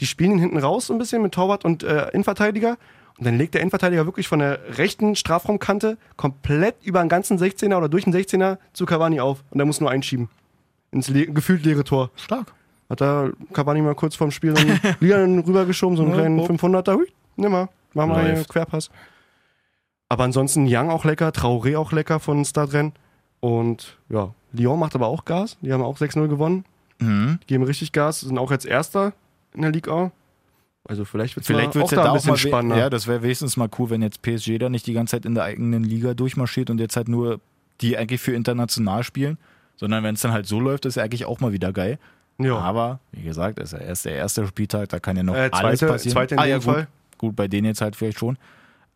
die 0.00 0.06
spielen 0.06 0.32
ihn 0.32 0.38
hinten 0.38 0.58
raus 0.58 0.90
ein 0.90 0.98
bisschen 0.98 1.22
mit 1.22 1.32
Torwart 1.32 1.64
und 1.64 1.84
äh, 1.84 2.08
Innenverteidiger 2.10 2.76
und 3.18 3.24
dann 3.26 3.36
legt 3.36 3.54
der 3.54 3.60
Innenverteidiger 3.62 4.06
wirklich 4.06 4.28
von 4.28 4.38
der 4.38 4.78
rechten 4.78 5.16
Strafraumkante 5.16 5.98
komplett 6.16 6.76
über 6.84 7.00
den 7.00 7.08
ganzen 7.08 7.38
16er 7.38 7.76
oder 7.76 7.88
durch 7.88 8.04
den 8.04 8.14
16er 8.14 8.58
zu 8.72 8.86
Cavani 8.86 9.20
auf 9.20 9.42
und 9.50 9.58
der 9.58 9.66
muss 9.66 9.80
nur 9.80 9.90
einschieben. 9.90 10.28
Ins 10.92 11.08
le 11.08 11.26
gefühlt 11.26 11.64
leere 11.64 11.84
Tor. 11.84 12.10
Stark. 12.16 12.52
Hat 12.88 13.00
da 13.02 13.28
Cavani 13.52 13.82
mal 13.82 13.94
kurz 13.94 14.14
vorm 14.16 14.30
Spiel 14.30 14.56
so 14.56 14.62
einen 14.66 14.96
Lian 15.00 15.38
rübergeschoben, 15.40 15.96
so 15.96 16.02
einen 16.02 16.12
Ja, 16.12 16.18
kleinen 16.18 16.36
Bob. 16.38 16.50
500er, 16.50 16.94
hui, 16.94 17.06
nimm 17.36 17.52
mal, 17.52 17.68
mach 17.92 18.06
mal 18.06 18.26
Läuft. 18.30 18.48
Querpass. 18.48 18.90
Aber 20.08 20.24
ansonsten 20.24 20.66
Young 20.66 20.88
auch 20.90 21.04
lecker, 21.04 21.28
Traoré 21.28 21.76
auch 21.76 21.92
lecker 21.92 22.18
von 22.20 22.44
Stade 22.44 22.72
Rennes 22.72 22.92
und 23.40 23.98
ja, 24.08 24.32
Lyon 24.52 24.78
macht 24.78 24.94
aber 24.94 25.08
auch 25.08 25.24
Gas, 25.26 25.58
die 25.60 25.72
haben 25.72 25.82
auch 25.82 25.98
6-0 25.98 26.28
gewonnen, 26.28 26.64
Mhm. 27.00 27.38
geben 27.46 27.62
richtig 27.64 27.92
Gas, 27.92 28.20
sind 28.20 28.38
auch 28.38 28.50
jetzt 28.50 28.64
Erster 28.66 29.12
in 29.54 29.62
der 29.62 29.70
Liga 29.70 29.92
A. 29.92 30.10
Also 30.84 31.04
vielleicht 31.04 31.36
wird 31.36 31.42
es 31.42 31.46
Vielleicht 31.48 31.76
auch 31.76 31.90
ja 31.90 31.96
da 31.96 31.96
da 31.96 32.02
ein 32.02 32.08
auch 32.10 32.14
bisschen 32.14 32.36
spannender. 32.36 32.76
Ja, 32.78 32.88
das 32.90 33.06
wäre 33.06 33.22
wenigstens 33.22 33.56
mal 33.56 33.68
cool, 33.78 33.90
wenn 33.90 34.00
jetzt 34.02 34.22
PSG 34.22 34.58
da 34.58 34.68
nicht 34.68 34.86
die 34.86 34.92
ganze 34.94 35.12
Zeit 35.16 35.26
in 35.26 35.34
der 35.34 35.44
eigenen 35.44 35.84
Liga 35.84 36.14
durchmarschiert 36.14 36.70
und 36.70 36.78
jetzt 36.80 36.96
halt 36.96 37.08
nur 37.08 37.40
die 37.80 37.96
eigentlich 37.98 38.20
für 38.20 38.32
international 38.32 39.02
spielen, 39.04 39.38
sondern 39.76 40.02
wenn 40.02 40.14
es 40.14 40.22
dann 40.22 40.32
halt 40.32 40.46
so 40.46 40.60
läuft, 40.60 40.86
ist 40.86 40.96
ja 40.96 41.02
eigentlich 41.04 41.26
auch 41.26 41.40
mal 41.40 41.52
wieder 41.52 41.72
geil. 41.72 41.98
ja. 42.38 42.56
Aber 42.58 43.00
wie 43.12 43.22
gesagt, 43.22 43.58
ist 43.58 43.72
ja 43.72 43.78
erst 43.80 44.04
der 44.06 44.14
erste 44.14 44.46
Spieltag, 44.46 44.88
da 44.88 44.98
kann 44.98 45.16
ja 45.16 45.22
noch 45.22 45.34
Äh, 45.34 45.50
alles 45.52 45.80
zweite- 45.80 45.92
passieren. 45.92 46.12
zweite 46.14 46.34
in 46.36 46.40
ah, 46.40 46.44
ja, 46.46 46.56
gut. 46.56 46.64
Fall. 46.64 46.88
Gut, 47.18 47.36
bei 47.36 47.48
denen 47.48 47.66
jetzt 47.66 47.80
halt 47.80 47.94
vielleicht 47.96 48.18
schon. 48.18 48.38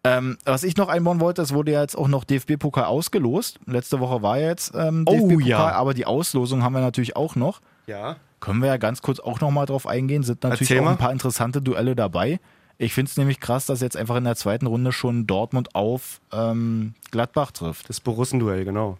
Ähm, 0.04 0.36
was 0.44 0.64
ich 0.64 0.76
noch 0.76 0.88
einbauen 0.88 1.20
wollte, 1.20 1.42
es 1.42 1.52
wurde 1.54 1.72
ja 1.72 1.80
jetzt 1.82 1.96
auch 1.96 2.08
noch 2.08 2.24
DFB-Pokal 2.24 2.84
ausgelost. 2.84 3.60
Letzte 3.66 4.00
Woche 4.00 4.20
war 4.22 4.38
ja 4.38 4.48
jetzt 4.48 4.72
ähm, 4.74 5.04
Oh, 5.06 5.12
DFB-Pokal, 5.12 5.46
ja. 5.48 5.72
aber 5.72 5.94
die 5.94 6.06
Auslosung 6.06 6.62
haben 6.64 6.72
wir 6.72 6.80
natürlich 6.80 7.14
auch 7.16 7.36
noch. 7.36 7.60
Ja. 7.86 8.16
Können 8.42 8.60
wir 8.60 8.66
ja 8.66 8.76
ganz 8.76 9.02
kurz 9.02 9.20
auch 9.20 9.40
nochmal 9.40 9.66
drauf 9.66 9.86
eingehen. 9.86 10.24
Sind 10.24 10.42
natürlich 10.42 10.62
Erzähl 10.62 10.80
auch 10.80 10.84
mal. 10.84 10.90
ein 10.90 10.98
paar 10.98 11.12
interessante 11.12 11.62
Duelle 11.62 11.94
dabei. 11.94 12.40
Ich 12.76 12.92
finde 12.92 13.08
es 13.08 13.16
nämlich 13.16 13.38
krass, 13.38 13.66
dass 13.66 13.80
jetzt 13.80 13.96
einfach 13.96 14.16
in 14.16 14.24
der 14.24 14.34
zweiten 14.34 14.66
Runde 14.66 14.90
schon 14.90 15.28
Dortmund 15.28 15.76
auf 15.76 16.20
ähm, 16.32 16.94
Gladbach 17.12 17.52
trifft. 17.52 17.88
Das 17.88 18.00
Borussenduell, 18.00 18.64
genau. 18.64 18.98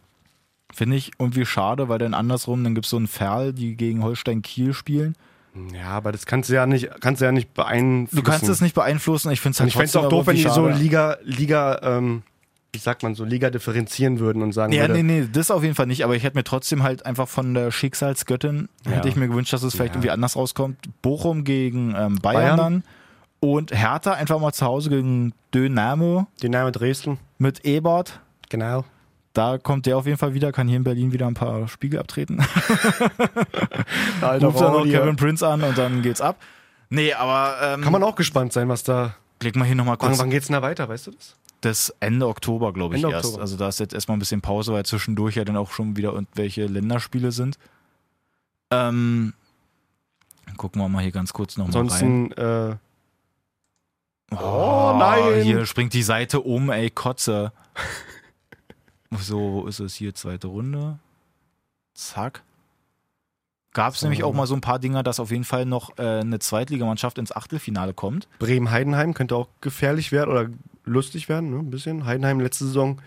Finde 0.73 0.95
ich 0.95 1.11
irgendwie 1.19 1.45
schade, 1.45 1.89
weil 1.89 1.99
dann 1.99 2.15
andersrum, 2.15 2.63
dann 2.63 2.77
gibt 2.77 2.85
es 2.85 2.91
so 2.91 2.97
einen 2.97 3.09
Ferl, 3.09 3.53
die 3.53 3.77
gegen 3.77 4.05
Holstein 4.05 4.43
Kiel 4.43 4.75
spielen. 4.75 5.17
Ja, 5.75 5.89
aber 5.89 6.13
das 6.13 6.25
kannst 6.25 6.49
du 6.49 6.55
ja 6.55 6.65
nicht, 6.65 6.89
kannst 7.01 7.21
du 7.21 7.25
ja 7.25 7.33
nicht 7.33 7.53
beeinflussen. 7.53 8.25
Du 8.25 8.31
kannst 8.31 8.49
es 8.49 8.61
nicht 8.61 8.77
beeinflussen. 8.77 9.33
Ich 9.33 9.41
finde 9.41 9.55
es 9.55 9.61
halt 9.61 9.69
ich 9.69 9.75
fände 9.75 9.87
es 9.87 9.97
auch 9.97 10.09
doof, 10.09 10.29
wenn 10.29 10.37
die 10.37 10.43
so. 10.43 10.69
Liga, 10.69 11.19
Liga, 11.25 11.81
ähm, 11.83 12.23
wie 12.75 12.79
sagt 12.79 13.03
man 13.03 13.15
so, 13.15 13.25
Liga 13.25 13.51
differenzieren 13.51 14.19
würden 14.19 14.43
und 14.43 14.53
sagen 14.53 14.73
Ja, 14.73 14.83
würde, 14.89 14.95
nee, 14.95 15.21
nee, 15.21 15.29
das 15.31 15.51
auf 15.51 15.63
jeden 15.63 15.75
Fall 15.75 15.87
nicht, 15.87 16.05
aber 16.05 16.17
ich 16.17 16.23
hätte 16.23 16.37
mir 16.39 16.45
trotzdem 16.45 16.83
halt 16.83 17.05
einfach 17.05 17.29
von 17.29 17.53
der 17.53 17.71
Schicksalsgöttin, 17.71 18.69
Ja. 18.87 18.93
hätte 18.93 19.09
ich 19.09 19.17
mir 19.17 19.29
gewünscht, 19.29 19.53
dass 19.53 19.63
es 19.63 19.75
vielleicht 19.75 19.91
Ja. 19.95 19.97
irgendwie 19.97 20.11
anders 20.11 20.37
rauskommt. 20.37 20.79
Bochum 21.03 21.45
gegen 21.45 21.95
ähm, 21.97 22.17
Bayern, 22.17 22.23
Bayern. 22.23 22.57
dann 22.57 22.85
und 23.41 23.73
Hertha 23.73 24.13
einfach 24.13 24.39
mal 24.41 24.53
zu 24.53 24.65
Hause 24.65 24.89
gegen 24.89 25.33
Dynamo 25.55 26.27
Dynamo 26.43 26.71
Dresden, 26.71 27.19
mit 27.39 27.65
Ebert. 27.65 28.21
genau. 28.49 28.85
Da 29.35 29.57
kommt 29.57 29.87
der 29.87 29.97
auf 29.97 30.05
jeden 30.05 30.19
Fall 30.19 30.35
wieder, 30.35 30.53
kann 30.53 30.69
hier 30.69 30.77
in 30.77 30.85
Berlin 30.85 31.11
wieder 31.13 31.27
ein 31.27 31.33
paar 31.35 31.67
Spiegel 31.67 31.99
abtreten. 32.01 32.39
Alter, 34.21 34.47
Ruft 34.47 34.61
dann 34.61 34.73
noch 34.73 34.85
Kevin 34.85 35.17
Prince 35.17 35.47
an 35.47 35.63
und 35.63 35.77
dann 35.79 36.03
geht's 36.03 36.21
ab. 36.21 36.37
Nee, 36.91 37.13
aber 37.15 37.55
ähm, 37.63 37.81
Kann 37.81 37.93
man 37.93 38.03
auch 38.03 38.15
gespannt 38.15 38.53
sein, 38.53 38.69
was 38.69 38.83
da. 38.83 39.15
klick 39.41 39.57
mal 39.57 39.65
hier 39.65 39.75
nochmal 39.75 39.97
Wann, 40.01 40.09
kurz. 40.11 40.21
wann 40.21 40.31
geht's 40.31 40.49
denn 40.49 40.55
da 40.55 40.63
weiter, 40.63 40.89
weißt 40.89 41.07
du 41.07 41.11
das? 41.13 41.37
Das 41.63 41.95
Ende 42.01 42.29
Oktober, 42.29 42.73
glaube 42.75 42.97
ich, 42.97 43.03
Ende 43.03 43.15
erst. 43.15 43.27
Oktober. 43.27 43.43
Also 43.43 43.57
da 43.57 43.69
ist 43.69 43.81
jetzt 43.81 43.95
erstmal 43.95 44.17
ein 44.17 44.21
bisschen 44.21 44.43
Pause, 44.43 44.73
weil 44.75 44.85
zwischendurch 44.85 45.37
ja 45.37 45.45
dann 45.45 45.57
auch 45.57 45.71
schon 45.71 45.97
wieder 45.97 46.13
irgendwelche 46.13 46.67
Länderspiele 46.67 47.33
sind. 47.33 47.59
Ähm, 48.71 49.33
gucken 50.57 50.83
wir 50.83 50.89
mal 50.89 51.03
hier 51.03 51.13
ganz 51.13 51.33
kurz 51.33 51.57
nochmal 51.57 51.89
rein. 51.89 52.33
Äh, 52.33 52.77
Oh, 54.35 54.95
nein. 54.99 55.43
Hier 55.43 55.67
springt 55.67 55.93
die 55.93 56.03
Seite 56.03 56.41
um, 56.41 56.71
ey, 56.71 56.89
Kotze. 56.91 57.53
so, 59.11 59.39
wo 59.39 59.67
ist 59.67 59.79
es 59.79 59.95
hier? 59.95 60.15
Zweite 60.15 60.47
Runde. 60.47 60.99
Zack. 61.95 62.43
Gab 63.75 63.93
es 63.95 64.01
So. 64.01 64.07
nämlich 64.07 64.25
auch 64.25 64.33
mal 64.33 64.47
so 64.47 64.55
ein 64.55 64.61
paar 64.63 64.79
Dinger, 64.79 65.03
dass 65.03 65.21
auf 65.21 65.31
jeden 65.31 65.45
Fall 65.45 65.67
noch 65.67 65.99
äh, 65.99 66.21
eine 66.21 66.39
Zweitligamannschaft 66.39 67.19
ins 67.19 67.31
Achtelfinale 67.33 67.93
kommt. 67.95 68.27
Bremen-Heidenheim 68.39 69.13
könnte 69.15 69.37
auch 69.37 69.49
gefährlich 69.61 70.13
werden 70.13 70.31
oder 70.31 70.49
lustig 70.85 71.29
werden, 71.29 71.51
ne? 71.51 71.59
Ein 71.59 71.71
bisschen. 71.71 72.05
Heidenheim 72.07 72.41
letzte 72.41 72.65
Saison, 72.67 73.01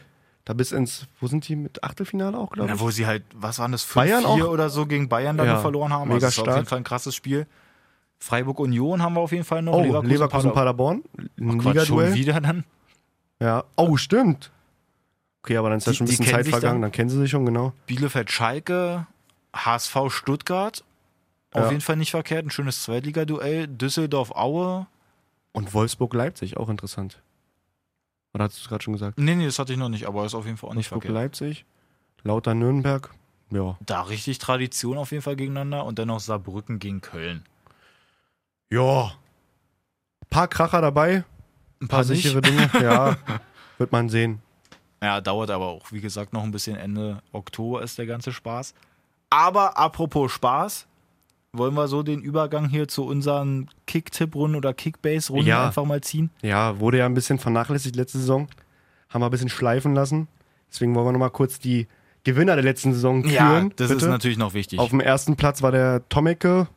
da 0.45 0.53
bis 0.53 0.71
ins, 0.71 1.07
wo 1.19 1.27
sind 1.27 1.47
die 1.47 1.55
mit 1.55 1.83
Achtelfinale 1.83 2.37
auch, 2.37 2.51
glaube 2.51 2.71
ich? 2.73 2.79
wo 2.79 2.89
sie 2.91 3.05
halt, 3.05 3.23
was 3.33 3.59
waren 3.59 3.71
das, 3.71 3.83
5 3.83 3.95
Bayern 3.95 4.21
4 4.21 4.45
auch? 4.45 4.49
oder 4.51 4.69
so 4.69 4.85
gegen 4.85 5.09
Bayern 5.09 5.37
dann 5.37 5.47
Ja, 5.47 5.57
verloren 5.59 5.91
haben. 5.91 6.07
mega 6.09 6.15
also 6.15 6.25
das 6.27 6.33
ist 6.33 6.39
auf 6.39 6.45
stark. 6.45 6.57
jeden 6.57 6.67
Fall 6.67 6.77
ein 6.79 6.83
krasses 6.83 7.15
Spiel. 7.15 7.47
Freiburg 8.19 8.59
Union 8.59 9.01
haben 9.01 9.13
wir 9.15 9.21
auf 9.21 9.31
jeden 9.31 9.43
Fall 9.43 9.61
noch. 9.61 9.73
Oh, 9.73 10.01
Leverkusen, 10.01 10.49
Pader- 10.51 10.53
Paderborn, 10.53 11.03
ein 11.39 11.57
Ach, 11.59 11.63
Quatsch, 11.63 11.87
schon 11.87 12.13
wieder 12.13 12.39
dann. 12.39 12.63
Ja. 13.39 13.63
Oh, 13.75 13.97
stimmt. 13.97 14.51
Okay, 15.43 15.57
aber 15.57 15.69
dann 15.69 15.77
ist 15.79 15.85
ja 15.87 15.93
schon 15.93 16.07
ein 16.07 16.09
bisschen 16.09 16.25
Zeit 16.25 16.47
vergangen, 16.47 16.75
dann? 16.75 16.81
dann 16.83 16.91
kennen 16.91 17.09
sie 17.09 17.19
sich 17.19 17.29
schon, 17.29 17.45
genau. 17.45 17.73
Bielefeld 17.87 18.31
Schalke, 18.31 19.05
HSV 19.53 19.95
Stuttgart. 20.09 20.83
Auf 21.51 21.63
Ja. 21.65 21.69
jeden 21.69 21.81
Fall 21.81 21.97
nicht 21.97 22.11
verkehrt. 22.11 22.45
Ein 22.45 22.49
schönes 22.49 22.83
Zweitligaduell. 22.83 23.67
Düsseldorf 23.67 24.31
Aue. 24.31 24.87
Und 25.51 25.73
Wolfsburg-Leipzig, 25.73 26.57
auch 26.57 26.67
interessant. 26.69 27.21
Oder 28.35 28.43
hast 28.43 28.57
du 28.57 28.61
es 28.63 28.67
gerade 28.67 28.83
schon 28.83 28.91
gesagt? 28.91 29.17
Nee, 29.17 29.33
nee, 29.33 29.45
das 29.45 29.57
hatte 29.59 29.71
ich 29.71 29.79
noch 29.79 29.87
nicht, 29.87 30.05
aber 30.05 30.25
ist 30.25 30.35
auf 30.35 30.45
jeden 30.45 30.57
Fall 30.57 30.69
auch 30.69 30.73
nicht 30.73 30.89
verkehrt. 30.89 31.13
Wolfsburg-Leipzig, 31.13 31.65
Lauter 32.23 32.53
Nürnberg. 32.53 33.09
Ja. 33.49 33.77
Da 33.79 34.01
richtig 34.01 34.39
Tradition 34.39 34.97
auf 34.97 35.11
jeden 35.11 35.23
Fall 35.23 35.37
gegeneinander 35.37 35.85
und 35.85 35.97
dann 35.99 36.09
noch 36.09 36.19
Saarbrücken 36.19 36.79
gegen 36.79 36.99
Köln. 36.99 37.45
Ja. 38.69 39.13
Paar 40.29 40.49
Kracher 40.49 40.81
dabei, 40.81 41.23
Ein 41.81 41.87
paar 41.87 42.03
sichere 42.03 42.41
Dinge. 42.41 42.69
Ja, 42.81 43.15
wird 43.77 43.93
man 43.93 44.09
sehen. 44.09 44.41
Ja, 45.01 45.21
dauert 45.21 45.49
aber 45.49 45.67
auch, 45.67 45.93
wie 45.93 46.01
gesagt, 46.01 46.33
noch 46.33 46.43
ein 46.43 46.51
bisschen. 46.51 46.75
Ende 46.75 47.21
Oktober 47.31 47.83
ist 47.83 47.97
der 47.97 48.05
ganze 48.05 48.33
Spaß. 48.33 48.73
Aber 49.29 49.77
apropos 49.77 50.33
Spaß, 50.33 50.87
wollen 51.57 51.73
wir 51.75 51.87
so 51.87 52.03
den 52.03 52.21
Übergang 52.21 52.69
hier 52.69 52.87
zu 52.87 53.05
unseren 53.05 53.69
Kick-Tipp-Runden 53.87 54.55
oder 54.55 54.73
Kickbase-Runden 54.73 55.47
Ja. 55.47 55.67
einfach 55.67 55.85
mal 55.85 56.01
ziehen? 56.01 56.29
Ja, 56.41 56.79
wurde 56.79 56.99
ja 56.99 57.05
ein 57.05 57.13
bisschen 57.13 57.39
vernachlässigt 57.39 57.95
letzte 57.95 58.19
Saison. 58.19 58.47
Haben 59.09 59.21
wir 59.21 59.25
ein 59.27 59.31
bisschen 59.31 59.49
schleifen 59.49 59.93
lassen. 59.93 60.27
Deswegen 60.71 60.93
wollen 60.95 61.05
wir 61.07 61.11
nochmal 61.13 61.29
kurz 61.31 61.59
die 61.59 61.87
Gewinner 62.23 62.55
der 62.55 62.63
letzten 62.63 62.93
Saison 62.93 63.21
küren. 63.21 63.33
Ja, 63.33 63.69
das 63.75 63.91
ist 63.91 63.97
bitte. 63.99 64.09
natürlich 64.09 64.37
noch 64.37 64.53
wichtig. 64.53 64.79
Auf 64.79 64.89
dem 64.89 64.99
ersten 64.99 65.35
Platz 65.35 65.61
war 65.61 65.71
der 65.71 66.07
Tomeke. 66.09 66.67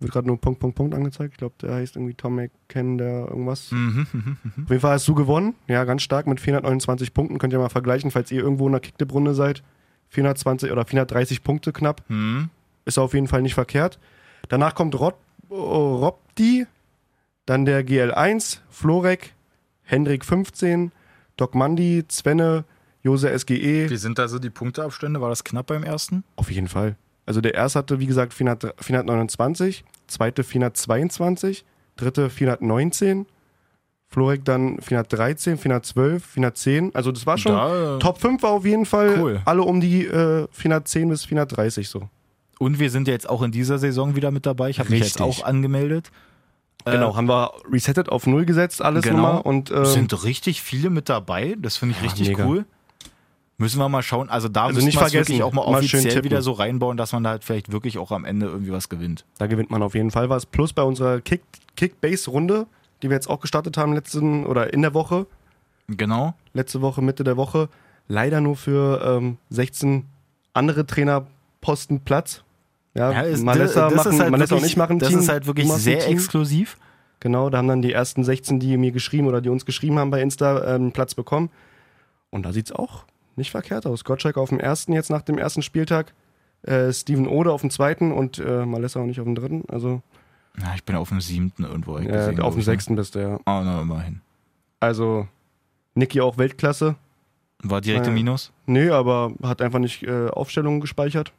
Wird 0.00 0.12
gerade 0.12 0.26
nur 0.26 0.38
Punkt, 0.40 0.60
Punkt, 0.60 0.76
Punkt 0.76 0.94
angezeigt. 0.94 1.32
Ich 1.34 1.38
glaube, 1.38 1.54
der 1.62 1.74
heißt 1.76 1.96
irgendwie 1.96 2.14
Tomeken, 2.14 2.98
der 2.98 3.28
irgendwas. 3.28 3.70
Mhm, 3.70 4.06
mhm, 4.12 4.36
mhm. 4.42 4.64
Auf 4.64 4.70
jeden 4.70 4.80
Fall 4.80 4.92
hast 4.92 5.08
du 5.08 5.14
gewonnen. 5.14 5.54
Ja, 5.68 5.84
ganz 5.84 6.02
stark 6.02 6.26
mit 6.26 6.40
429 6.40 7.14
Punkten. 7.14 7.38
Könnt 7.38 7.52
ihr 7.52 7.58
mal 7.58 7.68
vergleichen, 7.70 8.10
falls 8.10 8.30
ihr 8.30 8.42
irgendwo 8.42 8.66
in 8.66 8.72
der 8.72 8.80
Kicktipp-Runde 8.80 9.34
seid. 9.34 9.62
420 10.10 10.70
oder 10.70 10.84
430 10.84 11.42
Punkte 11.42 11.72
knapp. 11.72 12.02
Mhm. 12.08 12.50
Ist 12.84 12.98
auf 12.98 13.14
jeden 13.14 13.28
Fall 13.28 13.42
nicht 13.42 13.54
verkehrt. 13.54 13.98
Danach 14.48 14.74
kommt 14.74 14.98
Rob, 14.98 15.18
oh, 15.48 15.96
Robdi, 15.96 16.66
dann 17.46 17.64
der 17.64 17.84
GL1, 17.86 18.58
Florek, 18.70 19.32
Hendrik 19.82 20.24
15, 20.24 20.92
Doc 21.36 21.54
Mandi, 21.54 22.04
Svenne, 22.10 22.64
Jose 23.02 23.38
SGE. 23.38 23.90
Wie 23.90 23.96
sind 23.96 24.18
da 24.18 24.28
so 24.28 24.38
die 24.38 24.50
Punkteabstände? 24.50 25.20
War 25.20 25.28
das 25.30 25.44
knapp 25.44 25.66
beim 25.66 25.82
ersten? 25.82 26.24
Auf 26.36 26.50
jeden 26.50 26.68
Fall. 26.68 26.96
Also 27.26 27.40
der 27.40 27.54
erste 27.54 27.78
hatte, 27.78 28.00
wie 28.00 28.06
gesagt, 28.06 28.34
400, 28.34 28.74
429, 28.82 29.84
zweite 30.06 30.44
422, 30.44 31.64
dritte 31.96 32.28
419, 32.30 33.26
Florek 34.08 34.44
dann 34.44 34.78
413, 34.80 35.56
412, 35.58 36.24
410. 36.24 36.94
Also 36.94 37.10
das 37.12 37.26
war 37.26 37.36
schon, 37.38 37.52
Da, 37.52 37.98
Top 37.98 38.18
5 38.20 38.42
war 38.42 38.50
auf 38.50 38.64
jeden 38.64 38.86
Fall 38.86 39.18
Cool. 39.18 39.40
alle 39.44 39.62
um 39.62 39.80
die 39.80 40.06
äh, 40.06 40.46
410 40.52 41.08
bis 41.08 41.24
430 41.24 41.88
so. 41.88 42.08
Und 42.58 42.78
wir 42.78 42.90
sind 42.90 43.08
ja 43.08 43.14
jetzt 43.14 43.28
auch 43.28 43.42
in 43.42 43.50
dieser 43.52 43.78
Saison 43.78 44.16
wieder 44.16 44.30
mit 44.30 44.46
dabei. 44.46 44.70
Ich 44.70 44.78
habe 44.78 44.90
mich 44.90 45.00
jetzt 45.00 45.20
auch 45.20 45.44
angemeldet. 45.44 46.10
Genau, 46.84 47.16
haben 47.16 47.28
wir 47.28 47.52
resettet 47.72 48.10
auf 48.10 48.26
Null 48.26 48.44
gesetzt, 48.44 48.82
alles 48.82 49.04
Genau. 49.04 49.16
nochmal. 49.16 49.40
Und 49.40 49.70
ähm, 49.70 49.86
sind 49.86 50.24
richtig 50.24 50.60
viele 50.62 50.90
mit 50.90 51.08
dabei. 51.08 51.56
Das 51.58 51.78
finde 51.78 51.94
ich 51.94 52.02
Ja, 52.02 52.08
richtig 52.10 52.28
mega. 52.28 52.46
cool. 52.46 52.64
Müssen 53.56 53.78
wir 53.78 53.88
mal 53.88 54.02
schauen. 54.02 54.28
Also 54.28 54.48
da 54.48 54.64
Also 54.66 54.82
müssen 54.82 54.92
wir 55.00 55.12
wirklich 55.12 55.42
auch 55.42 55.52
mal 55.52 55.62
offiziell 55.62 56.24
wieder 56.24 56.42
so 56.42 56.52
reinbauen, 56.52 56.96
dass 56.96 57.12
man 57.12 57.22
da 57.24 57.30
halt 57.30 57.44
vielleicht 57.44 57.72
wirklich 57.72 57.98
auch 57.98 58.10
am 58.12 58.24
Ende 58.24 58.46
irgendwie 58.46 58.72
was 58.72 58.88
gewinnt. 58.88 59.24
Da 59.38 59.46
gewinnt 59.46 59.70
man 59.70 59.82
auf 59.82 59.94
jeden 59.94 60.10
Fall 60.10 60.28
was. 60.28 60.44
Plus 60.44 60.72
bei 60.72 60.82
unserer 60.82 61.20
Kick, 61.20 61.42
Kick-Base-Runde, 61.76 62.66
die 63.02 63.08
wir 63.08 63.14
jetzt 63.14 63.30
auch 63.30 63.40
gestartet 63.40 63.76
haben 63.78 63.92
letzten 63.94 64.44
oder 64.44 64.72
in 64.74 64.82
der 64.82 64.92
Woche, 64.92 65.26
Genau. 65.88 66.34
letzte 66.52 66.80
Woche, 66.82 67.00
Mitte 67.00 67.24
der 67.24 67.36
Woche, 67.36 67.68
leider 68.08 68.40
nur 68.40 68.56
für 68.56 69.00
ähm, 69.18 69.38
16 69.50 70.04
andere 70.52 70.84
Trainerposten 71.64 72.00
Platz. 72.00 72.42
Ja, 72.94 73.10
ist- 73.22 73.42
Malessa, 73.42 73.88
das 73.88 73.94
machen, 73.96 74.12
ist 74.12 74.20
halt 74.20 74.30
Malessa 74.30 74.50
wirklich- 74.54 74.70
ich 74.72 74.76
machen 74.76 74.98
Das 74.98 75.08
Team. 75.08 75.18
ist 75.18 75.28
halt 75.28 75.46
wirklich 75.46 75.68
sehr 75.72 75.98
Team. 76.00 76.12
exklusiv. 76.16 76.76
Genau, 77.20 77.50
da 77.50 77.58
haben 77.58 77.68
dann 77.68 77.82
die 77.82 77.92
ersten 77.92 78.22
16, 78.22 78.60
die 78.60 78.76
mir 78.76 78.92
geschrieben 78.92 79.26
oder 79.26 79.40
die 79.40 79.48
uns 79.48 79.64
geschrieben 79.64 79.98
haben 79.98 80.10
bei 80.10 80.20
Insta, 80.20 80.76
ähm, 80.76 80.92
Platz 80.92 81.14
bekommen. 81.14 81.50
Und 82.30 82.44
da 82.44 82.52
sieht's 82.52 82.70
auch 82.70 83.04
nicht 83.36 83.50
verkehrt 83.50 83.86
aus. 83.86 84.04
Gottschalk 84.04 84.36
auf 84.36 84.50
dem 84.50 84.60
ersten 84.60 84.92
jetzt 84.92 85.10
nach 85.10 85.22
dem 85.22 85.38
ersten 85.38 85.62
Spieltag, 85.62 86.12
äh, 86.62 86.92
Steven 86.92 87.26
Ode 87.26 87.50
auf 87.52 87.62
dem 87.62 87.70
zweiten 87.70 88.12
und 88.12 88.38
äh, 88.38 88.64
Malessa 88.66 89.00
auch 89.00 89.06
nicht 89.06 89.18
auf 89.20 89.24
dem 89.24 89.34
dritten. 89.34 89.64
Also 89.68 90.02
Ja, 90.60 90.72
ich 90.76 90.84
bin 90.84 90.94
auf 90.96 91.08
dem 91.08 91.20
siebten 91.20 91.64
irgendwo. 91.64 91.98
äh, 91.98 92.04
gesehen, 92.04 92.40
auf 92.40 92.54
dem 92.54 92.60
ich, 92.60 92.66
ne? 92.66 92.72
sechsten 92.72 92.94
bist 92.94 93.14
du, 93.16 93.18
ja. 93.20 93.40
Ah, 93.44 93.62
na, 93.64 93.80
immerhin. 93.80 94.20
Also 94.78 95.26
Niki 95.94 96.20
auch 96.20 96.38
Weltklasse. 96.38 96.94
War 97.62 97.80
direkt 97.80 98.06
im 98.06 98.12
Ja. 98.12 98.22
Minus. 98.22 98.52
Nee, 98.66 98.90
aber 98.90 99.32
hat 99.42 99.62
einfach 99.62 99.78
nicht 99.78 100.02
äh, 100.04 100.28
Aufstellungen 100.28 100.80
gespeichert. 100.80 101.32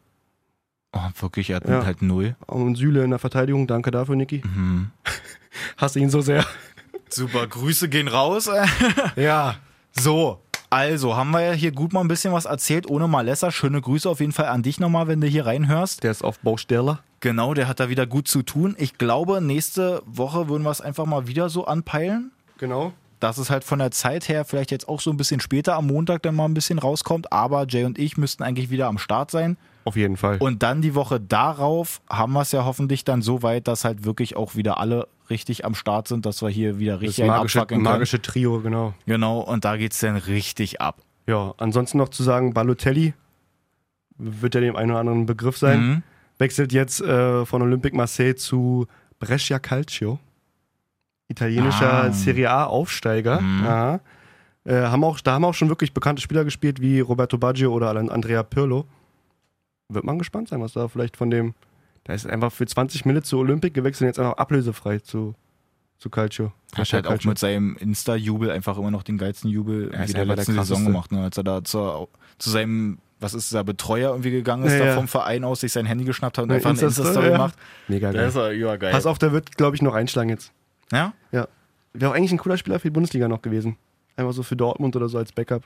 Oh, 0.96 1.22
wirklich, 1.22 1.50
er 1.50 1.58
hat 1.58 1.68
Ja. 1.68 1.86
halt 1.86 2.02
null. 2.02 2.36
Und 2.48 2.76
Süle 2.76 3.04
in 3.04 3.10
der 3.10 3.20
Verteidigung, 3.20 3.68
danke 3.68 3.92
dafür, 3.92 4.16
Niki. 4.16 4.42
Mhm. 4.46 4.92
Hasse 5.78 6.00
ihn 6.00 6.10
so 6.10 6.22
sehr. 6.22 6.46
Super, 7.10 7.46
Grüße 7.48 7.90
gehen 7.90 8.08
raus. 8.08 8.50
Ja. 9.16 9.56
So, 9.92 10.42
also 10.70 11.16
haben 11.16 11.32
wir 11.32 11.42
ja 11.42 11.52
hier 11.54 11.72
gut 11.72 11.94
mal 11.94 12.02
ein 12.02 12.08
bisschen 12.10 12.34
was 12.34 12.46
erzählt, 12.46 12.90
ohne 12.90 13.08
Malessa. 13.08 13.52
Schöne 13.52 13.80
Grüße 13.80 14.10
auf 14.10 14.20
jeden 14.20 14.32
Fall 14.34 14.48
an 14.48 14.62
dich 14.64 14.80
nochmal, 14.80 15.08
wenn 15.08 15.22
du 15.22 15.28
hier 15.28 15.46
reinhörst. 15.46 16.04
Der 16.04 16.12
ist 16.12 16.24
auf 16.24 16.40
Baustelle. 16.40 17.00
Genau, 17.22 17.54
der 17.54 17.68
hat 17.68 17.80
da 17.80 17.90
wieder 17.90 18.06
gut 18.06 18.28
zu 18.28 18.42
tun. 18.44 18.76
Ich 18.78 18.98
glaube, 18.98 19.40
nächste 19.42 20.02
Woche 20.06 20.50
würden 20.50 20.64
wir 20.64 20.72
es 20.72 20.82
einfach 20.82 21.06
mal 21.06 21.28
wieder 21.28 21.50
so 21.50 21.66
anpeilen. 21.66 22.32
Genau. 22.58 22.92
Dass 23.22 23.38
es 23.38 23.50
halt 23.50 23.64
von 23.64 23.80
der 23.80 23.92
Zeit 23.92 24.28
her 24.28 24.44
vielleicht 24.46 24.72
jetzt 24.72 24.88
auch 24.90 25.00
so 25.00 25.10
ein 25.12 25.18
bisschen 25.18 25.40
später 25.40 25.76
am 25.76 25.88
Montag 25.88 26.22
dann 26.24 26.36
mal 26.36 26.46
ein 26.46 26.54
bisschen 26.54 26.78
rauskommt. 26.80 27.32
Aber 27.32 27.66
Jay 27.68 27.86
und 27.86 27.98
ich 27.98 28.18
müssten 28.18 28.44
eigentlich 28.44 28.70
wieder 28.70 28.88
am 28.88 28.98
Start 28.98 29.32
sein. 29.32 29.58
Auf 29.86 29.96
jeden 29.96 30.18
Fall. 30.18 30.38
Und 30.40 30.62
dann 30.64 30.82
die 30.82 30.94
Woche 30.96 31.20
darauf 31.22 32.02
haben 32.10 32.34
wir 32.34 32.42
es 32.42 32.52
ja 32.52 32.66
hoffentlich 32.66 33.06
dann 33.06 33.22
so 33.22 33.42
weit, 33.44 33.68
dass 33.68 33.86
halt 33.86 34.04
wirklich 34.04 34.36
auch 34.36 34.56
wieder 34.56 34.80
alle 34.80 35.08
richtig 35.30 35.64
am 35.64 35.74
Start 35.76 36.08
sind, 36.08 36.26
dass 36.26 36.42
wir 36.42 36.50
hier 36.50 36.80
wieder 36.80 36.94
das 36.94 37.02
richtig 37.02 37.24
einen 37.24 37.32
magische, 37.38 37.60
abfackeln 37.60 37.84
können. 37.84 37.94
magische 37.94 38.22
Trio, 38.22 38.60
genau. 38.62 38.94
Genau, 39.06 39.40
und 39.40 39.64
da 39.64 39.78
geht 39.78 39.94
es 39.94 40.00
dann 40.00 40.18
richtig 40.18 40.82
ab. 40.82 40.98
Ja, 41.28 41.54
ansonsten 41.58 41.98
noch 42.00 42.10
zu 42.10 42.24
sagen, 42.24 42.54
Balotelli 42.54 43.14
wird 44.18 44.56
ja 44.56 44.62
dem 44.62 44.76
einen 44.76 44.92
oder 44.92 45.00
anderen 45.00 45.26
Begriff 45.26 45.58
sein. 45.58 45.80
Mhm. 45.88 46.04
wechselt 46.38 46.74
jetzt 46.74 47.00
äh, 47.02 47.46
von 47.46 47.62
Olympique 47.62 47.96
Marseille 47.96 48.36
zu 48.36 48.88
Brescia 49.20 49.58
Calcio. 49.60 50.20
Italienischer 51.28 52.06
Ah. 52.06 52.12
Serie 52.12 52.52
A-Aufsteiger. 52.52 53.42
Mhm. 53.42 54.00
Äh, 54.66 54.82
haben 54.82 55.04
auch, 55.04 55.20
da 55.22 55.34
haben 55.34 55.46
auch 55.46 55.54
schon 55.54 55.70
wirklich 55.70 55.94
bekannte 55.94 56.22
Spieler 56.22 56.44
gespielt, 56.44 56.82
wie 56.82 57.00
Roberto 57.00 57.38
Baggio 57.38 57.72
oder 57.72 57.90
Andrea 57.96 58.44
Pirlo. 58.44 58.86
Wird 59.90 60.04
man 60.04 60.18
gespannt 60.18 60.50
sein, 60.50 60.62
was 60.62 60.74
da 60.74 60.88
vielleicht 60.88 61.18
von 61.18 61.30
dem. 61.30 61.54
Da 62.04 62.14
ist 62.14 62.28
einfach 62.28 62.52
für 62.52 62.66
20 62.66 63.06
Minuten 63.06 63.26
zu 63.26 63.38
Olympic 63.40 63.74
gewechselt 63.74 64.02
und 64.04 64.08
jetzt 64.08 64.20
einfach 64.20 64.38
ablösefrei 64.38 65.00
zu, 65.00 65.34
zu 65.98 66.10
Calcio. 66.10 66.52
Hat 66.76 66.92
halt 66.94 67.08
auch 67.08 67.24
mit 67.24 67.40
seinem 67.40 67.76
Insta-Jubel 67.78 68.52
einfach 68.52 68.78
immer 68.78 68.92
noch 68.92 69.04
den 69.04 69.18
geilsten 69.18 69.50
Jubel 69.50 69.86
Ja, 69.86 69.90
der 69.92 70.00
einfach 70.00 70.14
der 70.14 70.26
letzten 70.26 70.54
Saison 70.54 70.86
gemacht, 70.86 71.12
ne? 71.12 71.24
als 71.24 71.38
er 71.38 71.44
da 71.44 71.64
zu, 71.64 72.08
zu 72.38 72.50
seinem, 72.50 73.00
was 73.20 73.34
ist 73.34 73.54
der 73.54 73.64
Betreuer 73.64 74.12
irgendwie 74.12 74.32
gegangen 74.32 74.66
ist, 74.66 74.74
Ja, 74.74 74.80
da 74.80 74.86
ja. 74.88 74.96
vom 74.96 75.08
Verein 75.08 75.44
aus, 75.44 75.62
sich 75.62 75.72
sein 75.72 75.86
Handy 75.86 76.04
geschnappt 76.04 76.38
hat 76.38 76.44
und 76.44 76.50
Ja, 76.50 76.58
einfach 76.58 76.72
eine 76.72 76.80
Insta-Story, 76.82 77.26
ja. 77.28 77.32
gemacht. 77.32 77.56
Mega 77.88 78.12
geil. 78.12 78.28
ist 78.28 78.36
ja 78.36 78.52
übergeil. 78.52 78.92
Pass 78.92 79.06
auf, 79.08 79.18
der 79.18 79.32
wird, 79.32 79.56
glaube 79.58 79.76
ich, 79.76 79.82
noch 79.82 79.96
einschlagen 79.96 80.30
jetzt. 80.30 80.52
Ja? 80.92 81.14
Ja. 81.32 81.48
Wäre 81.94 82.12
auch 82.12 82.16
eigentlich 82.16 82.32
ein 82.34 82.38
cooler 82.38 82.58
Spieler 82.58 82.78
für 82.80 82.88
die 82.90 82.94
Bundesliga 82.94 83.28
noch 83.28 83.42
gewesen. 83.42 83.78
Einfach 84.16 84.34
so 84.34 84.44
für 84.44 84.56
Dortmund 84.56 84.96
oder 84.96 85.10
so 85.10 85.18
als 85.18 85.32
Backup. 85.32 85.64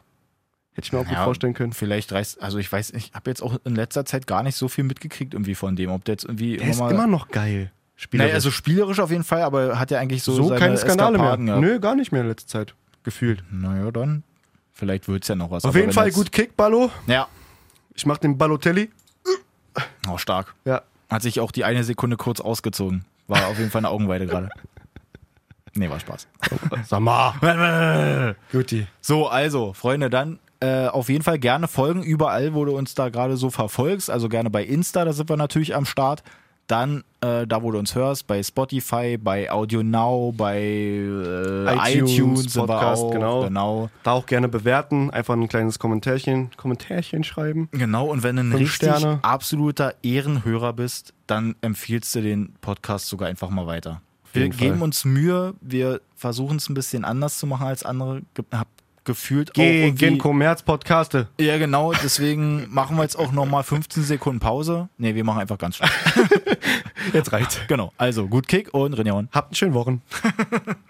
Hätte 0.74 0.86
ich 0.86 0.94
mir 0.94 1.00
auch 1.00 1.06
gut 1.06 1.14
Ja, 1.14 1.24
vorstellen 1.24 1.54
können. 1.54 1.74
Vielleicht 1.74 2.12
reißt, 2.12 2.42
also 2.42 2.58
ich 2.58 2.72
weiß, 2.72 2.92
ich 2.92 3.12
habe 3.14 3.30
jetzt 3.30 3.42
auch 3.42 3.60
in 3.66 3.76
letzter 3.76 4.06
Zeit 4.06 4.28
gar 4.28 4.44
nicht 4.44 4.56
so 4.56 4.68
viel 4.68 4.84
mitgekriegt 4.84 5.34
irgendwie 5.34 5.56
von 5.56 5.76
dem, 5.76 5.90
ob 5.92 6.06
der 6.06 6.14
jetzt 6.14 6.26
irgendwie 6.26 6.58
Der 6.58 6.70
ist 6.70 6.78
immer 6.78 6.86
mal. 6.86 6.94
immer 6.94 7.08
noch 7.08 7.28
geil. 7.30 7.72
Spieler. 7.96 8.24
Naja, 8.26 8.36
also 8.36 8.50
spielerisch 8.52 9.00
auf 9.02 9.12
jeden 9.12 9.26
Fall, 9.26 9.42
aber 9.42 9.78
hat 9.78 9.92
ja 9.92 10.00
eigentlich 10.00 10.24
so, 10.24 10.32
so, 10.34 10.50
keine 10.56 10.78
Skandale 10.78 11.18
mehr. 11.18 11.28
Eskapaden 11.28 11.46
gehabt. 11.48 11.62
Nö, 11.62 11.80
gar 11.80 11.96
nicht 11.96 12.12
mehr 12.14 12.22
in 12.22 12.28
letzter 12.30 12.48
Zeit. 12.48 12.76
Gefühlt. 13.04 13.44
Naja, 13.52 13.92
dann. 13.92 14.24
Vielleicht 14.72 15.10
wird's 15.10 15.28
ja 15.28 15.36
noch 15.36 15.52
was. 15.52 15.66
Auf 15.66 15.76
jeden 15.76 15.92
Fall 15.92 16.10
gut 16.12 16.32
Kick, 16.32 16.56
Ballo. 16.56 16.90
Ja, 17.08 17.28
Ich 17.94 18.06
mach 18.06 18.18
den 18.18 18.38
Ballotelli. 18.38 18.90
oh, 20.10 20.18
stark. 20.18 20.56
Ja. 20.64 20.84
Hat 21.10 21.22
sich 21.24 21.42
auch 21.42 21.52
die 21.52 21.66
eine 21.66 21.84
Sekunde 21.84 22.16
kurz 22.16 22.40
ausgezogen. 22.40 23.04
War 23.28 23.48
auf 23.48 23.58
jeden 23.58 23.72
Fall 23.72 23.80
eine 23.80 23.90
Augenweide 23.90 24.28
gerade. 24.28 24.50
Nee, 25.76 25.90
war 25.90 26.00
Spaß. 26.00 26.28
Sag 26.88 27.00
mal. 27.02 28.36
Guti. 28.52 28.88
So, 29.02 29.28
also, 29.28 29.74
Freunde, 29.74 30.10
dann 30.10 30.40
äh, 30.62 30.88
auf 30.88 31.10
jeden 31.10 31.24
Fall 31.24 31.40
gerne 31.40 31.68
folgen, 31.68 32.04
überall, 32.04 32.54
wo 32.54 32.66
du 32.66 32.78
uns 32.78 32.94
da 32.94 33.10
gerade 33.10 33.38
so 33.38 33.50
verfolgst. 33.50 34.10
Also 34.10 34.28
gerne 34.30 34.50
bei 34.50 34.64
Insta, 34.64 35.06
da 35.06 35.14
sind 35.14 35.30
wir 35.30 35.38
natürlich 35.38 35.76
am 35.76 35.86
Start. 35.86 36.24
Dann, 36.68 37.04
äh, 37.22 37.48
da 37.48 37.64
wo 37.64 37.72
du 37.72 37.80
uns 37.80 37.96
hörst, 37.96 38.28
bei 38.28 38.44
Spotify, 38.44 39.18
bei 39.18 39.50
Audio 39.50 39.82
Now, 39.82 40.32
bei 40.38 40.60
äh, 40.60 41.94
iTunes, 41.94 42.12
iTunes, 42.12 42.54
sind 42.54 42.68
Podcast, 42.68 43.02
wir 43.02 43.08
auch. 43.08 43.12
genau. 43.12 43.44
genau. 43.44 43.90
Da 44.04 44.12
auch 44.12 44.28
gerne 44.28 44.48
bewerten. 44.48 45.10
Einfach 45.10 45.34
ein 45.34 45.48
kleines 45.48 45.80
Kommentärchen, 45.80 46.52
Kommentärchen 46.58 47.24
schreiben. 47.24 47.70
Genau, 47.72 48.06
und 48.06 48.22
wenn 48.22 48.36
du 48.36 48.44
ein 48.44 48.54
richtig 48.54 48.76
Sterne. 48.76 49.18
absoluter 49.24 49.96
Ehrenhörer 50.04 50.74
bist, 50.74 51.16
dann 51.26 51.56
empfiehlst 51.62 52.14
du 52.14 52.22
den 52.22 52.54
Podcast 52.62 53.08
sogar 53.08 53.30
einfach 53.30 53.50
mal 53.50 53.66
weiter. 53.66 54.02
Wir 54.34 54.50
geben 54.50 54.76
Fall. 54.76 54.84
uns 54.84 55.06
Mühe, 55.06 55.56
wir 55.62 56.02
versuchen 56.16 56.58
es 56.58 56.70
ein 56.70 56.76
bisschen 56.76 57.04
anders 57.04 57.40
zu 57.40 57.48
machen 57.48 57.66
als 57.66 57.84
andere. 57.84 58.22
Hab 58.52 58.68
gefühlt 59.10 59.56
auch 59.56 59.62
irgendwie- 59.62 60.06
Gegen 60.06 60.18
Kommerz-Podcaste. 60.20 61.28
Ja, 61.40 61.58
genau, 61.58 61.94
deswegen 61.94 62.68
machen 62.72 62.96
wir 62.96 63.02
jetzt 63.04 63.18
auch 63.18 63.32
nochmal 63.32 63.64
15 63.64 64.04
Sekunden 64.04 64.40
Pause. 64.40 64.88
Nee, 65.00 65.16
wir 65.16 65.24
machen 65.24 65.42
einfach 65.42 65.58
ganz 65.58 65.78
schnell. 65.78 65.90
Jetzt 67.14 67.32
reicht's. 67.32 67.60
Genau, 67.68 67.92
also 67.98 68.28
gut 68.28 68.48
Kick 68.48 68.72
und 68.74 68.94
René 68.96 69.28
Habt 69.32 69.48
einen 69.50 69.56
schönen 69.56 69.74
Wochen. 69.74 70.04